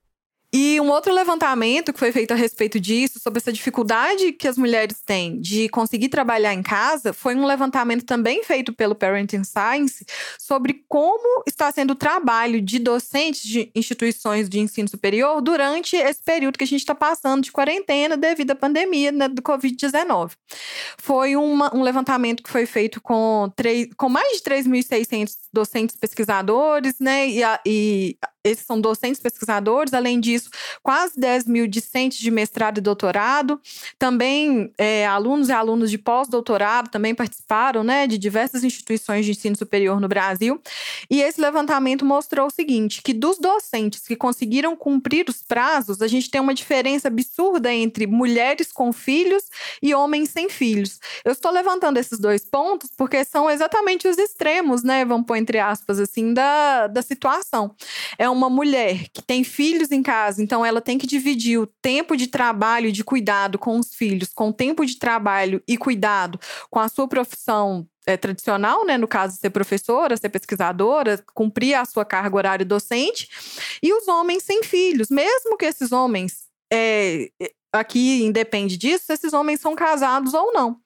E 0.59 0.81
um 0.81 0.88
outro 0.88 1.12
levantamento 1.12 1.92
que 1.92 1.99
foi 1.99 2.11
feito 2.11 2.33
a 2.33 2.35
respeito 2.35 2.81
disso, 2.81 3.21
sobre 3.21 3.40
essa 3.40 3.53
dificuldade 3.53 4.33
que 4.33 4.49
as 4.49 4.57
mulheres 4.57 5.03
têm 5.05 5.38
de 5.38 5.69
conseguir 5.69 6.09
trabalhar 6.09 6.55
em 6.55 6.62
casa, 6.62 7.12
foi 7.12 7.35
um 7.35 7.45
levantamento 7.45 8.07
também 8.07 8.42
feito 8.42 8.73
pelo 8.73 8.95
Parenting 8.95 9.45
Science 9.45 10.07
sobre 10.38 10.83
como 10.88 11.42
está 11.47 11.71
sendo 11.71 11.90
o 11.90 11.95
trabalho 11.95 12.62
de 12.62 12.79
docentes 12.79 13.42
de 13.42 13.71
instituições 13.75 14.49
de 14.49 14.59
ensino 14.59 14.88
superior 14.88 15.42
durante 15.42 15.95
esse 15.95 16.23
período 16.23 16.57
que 16.57 16.64
a 16.64 16.66
gente 16.66 16.81
está 16.81 16.95
passando 16.95 17.42
de 17.42 17.53
quarentena 17.53 18.16
devido 18.16 18.53
à 18.53 18.55
pandemia 18.55 19.12
né, 19.12 19.29
do 19.29 19.42
Covid-19. 19.42 20.33
Foi 20.97 21.37
uma, 21.37 21.76
um 21.76 21.83
levantamento 21.83 22.43
que 22.43 22.49
foi 22.49 22.64
feito 22.64 22.99
com, 23.03 23.53
3, 23.55 23.89
com 23.95 24.09
mais 24.09 24.39
de 24.39 24.43
3.600 24.45 25.35
docentes 25.53 25.97
pesquisadores, 25.97 26.95
né? 26.99 27.28
E, 27.28 27.43
e 27.66 28.16
esses 28.47 28.64
são 28.64 28.80
docentes 28.80 29.20
pesquisadores, 29.20 29.92
além 29.92 30.20
disso, 30.20 30.51
quase 30.82 31.18
10 31.18 31.47
mil 31.47 31.66
discentes 31.66 32.18
de 32.18 32.30
mestrado 32.30 32.78
e 32.78 32.80
doutorado, 32.80 33.61
também 33.99 34.72
é, 34.78 35.07
alunos 35.07 35.49
e 35.49 35.53
alunos 35.53 35.90
de 35.90 35.99
pós-doutorado 35.99 36.90
também 36.90 37.14
participaram 37.14 37.82
né, 37.82 38.07
de 38.07 38.18
diversas 38.18 38.64
instituições 38.64 39.24
de 39.24 39.32
ensino 39.32 39.57
superior 39.57 40.01
no 40.01 40.09
Brasil. 40.09 40.61
E 41.11 41.20
esse 41.20 41.40
levantamento 41.40 42.05
mostrou 42.05 42.47
o 42.47 42.51
seguinte: 42.51 43.03
que 43.03 43.12
dos 43.12 43.38
docentes 43.38 44.07
que 44.07 44.16
conseguiram 44.16 44.76
cumprir 44.76 45.26
os 45.28 45.42
prazos, 45.42 46.03
a 46.03 46.09
gente 46.09 46.30
tem 46.30 46.40
uma 46.40 46.55
diferença 46.55 47.09
absurda 47.09 47.72
entre 47.72 48.07
mulheres 48.07 48.72
com 48.72 48.92
filhos 48.92 49.44
e 49.82 49.94
homens 49.94 50.30
sem 50.30 50.49
filhos. 50.49 50.99
Eu 51.24 51.32
estou 51.32 51.51
levantando 51.51 51.99
esses 51.99 52.18
dois 52.18 52.44
pontos 52.44 52.90
porque 52.97 53.24
são 53.24 53.51
exatamente 53.51 54.09
os 54.09 54.18
extremos, 54.18 54.82
né? 54.82 55.05
Vamos 55.05 55.26
pôr 55.26 55.36
entre 55.36 55.59
aspas 55.59 55.99
assim, 55.99 56.32
da, 56.32 56.86
da 56.86 57.03
situação. 57.03 57.74
É 58.18 58.28
uma 58.37 58.51
mulher 58.51 59.09
que 59.12 59.22
tem 59.22 59.43
filhos 59.43 59.91
em 59.91 60.03
casa, 60.03 60.43
então 60.43 60.64
ela 60.64 60.80
tem 60.80 60.99
que 60.99 61.07
dividir 61.07 61.59
o 61.59 61.66
tempo 61.66 62.16
de 62.16 62.26
trabalho 62.26 62.89
e 62.89 62.93
de 62.93 63.03
cuidado 63.03 63.59
com 63.59 63.78
os 63.78 63.95
filhos, 63.95 64.28
com 64.34 64.51
o 64.51 64.53
tempo 64.53 64.84
de 64.84 64.99
trabalho 64.99 65.62
e 65.66 65.76
cuidado 65.76 66.39
com 66.70 66.78
a 66.78 66.89
sua 66.89 67.09
profissão 67.09 67.87
é, 68.07 68.16
tradicional, 68.16 68.84
né? 68.87 68.97
No 68.97 69.09
caso, 69.09 69.37
ser 69.37 69.51
professora, 69.51 70.16
ser 70.16 70.28
pesquisadora, 70.28 71.22
cumprir 71.34 71.74
a 71.74 71.84
sua 71.84 72.05
carga 72.05 72.37
horária 72.37 72.64
docente, 72.64 73.28
e 73.82 73.93
os 73.93 74.07
homens 74.07 74.45
sem 74.45 74.62
filhos, 74.62 75.09
mesmo 75.11 75.57
que 75.57 75.64
esses 75.64 75.91
homens. 75.91 76.47
É, 76.72 77.30
aqui 77.72 78.24
independe 78.24 78.76
disso, 78.76 79.12
esses 79.12 79.32
homens 79.32 79.61
são 79.61 79.76
casados 79.76 80.34
ou 80.34 80.53
não 80.53 80.80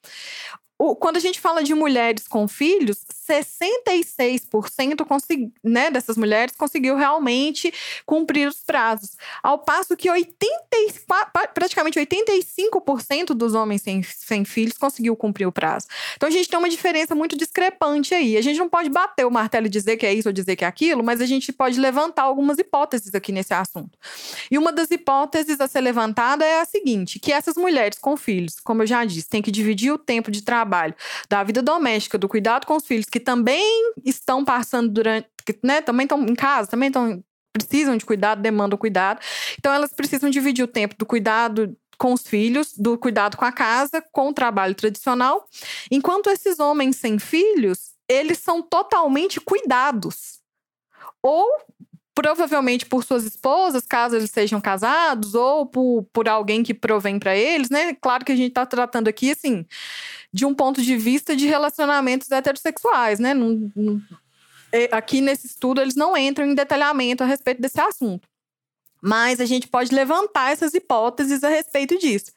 o, 0.81 0.95
quando 0.95 1.17
a 1.17 1.19
gente 1.19 1.39
fala 1.39 1.63
de 1.63 1.75
mulheres 1.75 2.27
com 2.27 2.47
filhos, 2.47 3.05
66% 3.29 5.05
consegui, 5.05 5.53
né, 5.63 5.91
dessas 5.91 6.17
mulheres 6.17 6.55
conseguiu 6.57 6.95
realmente 6.95 7.71
cumprir 8.03 8.47
os 8.47 8.63
prazos. 8.63 9.11
Ao 9.43 9.59
passo 9.59 9.95
que 9.95 10.09
80, 10.09 10.49
praticamente 11.53 11.99
85% 11.99 13.27
dos 13.35 13.53
homens 13.53 13.83
sem, 13.83 14.01
sem 14.01 14.43
filhos 14.43 14.75
conseguiu 14.75 15.15
cumprir 15.15 15.45
o 15.45 15.51
prazo. 15.51 15.85
Então 16.15 16.27
a 16.27 16.31
gente 16.31 16.49
tem 16.49 16.57
uma 16.57 16.69
diferença 16.69 17.13
muito 17.13 17.37
discrepante 17.37 18.15
aí. 18.15 18.35
A 18.35 18.41
gente 18.41 18.57
não 18.57 18.67
pode 18.67 18.89
bater 18.89 19.27
o 19.27 19.29
martelo 19.29 19.67
e 19.67 19.69
dizer 19.69 19.97
que 19.97 20.05
é 20.07 20.11
isso 20.11 20.29
ou 20.29 20.33
dizer 20.33 20.55
que 20.55 20.65
é 20.65 20.67
aquilo, 20.67 21.03
mas 21.03 21.21
a 21.21 21.27
gente 21.27 21.53
pode 21.53 21.79
levantar 21.79 22.23
algumas 22.23 22.57
hipóteses 22.57 23.13
aqui 23.13 23.31
nesse 23.31 23.53
assunto. 23.53 23.95
E 24.49 24.57
uma 24.57 24.71
das 24.71 24.89
hipóteses 24.89 25.61
a 25.61 25.67
ser 25.67 25.81
levantada 25.81 26.43
é 26.43 26.59
a 26.59 26.65
seguinte: 26.65 27.19
que 27.19 27.31
essas 27.31 27.55
mulheres 27.55 27.99
com 27.99 28.17
filhos, 28.17 28.59
como 28.63 28.81
eu 28.81 28.87
já 28.87 29.05
disse, 29.05 29.29
têm 29.29 29.43
que 29.43 29.51
dividir 29.51 29.91
o 29.91 29.97
tempo 29.99 30.31
de 30.31 30.41
trabalho 30.41 30.70
trabalho, 30.71 30.95
da 31.29 31.43
vida 31.43 31.61
doméstica, 31.61 32.17
do 32.17 32.29
cuidado 32.29 32.65
com 32.65 32.77
os 32.77 32.87
filhos, 32.87 33.05
que 33.05 33.19
também 33.19 33.93
estão 34.05 34.45
passando 34.45 34.89
durante, 34.89 35.27
né, 35.61 35.81
também 35.81 36.05
estão 36.05 36.23
em 36.23 36.35
casa, 36.35 36.69
também 36.69 36.87
estão 36.87 37.21
precisam 37.53 37.97
de 37.97 38.05
cuidado, 38.05 38.41
demandam 38.41 38.77
cuidado. 38.77 39.19
Então 39.59 39.73
elas 39.73 39.91
precisam 39.91 40.29
dividir 40.29 40.63
o 40.63 40.67
tempo 40.67 40.95
do 40.97 41.05
cuidado 41.05 41.75
com 41.97 42.13
os 42.13 42.25
filhos, 42.25 42.73
do 42.77 42.97
cuidado 42.97 43.35
com 43.35 43.43
a 43.43 43.51
casa, 43.51 44.01
com 44.11 44.29
o 44.29 44.33
trabalho 44.33 44.73
tradicional, 44.73 45.45
enquanto 45.91 46.29
esses 46.29 46.59
homens 46.59 46.95
sem 46.95 47.19
filhos, 47.19 47.91
eles 48.09 48.37
são 48.39 48.61
totalmente 48.61 49.39
cuidados. 49.41 50.39
Ou 51.21 51.45
provavelmente 52.13 52.85
por 52.85 53.03
suas 53.03 53.23
esposas, 53.23 53.85
caso 53.85 54.15
eles 54.15 54.31
sejam 54.31 54.59
casados, 54.59 55.33
ou 55.33 55.65
por, 55.65 56.05
por 56.11 56.27
alguém 56.27 56.61
que 56.63 56.73
provém 56.73 57.17
para 57.17 57.35
eles, 57.35 57.69
né? 57.69 57.93
Claro 57.95 58.25
que 58.25 58.31
a 58.31 58.35
gente 58.35 58.49
está 58.49 58.65
tratando 58.65 59.07
aqui, 59.07 59.31
assim, 59.31 59.65
de 60.33 60.45
um 60.45 60.53
ponto 60.53 60.81
de 60.81 60.95
vista 60.95 61.35
de 61.35 61.45
relacionamentos 61.45 62.31
heterossexuais, 62.31 63.19
né? 63.19 63.33
É, 64.71 64.89
aqui 64.91 65.19
nesse 65.19 65.47
estudo 65.47 65.81
eles 65.81 65.95
não 65.95 66.15
entram 66.15 66.45
em 66.45 66.55
detalhamento 66.55 67.23
a 67.23 67.27
respeito 67.27 67.61
desse 67.61 67.79
assunto. 67.79 68.27
Mas 69.03 69.39
a 69.39 69.45
gente 69.45 69.67
pode 69.67 69.93
levantar 69.93 70.51
essas 70.51 70.75
hipóteses 70.75 71.43
a 71.43 71.49
respeito 71.49 71.97
disso. 71.97 72.31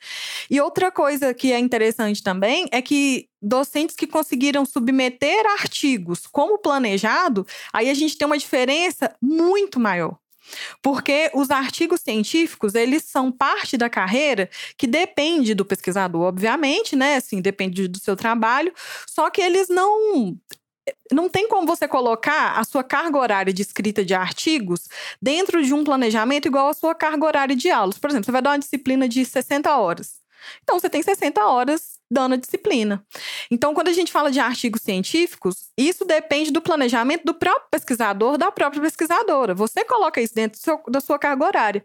E 0.51 0.59
outra 0.61 0.91
coisa 0.91 1.35
que 1.35 1.53
é 1.53 1.59
interessante 1.59 2.23
também 2.23 2.67
é 2.73 2.81
que 2.81 3.29
docentes 3.41 3.95
que 3.95 4.07
conseguiram 4.07 4.65
submeter 4.65 5.45
artigos 5.61 6.27
como 6.27 6.59
planejado, 6.59 7.47
aí 7.71 7.91
a 7.91 7.95
gente 7.95 8.17
tem 8.17 8.25
uma 8.25 8.39
diferença 8.39 9.15
muito 9.21 9.79
maior. 9.79 10.17
Porque 10.83 11.31
os 11.35 11.51
artigos 11.51 12.01
científicos, 12.01 12.75
eles 12.75 13.05
são 13.05 13.31
parte 13.33 13.77
da 13.77 13.89
carreira 13.89 14.49
que 14.77 14.87
depende 14.87 15.55
do 15.55 15.65
pesquisador, 15.65 16.23
obviamente, 16.23 16.97
né? 16.97 17.17
Assim, 17.17 17.41
depende 17.41 17.89
do 17.89 17.99
seu 17.99 18.17
trabalho, 18.17 18.73
só 19.07 19.31
que 19.31 19.41
eles 19.41 19.69
não 19.69 20.37
não 21.11 21.31
tem 21.31 21.49
como 21.49 21.67
você 21.67 21.89
colocar 21.89 22.59
a 22.59 22.65
sua 22.65 22.85
carga 22.85 23.19
horária 23.19 23.53
de 23.53 23.63
escrita 23.63 24.05
de 24.05 24.13
artigos 24.13 24.87
dentro 25.21 25.63
de 25.63 25.73
um 25.73 25.83
planejamento 25.83 26.47
igual 26.47 26.69
a 26.69 26.75
sua 26.75 26.95
carga 26.95 27.25
horária 27.25 27.57
de 27.57 27.71
aulas. 27.71 27.99
Por 27.99 28.11
exemplo, 28.11 28.27
você 28.27 28.33
vai 28.33 28.43
dar 28.43 28.51
uma 28.51 28.59
disciplina 28.59 29.09
de 29.09 29.25
60 29.25 29.75
horas. 29.77 30.21
Então, 30.63 30.79
você 30.79 30.91
tem 30.91 31.03
60 31.03 31.43
horas 31.45 31.94
dando 32.15 32.35
a 32.35 32.37
disciplina. 32.37 33.05
Então, 33.51 33.75
quando 33.75 33.89
a 33.89 33.93
gente 33.93 34.11
fala 34.11 34.31
de 34.31 34.41
artigos 34.41 34.81
científicos, 34.83 35.71
isso 35.77 36.05
depende 36.05 36.51
do 36.51 36.63
planejamento 36.63 37.25
do 37.25 37.35
próprio 37.35 37.69
pesquisador, 37.71 38.39
da 38.39 38.51
própria 38.51 38.81
pesquisadora. 38.81 39.55
Você 39.55 39.85
coloca 39.85 40.21
isso 40.21 40.35
dentro 40.35 40.59
seu, 40.59 40.81
da 40.89 41.01
sua 41.01 41.19
carga 41.19 41.45
horária. 41.45 41.85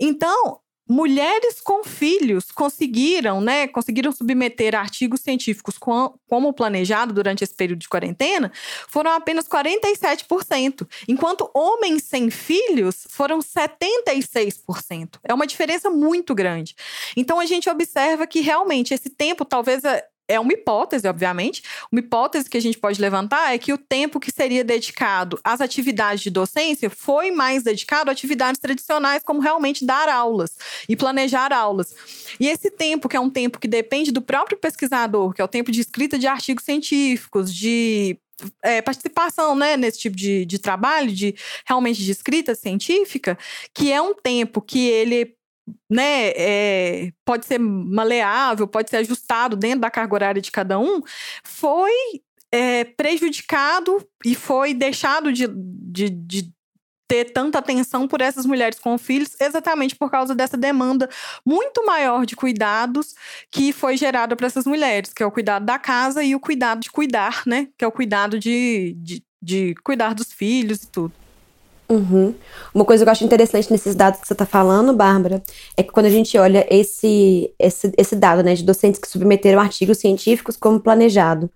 Então, 0.00 0.60
mulheres 0.88 1.60
com 1.60 1.82
filhos 1.82 2.50
conseguiram, 2.52 3.40
né, 3.40 3.66
conseguiram 3.66 4.12
submeter 4.12 4.74
artigos 4.74 5.20
científicos 5.20 5.78
com, 5.78 6.14
como 6.28 6.52
planejado 6.52 7.12
durante 7.14 7.42
esse 7.42 7.54
período 7.54 7.80
de 7.80 7.88
quarentena, 7.88 8.52
foram 8.88 9.10
apenas 9.12 9.48
47%, 9.48 10.86
enquanto 11.08 11.50
homens 11.54 12.04
sem 12.04 12.30
filhos 12.30 13.06
foram 13.08 13.38
76%. 13.40 15.18
É 15.24 15.32
uma 15.32 15.46
diferença 15.46 15.88
muito 15.88 16.34
grande. 16.34 16.74
Então 17.16 17.40
a 17.40 17.46
gente 17.46 17.68
observa 17.70 18.26
que 18.26 18.40
realmente 18.40 18.92
esse 18.92 19.08
tempo 19.08 19.44
talvez 19.44 19.82
é, 20.28 20.40
uma 20.40 20.52
hipótese, 20.52 21.06
obviamente. 21.06 21.62
Uma 21.92 22.00
hipótese 22.00 22.48
que 22.48 22.56
a 22.56 22.60
gente 22.60 22.78
pode 22.78 23.00
levantar 23.00 23.54
é 23.54 23.58
que 23.58 23.72
o 23.72 23.78
tempo 23.78 24.18
que 24.18 24.30
seria 24.30 24.64
dedicado 24.64 25.38
às 25.44 25.60
atividades 25.60 26.22
de 26.22 26.30
docência 26.30 26.88
foi 26.88 27.30
mais 27.30 27.62
dedicado 27.62 28.10
a 28.10 28.12
atividades 28.12 28.60
tradicionais, 28.60 29.22
como 29.22 29.40
realmente 29.40 29.84
dar 29.84 30.08
aulas 30.08 30.56
e 30.88 30.96
planejar 30.96 31.52
aulas. 31.52 31.94
E 32.40 32.48
esse 32.48 32.70
tempo, 32.70 33.08
que 33.08 33.16
é 33.16 33.20
um 33.20 33.30
tempo 33.30 33.58
que 33.58 33.68
depende 33.68 34.10
do 34.10 34.22
próprio 34.22 34.58
pesquisador, 34.58 35.32
que 35.32 35.42
é 35.42 35.44
o 35.44 35.48
tempo 35.48 35.70
de 35.70 35.80
escrita 35.80 36.18
de 36.18 36.26
artigos 36.26 36.64
científicos, 36.64 37.54
de 37.54 38.18
é, 38.62 38.82
participação 38.82 39.54
né, 39.54 39.76
nesse 39.76 39.98
tipo 39.98 40.16
de, 40.16 40.44
de 40.44 40.58
trabalho, 40.58 41.12
de 41.12 41.34
realmente 41.66 42.02
de 42.02 42.10
escrita 42.10 42.54
científica, 42.54 43.38
que 43.72 43.92
é 43.92 44.00
um 44.00 44.14
tempo 44.14 44.60
que 44.60 44.88
ele 44.88 45.36
né, 45.90 46.28
é, 46.36 47.12
pode 47.24 47.46
ser 47.46 47.58
maleável, 47.58 48.66
pode 48.66 48.90
ser 48.90 48.98
ajustado 48.98 49.56
dentro 49.56 49.80
da 49.80 49.90
carga 49.90 50.14
horária 50.14 50.42
de 50.42 50.50
cada 50.50 50.78
um, 50.78 51.00
foi 51.42 51.92
é, 52.52 52.84
prejudicado 52.84 54.06
e 54.24 54.34
foi 54.34 54.74
deixado 54.74 55.32
de, 55.32 55.46
de, 55.48 56.10
de 56.10 56.54
ter 57.08 57.26
tanta 57.26 57.58
atenção 57.58 58.08
por 58.08 58.20
essas 58.20 58.46
mulheres 58.46 58.78
com 58.78 58.96
filhos, 58.96 59.36
exatamente 59.40 59.94
por 59.94 60.10
causa 60.10 60.34
dessa 60.34 60.56
demanda 60.56 61.08
muito 61.44 61.84
maior 61.84 62.24
de 62.24 62.34
cuidados 62.34 63.14
que 63.50 63.72
foi 63.72 63.96
gerada 63.96 64.34
para 64.36 64.46
essas 64.46 64.66
mulheres, 64.66 65.12
que 65.12 65.22
é 65.22 65.26
o 65.26 65.30
cuidado 65.30 65.64
da 65.64 65.78
casa 65.78 66.22
e 66.22 66.34
o 66.34 66.40
cuidado 66.40 66.80
de 66.80 66.90
cuidar, 66.90 67.42
né? 67.46 67.68
Que 67.76 67.84
é 67.84 67.88
o 67.88 67.92
cuidado 67.92 68.38
de, 68.38 68.94
de, 68.98 69.22
de 69.42 69.74
cuidar 69.84 70.14
dos 70.14 70.32
filhos 70.32 70.82
e 70.82 70.86
tudo. 70.90 71.23
Uhum. 71.88 72.34
Uma 72.74 72.84
coisa 72.84 73.04
que 73.04 73.08
eu 73.08 73.12
acho 73.12 73.24
interessante 73.24 73.70
nesses 73.70 73.94
dados 73.94 74.20
que 74.20 74.26
você 74.26 74.32
está 74.32 74.46
falando, 74.46 74.94
Bárbara, 74.94 75.42
é 75.76 75.82
que 75.82 75.92
quando 75.92 76.06
a 76.06 76.10
gente 76.10 76.36
olha 76.38 76.66
esse, 76.70 77.52
esse, 77.58 77.92
esse 77.96 78.16
dado 78.16 78.42
né, 78.42 78.54
de 78.54 78.64
docentes 78.64 78.98
que 78.98 79.08
submeteram 79.08 79.60
artigos 79.60 79.98
científicos 79.98 80.56
como 80.56 80.80
planejado, 80.80 81.50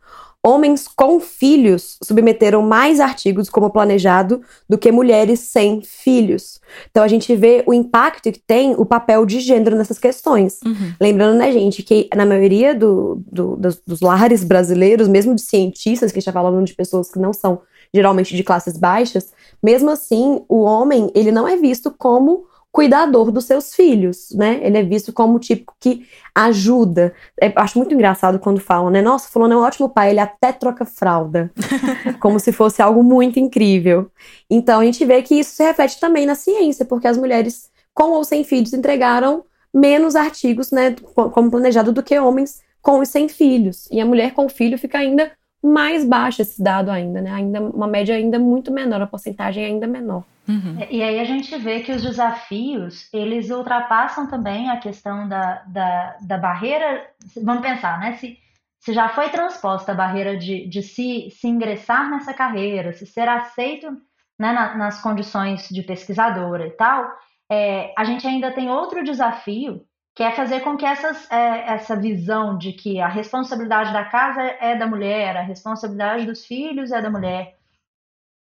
homens 0.44 0.86
com 0.86 1.18
filhos 1.18 1.98
submeteram 2.02 2.62
mais 2.62 3.00
artigos 3.00 3.50
como 3.50 3.70
planejado 3.70 4.40
do 4.68 4.78
que 4.78 4.92
mulheres 4.92 5.40
sem 5.40 5.82
filhos. 5.82 6.60
Então 6.90 7.02
a 7.02 7.08
gente 7.08 7.34
vê 7.34 7.62
o 7.66 7.74
impacto 7.74 8.30
que 8.30 8.38
tem 8.38 8.74
o 8.74 8.86
papel 8.86 9.26
de 9.26 9.40
gênero 9.40 9.76
nessas 9.76 9.98
questões. 9.98 10.60
Uhum. 10.64 10.92
Lembrando, 11.00 11.38
né, 11.38 11.50
gente, 11.52 11.82
que 11.82 12.08
na 12.14 12.24
maioria 12.24 12.74
do, 12.74 13.22
do, 13.30 13.56
dos, 13.56 13.82
dos 13.86 14.00
lares 14.00 14.44
brasileiros, 14.44 15.08
mesmo 15.08 15.34
de 15.34 15.42
cientistas, 15.42 16.12
que 16.12 16.18
a 16.18 16.20
gente 16.20 16.28
está 16.28 16.32
falando 16.32 16.64
de 16.64 16.74
pessoas 16.74 17.10
que 17.10 17.18
não 17.18 17.32
são 17.32 17.60
geralmente 17.92 18.36
de 18.36 18.44
classes 18.44 18.76
baixas, 18.76 19.32
mesmo 19.62 19.90
assim, 19.90 20.42
o 20.48 20.60
homem, 20.60 21.10
ele 21.14 21.32
não 21.32 21.48
é 21.48 21.56
visto 21.56 21.90
como 21.90 22.46
cuidador 22.78 23.32
dos 23.32 23.44
seus 23.44 23.74
filhos, 23.74 24.28
né? 24.30 24.60
Ele 24.62 24.78
é 24.78 24.84
visto 24.84 25.12
como 25.12 25.34
o 25.34 25.40
tipo 25.40 25.74
que 25.80 26.06
ajuda. 26.32 27.12
É, 27.42 27.52
acho 27.56 27.76
muito 27.76 27.92
engraçado 27.92 28.38
quando 28.38 28.60
falam, 28.60 28.88
né? 28.88 29.02
Nossa, 29.02 29.28
fulano 29.28 29.54
é 29.54 29.56
um 29.56 29.62
ótimo 29.62 29.88
pai, 29.88 30.10
ele 30.10 30.20
até 30.20 30.52
troca 30.52 30.84
fralda. 30.84 31.50
como 32.22 32.38
se 32.38 32.52
fosse 32.52 32.80
algo 32.80 33.02
muito 33.02 33.40
incrível. 33.40 34.08
Então 34.48 34.78
a 34.78 34.84
gente 34.84 35.04
vê 35.04 35.20
que 35.22 35.40
isso 35.40 35.56
se 35.56 35.64
reflete 35.64 35.98
também 35.98 36.24
na 36.24 36.36
ciência, 36.36 36.84
porque 36.84 37.08
as 37.08 37.16
mulheres 37.16 37.68
com 37.92 38.12
ou 38.12 38.22
sem 38.22 38.44
filhos 38.44 38.72
entregaram 38.72 39.44
menos 39.74 40.14
artigos, 40.14 40.70
né, 40.70 40.94
como 41.32 41.50
planejado 41.50 41.90
do 41.90 42.00
que 42.00 42.16
homens 42.16 42.62
com 42.80 43.02
e 43.02 43.06
sem 43.06 43.28
filhos. 43.28 43.88
E 43.90 44.00
a 44.00 44.06
mulher 44.06 44.34
com 44.34 44.48
filho 44.48 44.78
fica 44.78 44.98
ainda 44.98 45.32
mais 45.62 46.04
baixo 46.04 46.42
esse 46.42 46.62
dado 46.62 46.90
ainda, 46.90 47.20
né? 47.20 47.32
Ainda 47.32 47.60
uma 47.60 47.86
média 47.86 48.14
ainda 48.14 48.38
muito 48.38 48.72
menor, 48.72 49.02
a 49.02 49.06
porcentagem 49.06 49.64
ainda 49.64 49.86
menor. 49.86 50.24
Uhum. 50.48 50.78
E 50.90 51.02
aí 51.02 51.20
a 51.20 51.24
gente 51.24 51.54
vê 51.58 51.80
que 51.80 51.92
os 51.92 52.02
desafios, 52.02 53.08
eles 53.12 53.50
ultrapassam 53.50 54.28
também 54.28 54.70
a 54.70 54.78
questão 54.78 55.28
da, 55.28 55.62
da, 55.66 56.16
da 56.22 56.38
barreira, 56.38 57.06
vamos 57.42 57.62
pensar, 57.62 58.00
né? 58.00 58.14
Se, 58.14 58.38
se 58.78 58.94
já 58.94 59.08
foi 59.10 59.28
transposta 59.28 59.92
a 59.92 59.94
barreira 59.94 60.36
de, 60.36 60.66
de 60.66 60.82
se, 60.82 61.28
se 61.30 61.46
ingressar 61.48 62.10
nessa 62.10 62.32
carreira, 62.32 62.92
se 62.92 63.04
ser 63.04 63.28
aceito 63.28 63.90
né, 64.38 64.52
na, 64.52 64.74
nas 64.76 65.02
condições 65.02 65.68
de 65.68 65.82
pesquisadora 65.82 66.66
e 66.66 66.70
tal, 66.70 67.06
é, 67.50 67.92
a 67.96 68.04
gente 68.04 68.26
ainda 68.26 68.50
tem 68.52 68.70
outro 68.70 69.02
desafio, 69.02 69.82
que 70.18 70.24
é 70.24 70.32
fazer 70.32 70.62
com 70.62 70.76
que 70.76 70.84
essas, 70.84 71.30
é, 71.30 71.74
essa 71.74 71.94
visão 71.94 72.58
de 72.58 72.72
que 72.72 73.00
a 73.00 73.06
responsabilidade 73.06 73.92
da 73.92 74.04
casa 74.04 74.42
é 74.42 74.74
da 74.74 74.84
mulher, 74.84 75.36
a 75.36 75.42
responsabilidade 75.42 76.26
dos 76.26 76.44
filhos 76.44 76.90
é 76.90 77.00
da 77.00 77.08
mulher, 77.08 77.56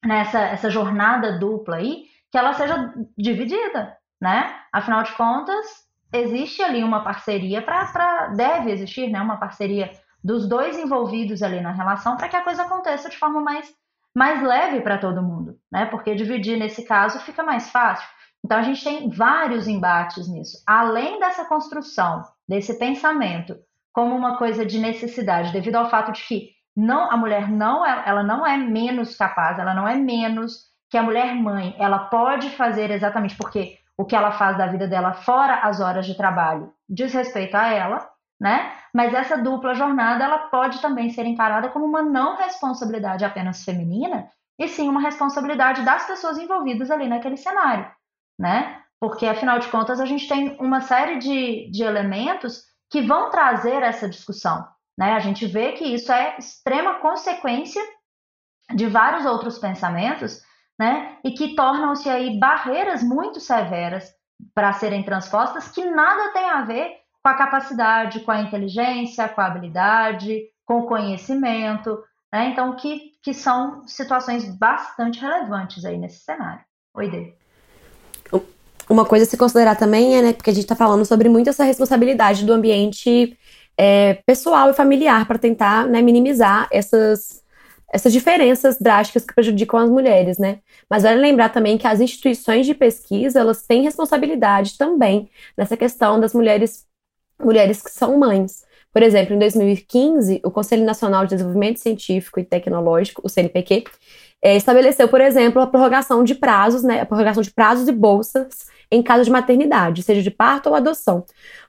nessa 0.05 0.39
essa 0.39 0.71
jornada 0.71 1.37
dupla 1.37 1.79
aí, 1.79 2.05
que 2.31 2.39
ela 2.39 2.53
seja 2.53 2.95
dividida, 3.19 3.99
né? 4.21 4.55
Afinal 4.73 5.03
de 5.03 5.15
contas, 5.15 5.67
existe 6.13 6.63
ali 6.63 6.85
uma 6.85 7.03
parceria 7.03 7.61
para 7.61 8.29
deve 8.29 8.71
existir, 8.71 9.11
né, 9.11 9.21
uma 9.21 9.39
parceria 9.39 9.91
dos 10.23 10.49
dois 10.49 10.79
envolvidos 10.79 11.43
ali 11.43 11.61
na 11.61 11.73
relação 11.73 12.17
para 12.17 12.29
que 12.29 12.37
a 12.37 12.45
coisa 12.45 12.63
aconteça 12.63 13.11
de 13.11 13.19
forma 13.19 13.41
mais 13.41 13.75
mais 14.15 14.41
leve 14.41 14.81
para 14.81 14.97
todo 14.97 15.21
mundo, 15.21 15.59
né? 15.73 15.87
Porque 15.87 16.15
dividir 16.15 16.57
nesse 16.57 16.85
caso 16.85 17.19
fica 17.19 17.43
mais 17.43 17.69
fácil. 17.71 18.09
Então 18.45 18.59
a 18.59 18.63
gente 18.63 18.85
tem 18.85 19.09
vários 19.09 19.67
embates 19.67 20.29
nisso. 20.29 20.63
Além 20.67 21.19
dessa 21.19 21.47
construção, 21.47 22.23
desse 22.47 22.79
pensamento 22.79 23.57
como 23.91 24.15
uma 24.15 24.37
coisa 24.37 24.67
de 24.67 24.79
necessidade, 24.79 25.53
devido 25.53 25.77
ao 25.77 25.89
fato 25.89 26.13
de 26.13 26.23
que 26.23 26.51
não 26.77 27.11
a 27.11 27.17
mulher 27.17 27.49
não 27.49 27.87
é, 27.87 28.03
ela 28.05 28.23
não 28.23 28.47
é 28.47 28.57
menos 28.57 29.17
capaz, 29.17 29.59
ela 29.59 29.73
não 29.73 29.87
é 29.89 29.95
menos 29.95 30.65
que 30.91 30.99
a 30.99 31.03
mulher 31.03 31.35
mãe. 31.35 31.75
Ela 31.79 32.01
pode 32.01 32.51
fazer 32.51 32.91
exatamente 32.91 33.37
porque 33.37 33.79
o 33.97 34.05
que 34.05 34.17
ela 34.17 34.33
faz 34.33 34.59
da 34.59 34.67
vida 34.67 34.87
dela 34.89 35.13
fora 35.13 35.61
as 35.61 35.81
horas 35.81 36.05
de 36.05 36.17
trabalho 36.17 36.73
diz 36.89 37.15
respeito 37.15 37.57
a 37.57 37.69
ela, 37.69 38.11
né? 38.39 38.73
Mas 38.93 39.15
essa 39.15 39.39
dupla 39.39 39.75
jornada 39.75 40.25
ela 40.25 40.39
pode 40.49 40.83
também 40.83 41.09
ser 41.11 41.25
encarada 41.25 41.69
como 41.69 41.87
uma 41.87 42.03
não 42.03 42.37
responsabilidade 42.37 43.25
apenas 43.25 43.65
feminina, 43.65 44.29
e 44.59 44.69
sim 44.69 44.89
uma 44.89 45.01
responsabilidade 45.01 45.83
das 45.83 46.07
pessoas 46.07 46.37
envolvidas 46.39 46.91
ali 46.91 47.09
naquele 47.09 47.37
cenário, 47.37 47.91
né? 48.39 48.81
Porque 49.01 49.27
afinal 49.27 49.59
de 49.59 49.69
contas 49.69 50.01
a 50.01 50.07
gente 50.07 50.27
tem 50.27 50.57
uma 50.61 50.81
série 50.81 51.19
de, 51.19 51.71
de 51.71 51.83
elementos 51.83 52.65
que 52.91 53.03
vão 53.03 53.31
trazer 53.31 53.83
essa 53.83 54.09
discussão. 54.09 54.67
Né? 54.97 55.13
A 55.13 55.19
gente 55.19 55.47
vê 55.47 55.73
que 55.73 55.85
isso 55.85 56.13
é 56.13 56.37
extrema 56.39 57.01
consequência 57.01 57.83
de 58.75 58.87
vários 58.87 59.27
outros 59.27 59.59
pensamentos, 59.59 60.41
né? 60.79 61.19
E 61.23 61.33
que 61.33 61.55
tornam-se 61.55 62.09
aí 62.09 62.39
barreiras 62.39 63.03
muito 63.03 63.41
severas 63.41 64.11
para 64.55 64.73
serem 64.73 65.03
transpostas 65.03 65.69
que 65.69 65.85
nada 65.85 66.33
tem 66.33 66.49
a 66.49 66.63
ver 66.63 66.97
com 67.23 67.29
a 67.29 67.35
capacidade, 67.35 68.21
com 68.21 68.31
a 68.31 68.41
inteligência, 68.41 69.29
com 69.29 69.41
a 69.41 69.47
habilidade, 69.47 70.45
com 70.65 70.81
o 70.81 70.87
conhecimento, 70.87 72.03
né? 72.33 72.49
Então, 72.49 72.75
que, 72.75 73.13
que 73.23 73.33
são 73.35 73.87
situações 73.87 74.45
bastante 74.57 75.21
relevantes 75.21 75.85
aí 75.85 75.97
nesse 75.97 76.25
cenário. 76.25 76.65
Oi, 76.95 77.11
Dê. 77.11 77.44
Uma 78.89 79.05
coisa 79.05 79.25
a 79.25 79.29
se 79.29 79.37
considerar 79.37 79.77
também 79.77 80.17
é, 80.17 80.23
né, 80.23 80.33
porque 80.33 80.51
a 80.51 80.53
gente 80.53 80.65
está 80.65 80.77
falando 80.77 81.05
sobre 81.07 81.29
muito 81.29 81.49
essa 81.49 81.65
responsabilidade 81.65 82.45
do 82.45 82.53
ambiente 82.53 83.37
é, 83.79 84.15
pessoal 84.27 84.71
e 84.71 84.75
familiar 84.75 85.27
para 85.27 85.39
tentar 85.39 85.87
né, 85.87 86.03
minimizar 86.03 86.69
essas, 86.71 87.43
essas 87.91 88.13
diferenças 88.13 88.79
drásticas 88.79 89.25
que 89.25 89.35
prejudicam 89.35 89.81
as 89.81 89.89
mulheres, 89.89 90.37
né? 90.39 90.59
Mas 90.89 91.03
vale 91.03 91.19
lembrar 91.19 91.49
também 91.49 91.79
que 91.79 91.87
as 91.87 92.01
instituições 92.01 92.67
de 92.67 92.75
pesquisa 92.75 93.41
elas 93.41 93.63
têm 93.63 93.83
responsabilidade 93.83 94.77
também 94.77 95.31
nessa 95.57 95.77
questão 95.77 96.21
das 96.21 96.35
mulheres 96.35 96.87
mulheres 97.43 97.83
que 97.83 97.91
são 97.91 98.17
mães. 98.19 98.65
Por 98.93 99.03
exemplo, 99.03 99.35
em 99.35 99.39
2015, 99.41 100.41
o 100.45 100.51
Conselho 100.53 100.85
Nacional 100.85 101.25
de 101.25 101.31
Desenvolvimento 101.31 101.81
Científico 101.81 102.39
e 102.39 102.45
Tecnológico, 102.45 103.23
o 103.25 103.29
CNPq, 103.29 103.85
é, 104.45 104.55
estabeleceu, 104.57 105.09
por 105.09 105.23
exemplo, 105.23 105.63
a 105.63 105.67
prorrogação 105.67 106.23
de 106.23 106.35
prazos, 106.35 106.83
né, 106.83 107.01
a 107.01 107.07
prorrogação 107.07 107.43
de 107.43 107.51
prazos 107.51 107.89
e 107.89 107.93
bolsas 107.93 108.67
em 108.91 109.03
caso 109.03 109.25
de 109.25 109.31
maternidade, 109.31 110.03
seja 110.03 110.21
de 110.21 110.31
parto 110.31 110.69
ou 110.69 110.75
adoção. 110.75 111.25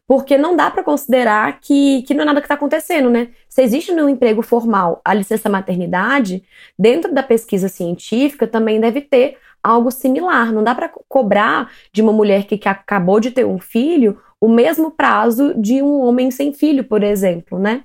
Porque 0.06 0.38
não 0.38 0.58
dá 0.58 0.70
para 0.70 0.84
considerar 0.84 1.62
que, 1.62 2.04
que 2.04 2.14
não 2.14 2.24
é 2.24 2.26
nada 2.26 2.42
que 2.42 2.46
está 2.46 2.56
acontecendo, 2.56 3.10
né? 3.10 3.30
Se 3.48 3.64
existe 3.64 3.94
no 3.94 4.10
emprego 4.10 4.42
formal 4.42 5.02
a 5.06 5.14
licença 5.14 5.50
maternidade, 5.50 6.44
dentro 6.78 7.14
da 7.14 7.24
pesquisa 7.24 7.70
científica 7.70 8.46
também 8.46 8.80
deve 8.80 9.00
ter 9.00 9.38
algo 9.64 9.90
similar. 9.90 10.52
Não 10.52 10.62
dá 10.62 10.76
para 10.76 10.92
cobrar 11.08 11.72
de 11.94 12.02
uma 12.02 12.12
mulher 12.12 12.44
que, 12.44 12.58
que 12.58 12.68
acabou 12.68 13.22
de 13.22 13.32
ter 13.32 13.46
um 13.46 13.58
filho 13.58 14.20
o 14.40 14.50
mesmo 14.50 14.92
prazo 14.92 15.54
de 15.58 15.82
um 15.82 16.02
homem 16.02 16.30
sem 16.30 16.54
filho, 16.54 16.84
por 16.84 17.02
exemplo, 17.02 17.58
né? 17.58 17.84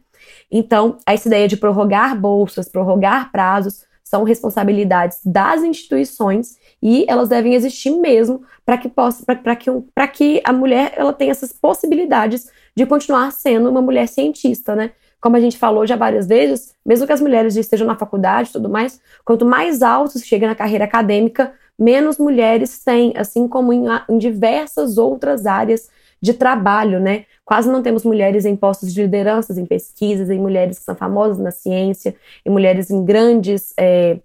Então, 0.51 0.99
essa 1.07 1.29
ideia 1.29 1.47
de 1.47 1.57
prorrogar 1.57 2.19
bolsas, 2.19 2.69
prorrogar 2.69 3.31
prazos, 3.31 3.89
são 4.11 4.25
responsabilidades 4.25 5.21
das 5.25 5.63
instituições 5.63 6.59
e 6.83 7.05
elas 7.09 7.29
devem 7.29 7.55
existir 7.55 7.91
mesmo 7.91 8.43
para 8.67 8.77
que 8.77 8.89
possa 8.89 9.25
para 9.25 9.55
que, 9.55 9.71
para 9.95 10.09
que 10.09 10.43
a 10.45 10.53
mulher 10.53 10.93
ela 10.97 11.13
tenha 11.13 11.31
essas 11.31 11.53
possibilidades 11.53 12.51
de 12.75 12.85
continuar 12.85 13.31
sendo 13.31 13.71
uma 13.71 13.81
mulher 13.81 14.09
cientista, 14.09 14.75
né? 14.75 14.91
Como 15.21 15.37
a 15.37 15.41
gente 15.41 15.57
falou 15.57 15.87
já 15.87 15.95
várias 15.95 16.27
vezes, 16.27 16.75
mesmo 16.85 17.07
que 17.07 17.13
as 17.13 17.21
mulheres 17.21 17.55
estejam 17.55 17.87
na 17.87 17.95
faculdade 17.95 18.49
e 18.49 18.53
tudo 18.53 18.69
mais, 18.69 19.01
quanto 19.25 19.47
mais 19.47 19.81
alto 19.81 20.19
chega 20.19 20.49
na 20.49 20.55
carreira 20.57 20.87
acadêmica, 20.87 21.53
menos 21.79 22.19
mulheres 22.19 22.83
têm, 22.83 23.13
assim 23.17 23.47
como 23.47 23.73
em, 23.73 23.85
em 24.09 24.19
diversas 24.19 24.99
outras 24.99 25.47
áreas 25.47 25.89
de 26.21 26.35
trabalho, 26.35 27.01
né? 27.01 27.25
Quase 27.45 27.71
não 27.71 27.83
temos 27.83 28.05
mulheres 28.05 28.45
em 28.45 28.55
postos 28.57 28.93
de 28.93 29.03
lideranças, 29.03 29.59
em 29.59 29.67
pesquisas, 29.67 30.31
em 30.31 30.39
mulheres 30.39 30.79
que 30.79 30.85
são 30.85 30.95
famosas 30.95 31.39
na 31.39 31.51
ciência, 31.51 32.15
em 32.45 32.51
mulheres 32.51 32.91
em 32.91 33.05
grandes, 33.05 33.73
é, 33.79 34.21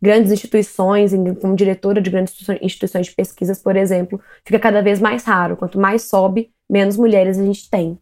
grandes 0.00 0.32
instituições, 0.32 1.12
como 1.40 1.54
diretora 1.54 2.00
de 2.00 2.10
grandes 2.10 2.34
instituições 2.60 3.06
de 3.06 3.14
pesquisas, 3.14 3.62
por 3.62 3.76
exemplo, 3.76 4.20
fica 4.44 4.58
cada 4.58 4.82
vez 4.82 5.00
mais 5.00 5.24
raro. 5.24 5.56
Quanto 5.56 5.78
mais 5.78 6.02
sobe, 6.02 6.50
menos 6.68 6.96
mulheres 6.96 7.38
a 7.38 7.44
gente 7.44 7.68
tem. 7.70 7.98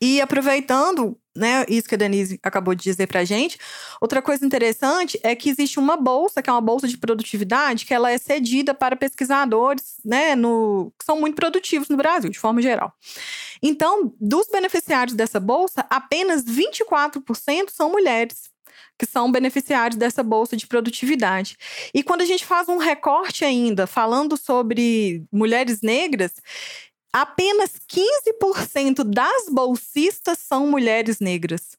E 0.00 0.20
aproveitando 0.20 1.18
né, 1.36 1.64
isso 1.68 1.88
que 1.88 1.94
a 1.94 1.98
Denise 1.98 2.38
acabou 2.42 2.74
de 2.74 2.82
dizer 2.82 3.06
pra 3.06 3.24
gente. 3.24 3.58
Outra 4.00 4.20
coisa 4.20 4.44
interessante 4.44 5.18
é 5.22 5.34
que 5.34 5.48
existe 5.48 5.78
uma 5.78 5.96
bolsa, 5.96 6.42
que 6.42 6.50
é 6.50 6.52
uma 6.52 6.60
bolsa 6.60 6.88
de 6.88 6.98
produtividade, 6.98 7.86
que 7.86 7.94
ela 7.94 8.10
é 8.10 8.18
cedida 8.18 8.74
para 8.74 8.96
pesquisadores, 8.96 9.96
né, 10.04 10.34
no, 10.34 10.92
que 10.98 11.04
são 11.04 11.20
muito 11.20 11.36
produtivos 11.36 11.88
no 11.88 11.96
Brasil, 11.96 12.30
de 12.30 12.38
forma 12.38 12.60
geral. 12.60 12.92
Então, 13.62 14.12
dos 14.20 14.48
beneficiários 14.48 15.14
dessa 15.14 15.38
bolsa, 15.38 15.86
apenas 15.88 16.44
24% 16.44 17.70
são 17.70 17.90
mulheres 17.90 18.50
que 18.98 19.06
são 19.06 19.32
beneficiários 19.32 19.96
dessa 19.96 20.22
bolsa 20.22 20.54
de 20.54 20.66
produtividade. 20.66 21.56
E 21.94 22.02
quando 22.02 22.20
a 22.20 22.26
gente 22.26 22.44
faz 22.44 22.68
um 22.68 22.76
recorte 22.76 23.46
ainda, 23.46 23.86
falando 23.86 24.36
sobre 24.36 25.24
mulheres 25.32 25.80
negras, 25.80 26.32
apenas 27.12 27.72
15% 27.88 29.04
das 29.04 29.48
bolsistas 29.48 30.38
são 30.38 30.66
mulheres 30.66 31.20
negras. 31.20 31.78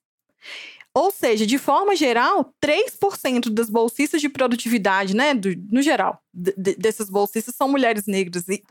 Ou 0.93 1.09
seja, 1.09 1.47
de 1.47 1.57
forma 1.57 1.95
geral, 1.95 2.53
3% 2.61 3.49
das 3.49 3.69
bolsistas 3.69 4.19
de 4.19 4.27
produtividade, 4.27 5.15
né, 5.15 5.33
do, 5.33 5.49
no 5.71 5.81
geral, 5.81 6.21
desses 6.33 7.09
bolsistas 7.09 7.55
são 7.55 7.69
mulheres 7.69 8.07
negras. 8.07 8.47
E, 8.49 8.61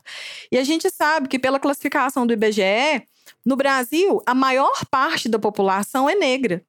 e 0.51 0.57
a 0.57 0.63
gente 0.63 0.87
sabe 0.91 1.27
que, 1.27 1.39
pela 1.39 1.59
classificação 1.59 2.27
do 2.27 2.33
IBGE, 2.33 3.07
no 3.43 3.55
Brasil, 3.55 4.21
a 4.25 4.35
maior 4.35 4.85
parte 4.91 5.27
da 5.27 5.39
população 5.39 6.07
é 6.07 6.13
negra. 6.13 6.63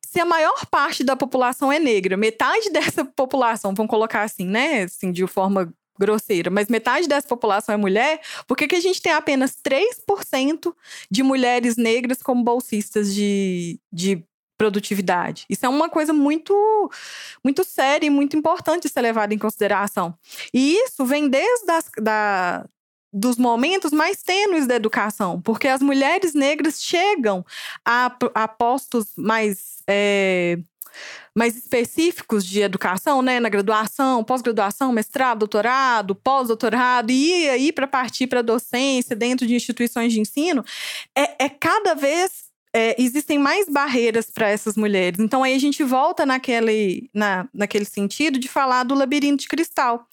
Se 0.00 0.20
a 0.20 0.24
maior 0.24 0.64
parte 0.66 1.02
da 1.02 1.16
população 1.16 1.72
é 1.72 1.80
negra, 1.80 2.16
metade 2.16 2.70
dessa 2.72 3.04
população, 3.04 3.74
vamos 3.74 3.90
colocar 3.90 4.22
assim, 4.22 4.46
né, 4.46 4.84
assim, 4.84 5.10
de 5.10 5.26
forma 5.26 5.74
grosseira, 5.98 6.50
mas 6.50 6.68
metade 6.68 7.08
dessa 7.08 7.26
população 7.26 7.74
é 7.74 7.78
mulher, 7.78 8.20
por 8.46 8.56
que, 8.56 8.68
que 8.68 8.76
a 8.76 8.80
gente 8.80 9.00
tem 9.00 9.12
apenas 9.12 9.56
3% 9.56 10.74
de 11.10 11.22
mulheres 11.22 11.76
negras 11.76 12.22
como 12.22 12.42
bolsistas 12.42 13.14
de, 13.14 13.78
de 13.92 14.24
produtividade? 14.58 15.44
Isso 15.48 15.66
é 15.66 15.68
uma 15.68 15.88
coisa 15.88 16.12
muito, 16.12 16.54
muito 17.42 17.64
séria 17.64 18.06
e 18.06 18.10
muito 18.10 18.36
importante 18.36 18.88
ser 18.88 19.00
levada 19.00 19.34
em 19.34 19.38
consideração. 19.38 20.16
E 20.52 20.76
isso 20.84 21.04
vem 21.04 21.28
desde 21.28 21.70
as, 21.70 21.90
da, 22.00 22.66
dos 23.12 23.36
momentos 23.36 23.92
mais 23.92 24.22
tênues 24.22 24.66
da 24.66 24.74
educação, 24.74 25.40
porque 25.40 25.68
as 25.68 25.80
mulheres 25.80 26.34
negras 26.34 26.82
chegam 26.82 27.46
a, 27.84 28.16
a 28.34 28.48
postos 28.48 29.12
mais. 29.16 29.74
É, 29.86 30.58
mais 31.34 31.56
específicos 31.56 32.44
de 32.44 32.60
educação, 32.60 33.22
né? 33.22 33.40
Na 33.40 33.48
graduação, 33.48 34.22
pós-graduação, 34.24 34.92
mestrado, 34.92 35.40
doutorado, 35.40 36.14
pós-doutorado, 36.14 37.10
e 37.10 37.48
aí 37.48 37.72
para 37.72 37.86
partir 37.86 38.26
para 38.26 38.42
docência 38.42 39.16
dentro 39.16 39.46
de 39.46 39.54
instituições 39.54 40.12
de 40.12 40.20
ensino, 40.20 40.64
é, 41.16 41.44
é 41.44 41.48
cada 41.48 41.94
vez 41.94 42.44
é, 42.74 43.00
existem 43.00 43.38
mais 43.38 43.68
barreiras 43.68 44.28
para 44.30 44.48
essas 44.48 44.76
mulheres. 44.76 45.20
Então 45.20 45.44
aí 45.44 45.54
a 45.54 45.58
gente 45.58 45.84
volta 45.84 46.26
naquele, 46.26 47.08
na, 47.14 47.48
naquele 47.54 47.84
sentido 47.84 48.38
de 48.38 48.48
falar 48.48 48.82
do 48.82 48.94
labirinto 48.94 49.42
de 49.42 49.48
cristal. 49.48 50.08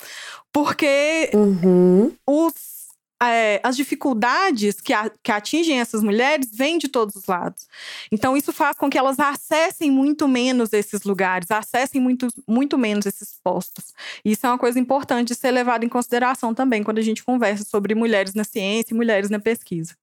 Porque 0.53 1.32
uhum. 1.34 2.13
os 2.27 2.80
é, 3.22 3.59
as 3.63 3.76
dificuldades 3.76 4.82
que, 4.82 4.93
a, 4.93 5.09
que 5.22 5.32
atingem 5.32 5.80
essas 5.80 6.01
mulheres 6.01 6.49
vêm 6.51 6.78
de 6.78 6.88
todos 6.88 7.15
os 7.15 7.28
lados. 7.28 7.67
Então, 8.11 8.36
isso 8.36 8.51
faz 8.51 8.78
com 8.78 8.89
que 8.89 8.97
elas 8.97 9.19
acessem 9.19 9.91
muito 9.91 10.28
menos 10.28 10.74
esses 10.74 11.03
lugares, 11.03 11.51
acessem 11.51 12.01
muito, 12.01 12.28
muito 12.47 12.78
menos 12.78 13.05
esses 13.05 13.39
postos. 13.43 13.93
Isso 14.26 14.45
é 14.45 14.49
uma 14.49 14.57
coisa 14.57 14.80
importante 14.80 15.30
de 15.30 15.36
ser 15.36 15.51
levada 15.51 15.86
em 15.86 15.89
consideração 15.89 16.53
também 16.53 16.84
quando 16.84 16.97
a 16.97 17.03
gente 17.03 17.24
conversa 17.24 17.63
sobre 17.63 17.93
mulheres 17.93 18.34
na 18.34 18.43
ciência 18.43 18.93
e 18.93 18.97
mulheres 18.97 19.30
na 19.30 19.39
pesquisa. 19.39 19.95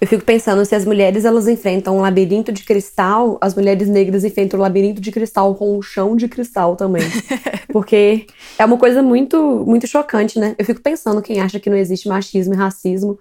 Eu 0.00 0.06
fico 0.06 0.24
pensando 0.24 0.64
se 0.64 0.74
as 0.74 0.84
mulheres 0.84 1.24
elas 1.24 1.46
enfrentam 1.46 1.98
um 1.98 2.00
labirinto 2.00 2.50
de 2.50 2.64
cristal, 2.64 3.36
as 3.40 3.54
mulheres 3.54 3.88
negras 3.88 4.24
enfrentam 4.24 4.58
um 4.58 4.62
labirinto 4.62 5.00
de 5.00 5.12
cristal 5.12 5.54
com 5.54 5.76
um 5.76 5.82
chão 5.82 6.16
de 6.16 6.26
cristal 6.26 6.74
também. 6.74 7.02
Porque 7.70 8.26
é 8.58 8.64
uma 8.64 8.78
coisa 8.78 9.02
muito 9.02 9.64
muito 9.66 9.86
chocante, 9.86 10.38
né? 10.38 10.54
Eu 10.58 10.64
fico 10.64 10.80
pensando 10.80 11.20
quem 11.20 11.40
acha 11.40 11.60
que 11.60 11.68
não 11.68 11.76
existe 11.76 12.08
machismo 12.08 12.54
e 12.54 12.56
racismo, 12.56 13.18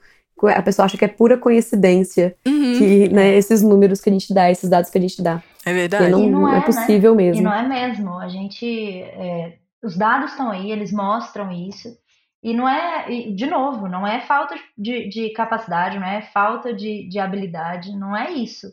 a 0.48 0.62
pessoa 0.62 0.86
acha 0.86 0.98
que 0.98 1.04
é 1.04 1.08
pura 1.08 1.38
coincidência 1.38 2.36
uhum. 2.48 2.78
que, 2.78 3.10
né, 3.10 3.36
esses 3.36 3.62
números 3.62 4.00
que 4.00 4.10
a 4.10 4.14
gente 4.14 4.34
dá, 4.34 4.50
esses 4.50 4.70
dados 4.70 4.90
que 4.90 4.98
a 4.98 5.02
gente 5.02 5.22
dá. 5.22 5.44
É 5.66 5.74
verdade. 5.74 6.10
não, 6.10 6.30
não, 6.30 6.48
é, 6.48 6.58
é 6.58 6.60
né? 6.60 6.66
possível 6.66 7.14
né? 7.14 7.24
mesmo. 7.24 7.42
E 7.42 7.44
não 7.44 7.54
é 7.54 7.68
mesmo. 7.68 8.18
A 8.18 8.30
gente. 8.30 9.02
É, 9.02 9.54
os 9.84 9.98
dados 9.98 10.32
estão 10.32 10.50
aí, 10.50 10.72
eles 10.72 10.92
mostram 10.92 11.52
isso. 11.52 11.98
E 12.42 12.54
não 12.54 12.68
é, 12.68 13.10
de 13.32 13.46
novo, 13.46 13.88
não 13.88 14.08
é 14.08 14.22
falta 14.22 14.56
de, 14.78 15.10
de 15.10 15.30
capacidade, 15.32 16.00
não 16.00 16.08
é 16.08 16.22
falta 16.22 16.74
de, 16.74 17.08
de 17.10 17.20
habilidade, 17.20 17.96
não 17.96 18.16
é 18.16 18.32
isso. 18.32 18.68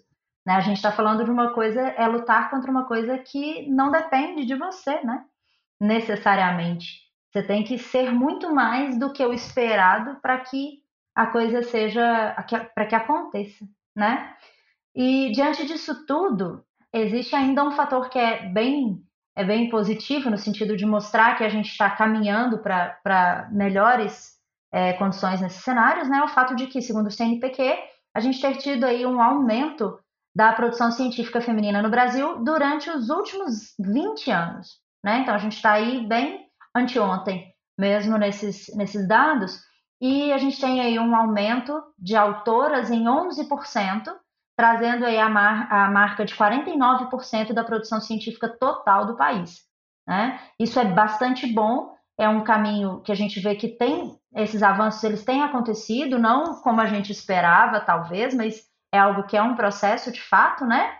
Né? 0.47 0.55
A 0.55 0.61
gente 0.61 0.77
está 0.77 0.93
falando 0.93 1.25
de 1.25 1.31
uma 1.31 1.53
coisa, 1.53 1.81
é 1.81 2.07
lutar 2.07 2.49
contra 2.49 2.71
uma 2.71 2.87
coisa 2.87 3.19
que 3.19 3.69
não 3.69 3.91
depende 3.91 4.45
de 4.45 4.55
você, 4.55 5.03
né? 5.03 5.25
Necessariamente. 5.81 7.01
Você 7.33 7.43
tem 7.43 7.64
que 7.64 7.77
ser 7.77 8.12
muito 8.12 8.55
mais 8.55 8.97
do 8.99 9.12
que 9.12 9.25
o 9.25 9.33
esperado 9.33 10.21
para 10.21 10.39
que 10.39 10.81
a 11.14 11.27
coisa 11.27 11.62
seja, 11.62 12.35
para 12.75 12.87
que 12.87 12.95
aconteça, 12.95 13.67
né? 13.95 14.35
E 14.95 15.33
diante 15.33 15.67
disso 15.67 16.07
tudo, 16.07 16.64
existe 16.93 17.35
ainda 17.35 17.64
um 17.64 17.73
fator 17.73 18.09
que 18.09 18.19
é 18.19 18.49
bem 18.49 19.05
é 19.37 19.45
bem 19.45 19.68
positivo 19.68 20.30
no 20.30 20.39
sentido 20.39 20.76
de 20.76 20.87
mostrar 20.87 21.37
que 21.37 21.45
a 21.45 21.49
gente 21.49 21.68
está 21.70 21.91
caminhando 21.91 22.59
para 22.59 23.49
melhores 23.53 24.34
é, 24.72 24.95
condições 24.95 25.41
nesses 25.43 25.62
cenários, 25.62 26.09
né? 26.09 26.22
O 26.22 26.28
fato 26.28 26.57
de 26.57 26.66
que, 26.66 26.80
segundo 26.80 27.09
o 27.09 27.11
CNPq, 27.11 27.78
a 28.14 28.20
gente 28.20 28.41
ter 28.41 28.57
tido 28.57 28.84
aí 28.84 29.05
um 29.05 29.20
aumento 29.20 29.99
da 30.34 30.53
produção 30.53 30.91
científica 30.91 31.41
feminina 31.41 31.82
no 31.82 31.91
Brasil 31.91 32.43
durante 32.43 32.91
os 32.91 33.11
últimos 33.11 33.74
20 33.78 34.30
anos, 34.30 34.80
né? 35.05 35.20
Então 35.20 35.34
a 35.34 35.39
gente 35.39 35.57
está 35.57 35.72
aí 35.72 36.07
bem 36.07 36.47
anteontem 36.74 37.53
mesmo 37.78 38.16
nesses, 38.16 38.74
nesses 38.74 39.07
dados, 39.07 39.61
e 40.01 40.32
a 40.32 40.39
gente 40.39 40.59
tem 40.59 40.80
aí 40.80 40.99
um 40.99 41.14
aumento 41.14 41.82
de 41.99 42.16
autoras 42.16 42.91
em 42.91 43.05
11%, 43.05 44.14
trazendo 44.57 45.04
aí 45.04 45.18
a, 45.18 45.28
mar, 45.28 45.70
a 45.70 45.90
marca 45.90 46.24
de 46.24 46.34
49% 46.34 47.52
da 47.52 47.62
produção 47.62 48.00
científica 48.00 48.48
total 48.48 49.07
do 49.07 49.16
país. 49.16 49.66
Né? 50.07 50.40
Isso 50.59 50.78
é 50.80 50.84
bastante 50.84 51.46
bom, 51.46 51.94
é 52.18 52.28
um 52.28 52.42
caminho 52.42 53.00
que 53.02 53.12
a 53.12 53.14
gente 53.14 53.38
vê 53.40 53.54
que 53.54 53.68
tem 53.68 54.18
esses 54.34 54.62
avanços, 54.62 55.04
eles 55.04 55.24
têm 55.24 55.42
acontecido, 55.42 56.18
não 56.18 56.61
como 56.62 56.80
a 56.80 56.86
gente 56.86 57.12
esperava, 57.12 57.80
talvez, 57.80 58.34
mas 58.34 58.64
é 58.92 58.98
algo 58.98 59.24
que 59.24 59.36
é 59.36 59.42
um 59.42 59.54
processo 59.54 60.11
de 60.11 60.22
fato, 60.22 60.64
né? 60.64 60.98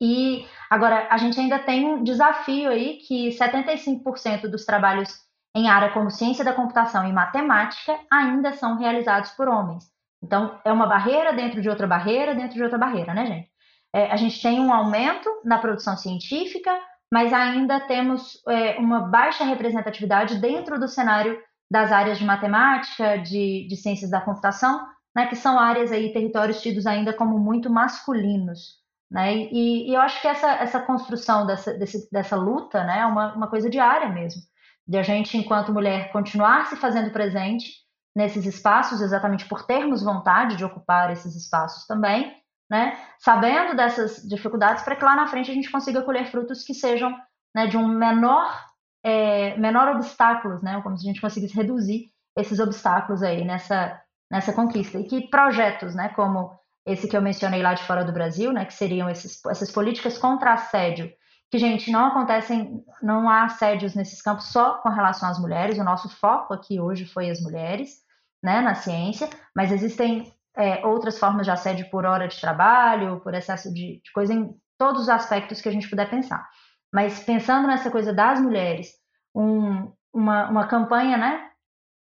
E 0.00 0.46
agora 0.70 1.08
a 1.10 1.18
gente 1.18 1.38
ainda 1.38 1.58
tem 1.58 1.84
um 1.84 2.02
desafio 2.02 2.70
aí 2.70 2.98
que 3.06 3.28
75% 3.30 4.48
dos 4.48 4.64
trabalhos 4.64 5.10
em 5.54 5.68
área 5.68 5.92
como 5.92 6.10
ciência 6.10 6.44
da 6.44 6.54
computação 6.54 7.06
e 7.06 7.12
matemática 7.12 7.98
ainda 8.10 8.52
são 8.52 8.78
realizados 8.78 9.32
por 9.32 9.48
homens. 9.48 9.89
Então, 10.22 10.60
é 10.64 10.72
uma 10.72 10.86
barreira 10.86 11.32
dentro 11.32 11.60
de 11.62 11.68
outra 11.68 11.86
barreira, 11.86 12.34
dentro 12.34 12.54
de 12.54 12.62
outra 12.62 12.78
barreira, 12.78 13.14
né, 13.14 13.26
gente? 13.26 13.50
É, 13.92 14.10
a 14.10 14.16
gente 14.16 14.40
tem 14.40 14.60
um 14.60 14.72
aumento 14.72 15.28
na 15.44 15.58
produção 15.58 15.96
científica, 15.96 16.70
mas 17.12 17.32
ainda 17.32 17.80
temos 17.80 18.40
é, 18.48 18.78
uma 18.78 19.00
baixa 19.08 19.44
representatividade 19.44 20.38
dentro 20.38 20.78
do 20.78 20.86
cenário 20.86 21.40
das 21.70 21.90
áreas 21.90 22.18
de 22.18 22.24
matemática, 22.24 23.16
de, 23.16 23.66
de 23.68 23.76
ciências 23.76 24.10
da 24.10 24.20
computação, 24.20 24.86
né, 25.14 25.26
que 25.26 25.36
são 25.36 25.58
áreas 25.58 25.90
aí, 25.90 26.12
territórios 26.12 26.60
tidos 26.60 26.86
ainda 26.86 27.12
como 27.12 27.38
muito 27.38 27.70
masculinos. 27.70 28.80
Né? 29.10 29.36
E, 29.36 29.90
e 29.90 29.94
eu 29.94 30.00
acho 30.00 30.20
que 30.20 30.28
essa, 30.28 30.52
essa 30.52 30.80
construção 30.80 31.46
dessa, 31.46 31.74
desse, 31.74 32.08
dessa 32.12 32.36
luta 32.36 32.84
né, 32.84 33.00
é 33.00 33.06
uma, 33.06 33.34
uma 33.34 33.48
coisa 33.48 33.68
diária 33.68 34.08
mesmo, 34.08 34.40
de 34.86 34.98
a 34.98 35.02
gente, 35.02 35.36
enquanto 35.36 35.72
mulher, 35.72 36.12
continuar 36.12 36.66
se 36.66 36.76
fazendo 36.76 37.10
presente 37.10 37.72
nesses 38.14 38.44
espaços, 38.44 39.00
exatamente 39.00 39.48
por 39.48 39.64
termos 39.64 40.02
vontade 40.02 40.56
de 40.56 40.64
ocupar 40.64 41.10
esses 41.12 41.34
espaços 41.36 41.86
também, 41.86 42.36
né? 42.68 42.98
Sabendo 43.18 43.76
dessas 43.76 44.22
dificuldades, 44.28 44.82
para 44.82 44.96
que 44.96 45.04
lá 45.04 45.16
na 45.16 45.26
frente 45.26 45.50
a 45.50 45.54
gente 45.54 45.70
consiga 45.70 46.02
colher 46.02 46.30
frutos 46.30 46.62
que 46.64 46.74
sejam 46.74 47.16
né, 47.54 47.66
de 47.66 47.76
um 47.76 47.88
menor, 47.88 48.64
é, 49.02 49.56
menor 49.58 49.88
obstáculos, 49.96 50.62
né? 50.62 50.80
Como 50.82 50.96
se 50.96 51.04
a 51.04 51.08
gente 51.08 51.20
conseguisse 51.20 51.54
reduzir 51.54 52.10
esses 52.36 52.60
obstáculos 52.60 53.22
aí 53.22 53.44
nessa, 53.44 54.00
nessa 54.30 54.52
conquista. 54.52 54.98
E 54.98 55.04
que 55.04 55.28
projetos, 55.28 55.94
né? 55.94 56.10
Como 56.10 56.52
esse 56.86 57.08
que 57.08 57.16
eu 57.16 57.22
mencionei 57.22 57.62
lá 57.62 57.74
de 57.74 57.82
fora 57.82 58.04
do 58.04 58.12
Brasil, 58.12 58.52
né? 58.52 58.64
Que 58.64 58.74
seriam 58.74 59.10
esses, 59.10 59.44
essas 59.46 59.70
políticas 59.70 60.16
contra 60.16 60.52
assédio, 60.52 61.12
que, 61.50 61.58
gente, 61.58 61.90
não 61.90 62.06
acontecem, 62.06 62.84
não 63.02 63.28
há 63.28 63.44
assédios 63.44 63.94
nesses 63.94 64.22
campos 64.22 64.46
só 64.46 64.74
com 64.78 64.88
relação 64.88 65.28
às 65.28 65.38
mulheres, 65.38 65.78
o 65.78 65.84
nosso 65.84 66.08
foco 66.08 66.54
aqui 66.54 66.80
hoje 66.80 67.04
foi 67.04 67.28
as 67.28 67.40
mulheres, 67.40 68.02
né, 68.42 68.60
na 68.60 68.74
ciência, 68.74 69.28
mas 69.54 69.72
existem 69.72 70.32
é, 70.56 70.86
outras 70.86 71.18
formas 71.18 71.44
de 71.46 71.50
assédio 71.50 71.90
por 71.90 72.06
hora 72.06 72.28
de 72.28 72.40
trabalho, 72.40 73.20
por 73.20 73.34
excesso 73.34 73.72
de, 73.74 74.00
de 74.02 74.12
coisa 74.12 74.32
em 74.32 74.54
todos 74.78 75.02
os 75.02 75.08
aspectos 75.08 75.60
que 75.60 75.68
a 75.68 75.72
gente 75.72 75.90
puder 75.90 76.08
pensar. 76.08 76.48
Mas 76.92 77.20
pensando 77.20 77.66
nessa 77.66 77.90
coisa 77.90 78.12
das 78.12 78.40
mulheres, 78.40 78.92
um, 79.34 79.92
uma, 80.12 80.48
uma 80.48 80.66
campanha, 80.66 81.16
né, 81.16 81.50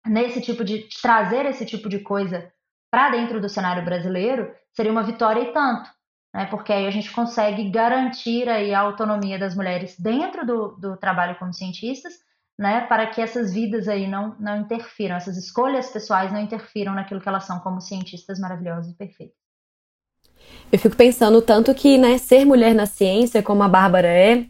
nesse 0.05 0.41
tipo 0.41 0.63
de, 0.63 0.87
de 0.87 1.01
trazer 1.01 1.45
esse 1.45 1.65
tipo 1.65 1.87
de 1.87 1.99
coisa 1.99 2.51
para 2.91 3.09
dentro 3.11 3.39
do 3.39 3.49
cenário 3.49 3.83
brasileiro 3.83 4.53
seria 4.73 4.91
uma 4.91 5.03
vitória 5.03 5.41
e 5.41 5.53
tanto, 5.53 5.89
né, 6.35 6.45
porque 6.47 6.73
aí 6.73 6.85
a 6.85 6.91
gente 6.91 7.09
consegue 7.13 7.69
garantir 7.69 8.49
aí 8.49 8.73
a 8.73 8.81
autonomia 8.81 9.39
das 9.39 9.55
mulheres 9.55 9.95
dentro 9.97 10.45
do, 10.45 10.75
do 10.75 10.97
trabalho 10.97 11.37
como 11.39 11.53
cientistas 11.53 12.11
né, 12.59 12.81
para 12.81 13.07
que 13.07 13.21
essas 13.21 13.53
vidas 13.53 13.87
aí 13.87 14.05
não, 14.05 14.35
não 14.37 14.59
interfiram, 14.59 15.15
essas 15.15 15.37
escolhas 15.37 15.89
pessoais 15.89 16.33
não 16.33 16.41
interfiram 16.41 16.93
naquilo 16.93 17.21
que 17.21 17.29
elas 17.29 17.45
são 17.45 17.59
como 17.59 17.79
cientistas 17.79 18.37
maravilhosos 18.37 18.91
e 18.91 18.97
perfeitos. 18.97 19.37
Eu 20.69 20.77
fico 20.77 20.95
pensando 20.97 21.41
tanto 21.41 21.73
que, 21.73 21.97
né, 21.97 22.17
ser 22.17 22.45
mulher 22.45 22.75
na 22.75 22.85
ciência, 22.85 23.41
como 23.41 23.63
a 23.63 23.69
Bárbara 23.69 24.09
é, 24.09 24.45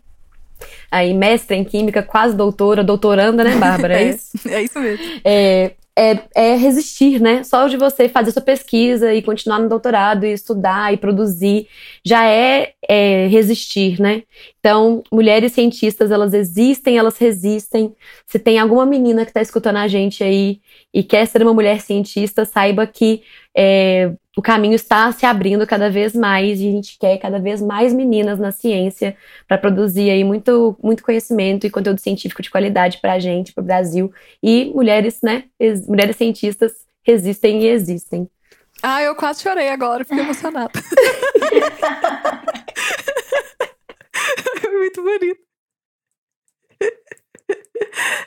aí 0.89 1.13
mestra 1.13 1.55
em 1.55 1.63
química, 1.63 2.01
quase 2.01 2.35
doutora, 2.35 2.83
doutoranda, 2.83 3.43
né, 3.43 3.57
Bárbara? 3.57 3.93
É, 4.01 4.03
é 4.03 4.09
isso, 4.09 4.49
é 4.49 4.63
isso 4.63 4.79
mesmo. 4.79 5.21
É, 5.23 5.75
é, 5.97 6.19
é, 6.35 6.55
resistir, 6.55 7.21
né? 7.21 7.43
Só 7.43 7.67
de 7.67 7.77
você 7.77 8.09
fazer 8.09 8.31
sua 8.31 8.41
pesquisa 8.41 9.13
e 9.13 9.21
continuar 9.21 9.59
no 9.59 9.69
doutorado 9.69 10.25
e 10.25 10.33
estudar 10.33 10.93
e 10.93 10.97
produzir 10.97 11.67
já 12.03 12.25
é, 12.25 12.73
é, 12.87 13.27
resistir, 13.27 14.01
né? 14.01 14.23
Então, 14.59 15.03
mulheres 15.11 15.53
cientistas, 15.53 16.11
elas 16.11 16.33
existem, 16.33 16.97
elas 16.97 17.17
resistem. 17.17 17.95
Se 18.27 18.37
tem 18.37 18.59
alguma 18.59 18.85
menina 18.85 19.23
que 19.23 19.31
está 19.31 19.41
escutando 19.41 19.77
a 19.77 19.87
gente 19.87 20.23
aí 20.23 20.59
e 20.93 21.01
quer 21.03 21.25
ser 21.27 21.41
uma 21.41 21.53
mulher 21.53 21.79
cientista, 21.81 22.43
saiba 22.43 22.85
que 22.85 23.23
é, 23.55 24.11
o 24.35 24.41
caminho 24.41 24.75
está 24.75 25.11
se 25.11 25.25
abrindo 25.25 25.65
cada 25.65 25.89
vez 25.89 26.13
mais 26.13 26.59
e 26.59 26.67
a 26.67 26.71
gente 26.71 26.97
quer 26.99 27.17
cada 27.17 27.39
vez 27.39 27.61
mais 27.61 27.93
meninas 27.93 28.37
na 28.37 28.51
ciência 28.51 29.15
para 29.47 29.57
produzir 29.57 30.09
aí 30.09 30.23
muito, 30.23 30.77
muito 30.83 31.03
conhecimento 31.03 31.65
e 31.65 31.69
conteúdo 31.69 32.01
científico 32.01 32.41
de 32.41 32.49
qualidade 32.49 32.99
para 32.99 33.13
a 33.13 33.19
gente, 33.19 33.53
para 33.53 33.61
o 33.61 33.65
Brasil. 33.65 34.13
E 34.43 34.71
mulheres, 34.75 35.19
né? 35.23 35.45
Mulheres 35.87 36.17
cientistas 36.17 36.73
resistem 37.03 37.63
e 37.63 37.67
existem. 37.67 38.29
Ah, 38.83 39.01
eu 39.01 39.15
quase 39.15 39.41
chorei 39.41 39.69
agora, 39.69 40.03
fiquei 40.03 40.21
emocionada. 40.21 40.71
muito 44.71 45.01
bonito. 45.01 45.39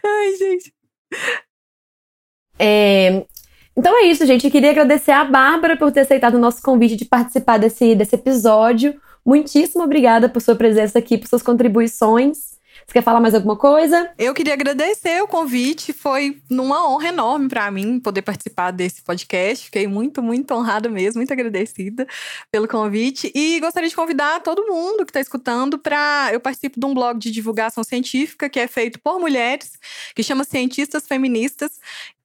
Ai, 0.02 0.36
gente. 0.36 0.72
É, 2.58 3.24
então 3.78 3.96
é 3.96 4.06
isso, 4.06 4.26
gente. 4.26 4.44
Eu 4.44 4.50
queria 4.50 4.70
agradecer 4.70 5.12
a 5.12 5.24
Bárbara 5.24 5.76
por 5.76 5.92
ter 5.92 6.00
aceitado 6.00 6.34
o 6.34 6.38
nosso 6.38 6.60
convite 6.60 6.96
de 6.96 7.04
participar 7.04 7.58
desse, 7.58 7.94
desse 7.94 8.16
episódio. 8.16 9.00
Muitíssimo 9.24 9.84
obrigada 9.84 10.28
por 10.28 10.42
sua 10.42 10.56
presença 10.56 10.98
aqui, 10.98 11.16
por 11.16 11.28
suas 11.28 11.42
contribuições. 11.42 12.58
Você 12.88 12.94
quer 12.94 13.02
falar 13.02 13.20
mais 13.20 13.34
alguma 13.34 13.54
coisa? 13.54 14.10
Eu 14.16 14.32
queria 14.32 14.54
agradecer 14.54 15.22
o 15.22 15.28
convite. 15.28 15.92
Foi 15.92 16.40
uma 16.50 16.88
honra 16.88 17.08
enorme 17.08 17.46
para 17.46 17.70
mim 17.70 18.00
poder 18.00 18.22
participar 18.22 18.70
desse 18.70 19.02
podcast. 19.02 19.66
Fiquei 19.66 19.86
muito, 19.86 20.22
muito 20.22 20.54
honrada 20.54 20.88
mesmo, 20.88 21.18
muito 21.18 21.30
agradecida 21.30 22.06
pelo 22.50 22.66
convite. 22.66 23.30
E 23.34 23.60
gostaria 23.60 23.90
de 23.90 23.94
convidar 23.94 24.40
todo 24.40 24.66
mundo 24.66 25.04
que 25.04 25.10
está 25.10 25.20
escutando 25.20 25.78
para. 25.78 26.30
Eu 26.32 26.40
participo 26.40 26.80
de 26.80 26.86
um 26.86 26.94
blog 26.94 27.18
de 27.18 27.30
divulgação 27.30 27.84
científica 27.84 28.48
que 28.48 28.58
é 28.58 28.66
feito 28.66 28.98
por 29.00 29.20
mulheres, 29.20 29.72
que 30.14 30.22
chama 30.22 30.42
Cientistas 30.44 31.06
Feministas. 31.06 31.78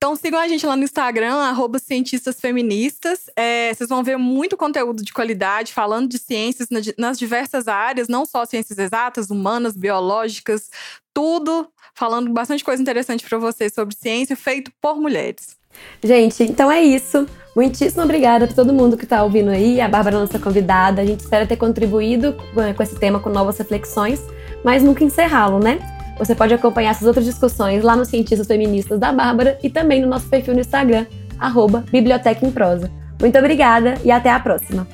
Então 0.03 0.17
sigam 0.17 0.37
a 0.37 0.49
gente 0.49 0.65
lá 0.65 0.75
no 0.75 0.83
Instagram, 0.83 1.35
arroba 1.35 1.79
Cientistas 1.79 2.37
Feministas. 2.37 3.29
É, 3.37 3.73
vocês 3.73 3.87
vão 3.87 4.03
ver 4.03 4.17
muito 4.17 4.57
conteúdo 4.57 5.01
de 5.01 5.13
qualidade, 5.13 5.71
falando 5.71 6.09
de 6.09 6.17
ciências 6.17 6.67
nas 6.97 7.17
diversas 7.17 7.69
áreas, 7.69 8.09
não 8.09 8.25
só 8.25 8.43
ciências 8.43 8.77
exatas, 8.77 9.29
humanas, 9.29 9.77
biológicas 9.77 10.69
tudo 11.13 11.69
falando 11.93 12.33
bastante 12.33 12.65
coisa 12.65 12.81
interessante 12.81 13.23
para 13.23 13.37
vocês 13.37 13.71
sobre 13.73 13.95
ciência 13.95 14.35
feito 14.35 14.73
por 14.81 14.99
mulheres. 14.99 15.55
Gente, 16.03 16.43
então 16.43 16.69
é 16.69 16.83
isso. 16.83 17.25
Muitíssimo 17.55 18.03
obrigada 18.03 18.45
para 18.45 18.55
todo 18.57 18.73
mundo 18.73 18.97
que 18.97 19.05
está 19.05 19.23
ouvindo 19.23 19.51
aí. 19.51 19.79
A 19.79 19.87
Bárbara, 19.87 20.19
nossa 20.19 20.37
convidada. 20.37 21.01
A 21.01 21.05
gente 21.05 21.21
espera 21.21 21.47
ter 21.47 21.55
contribuído 21.55 22.35
com 22.75 22.83
esse 22.83 22.99
tema 22.99 23.21
com 23.21 23.29
novas 23.29 23.57
reflexões, 23.57 24.19
mas 24.65 24.83
nunca 24.83 25.01
encerrá-lo, 25.01 25.59
né? 25.59 25.92
Você 26.17 26.35
pode 26.35 26.53
acompanhar 26.53 26.91
essas 26.91 27.07
outras 27.07 27.25
discussões 27.25 27.83
lá 27.83 27.95
no 27.95 28.05
Cientistas 28.05 28.47
Feministas 28.47 28.99
da 28.99 29.11
Bárbara 29.11 29.57
e 29.63 29.69
também 29.69 30.01
no 30.01 30.07
nosso 30.07 30.27
perfil 30.27 30.53
no 30.53 30.59
Instagram, 30.59 31.05
arroba 31.39 31.83
Biblioteca 31.91 32.45
em 32.45 32.51
Prosa. 32.51 32.91
Muito 33.19 33.37
obrigada 33.37 33.95
e 34.03 34.11
até 34.11 34.29
a 34.29 34.39
próxima! 34.39 34.87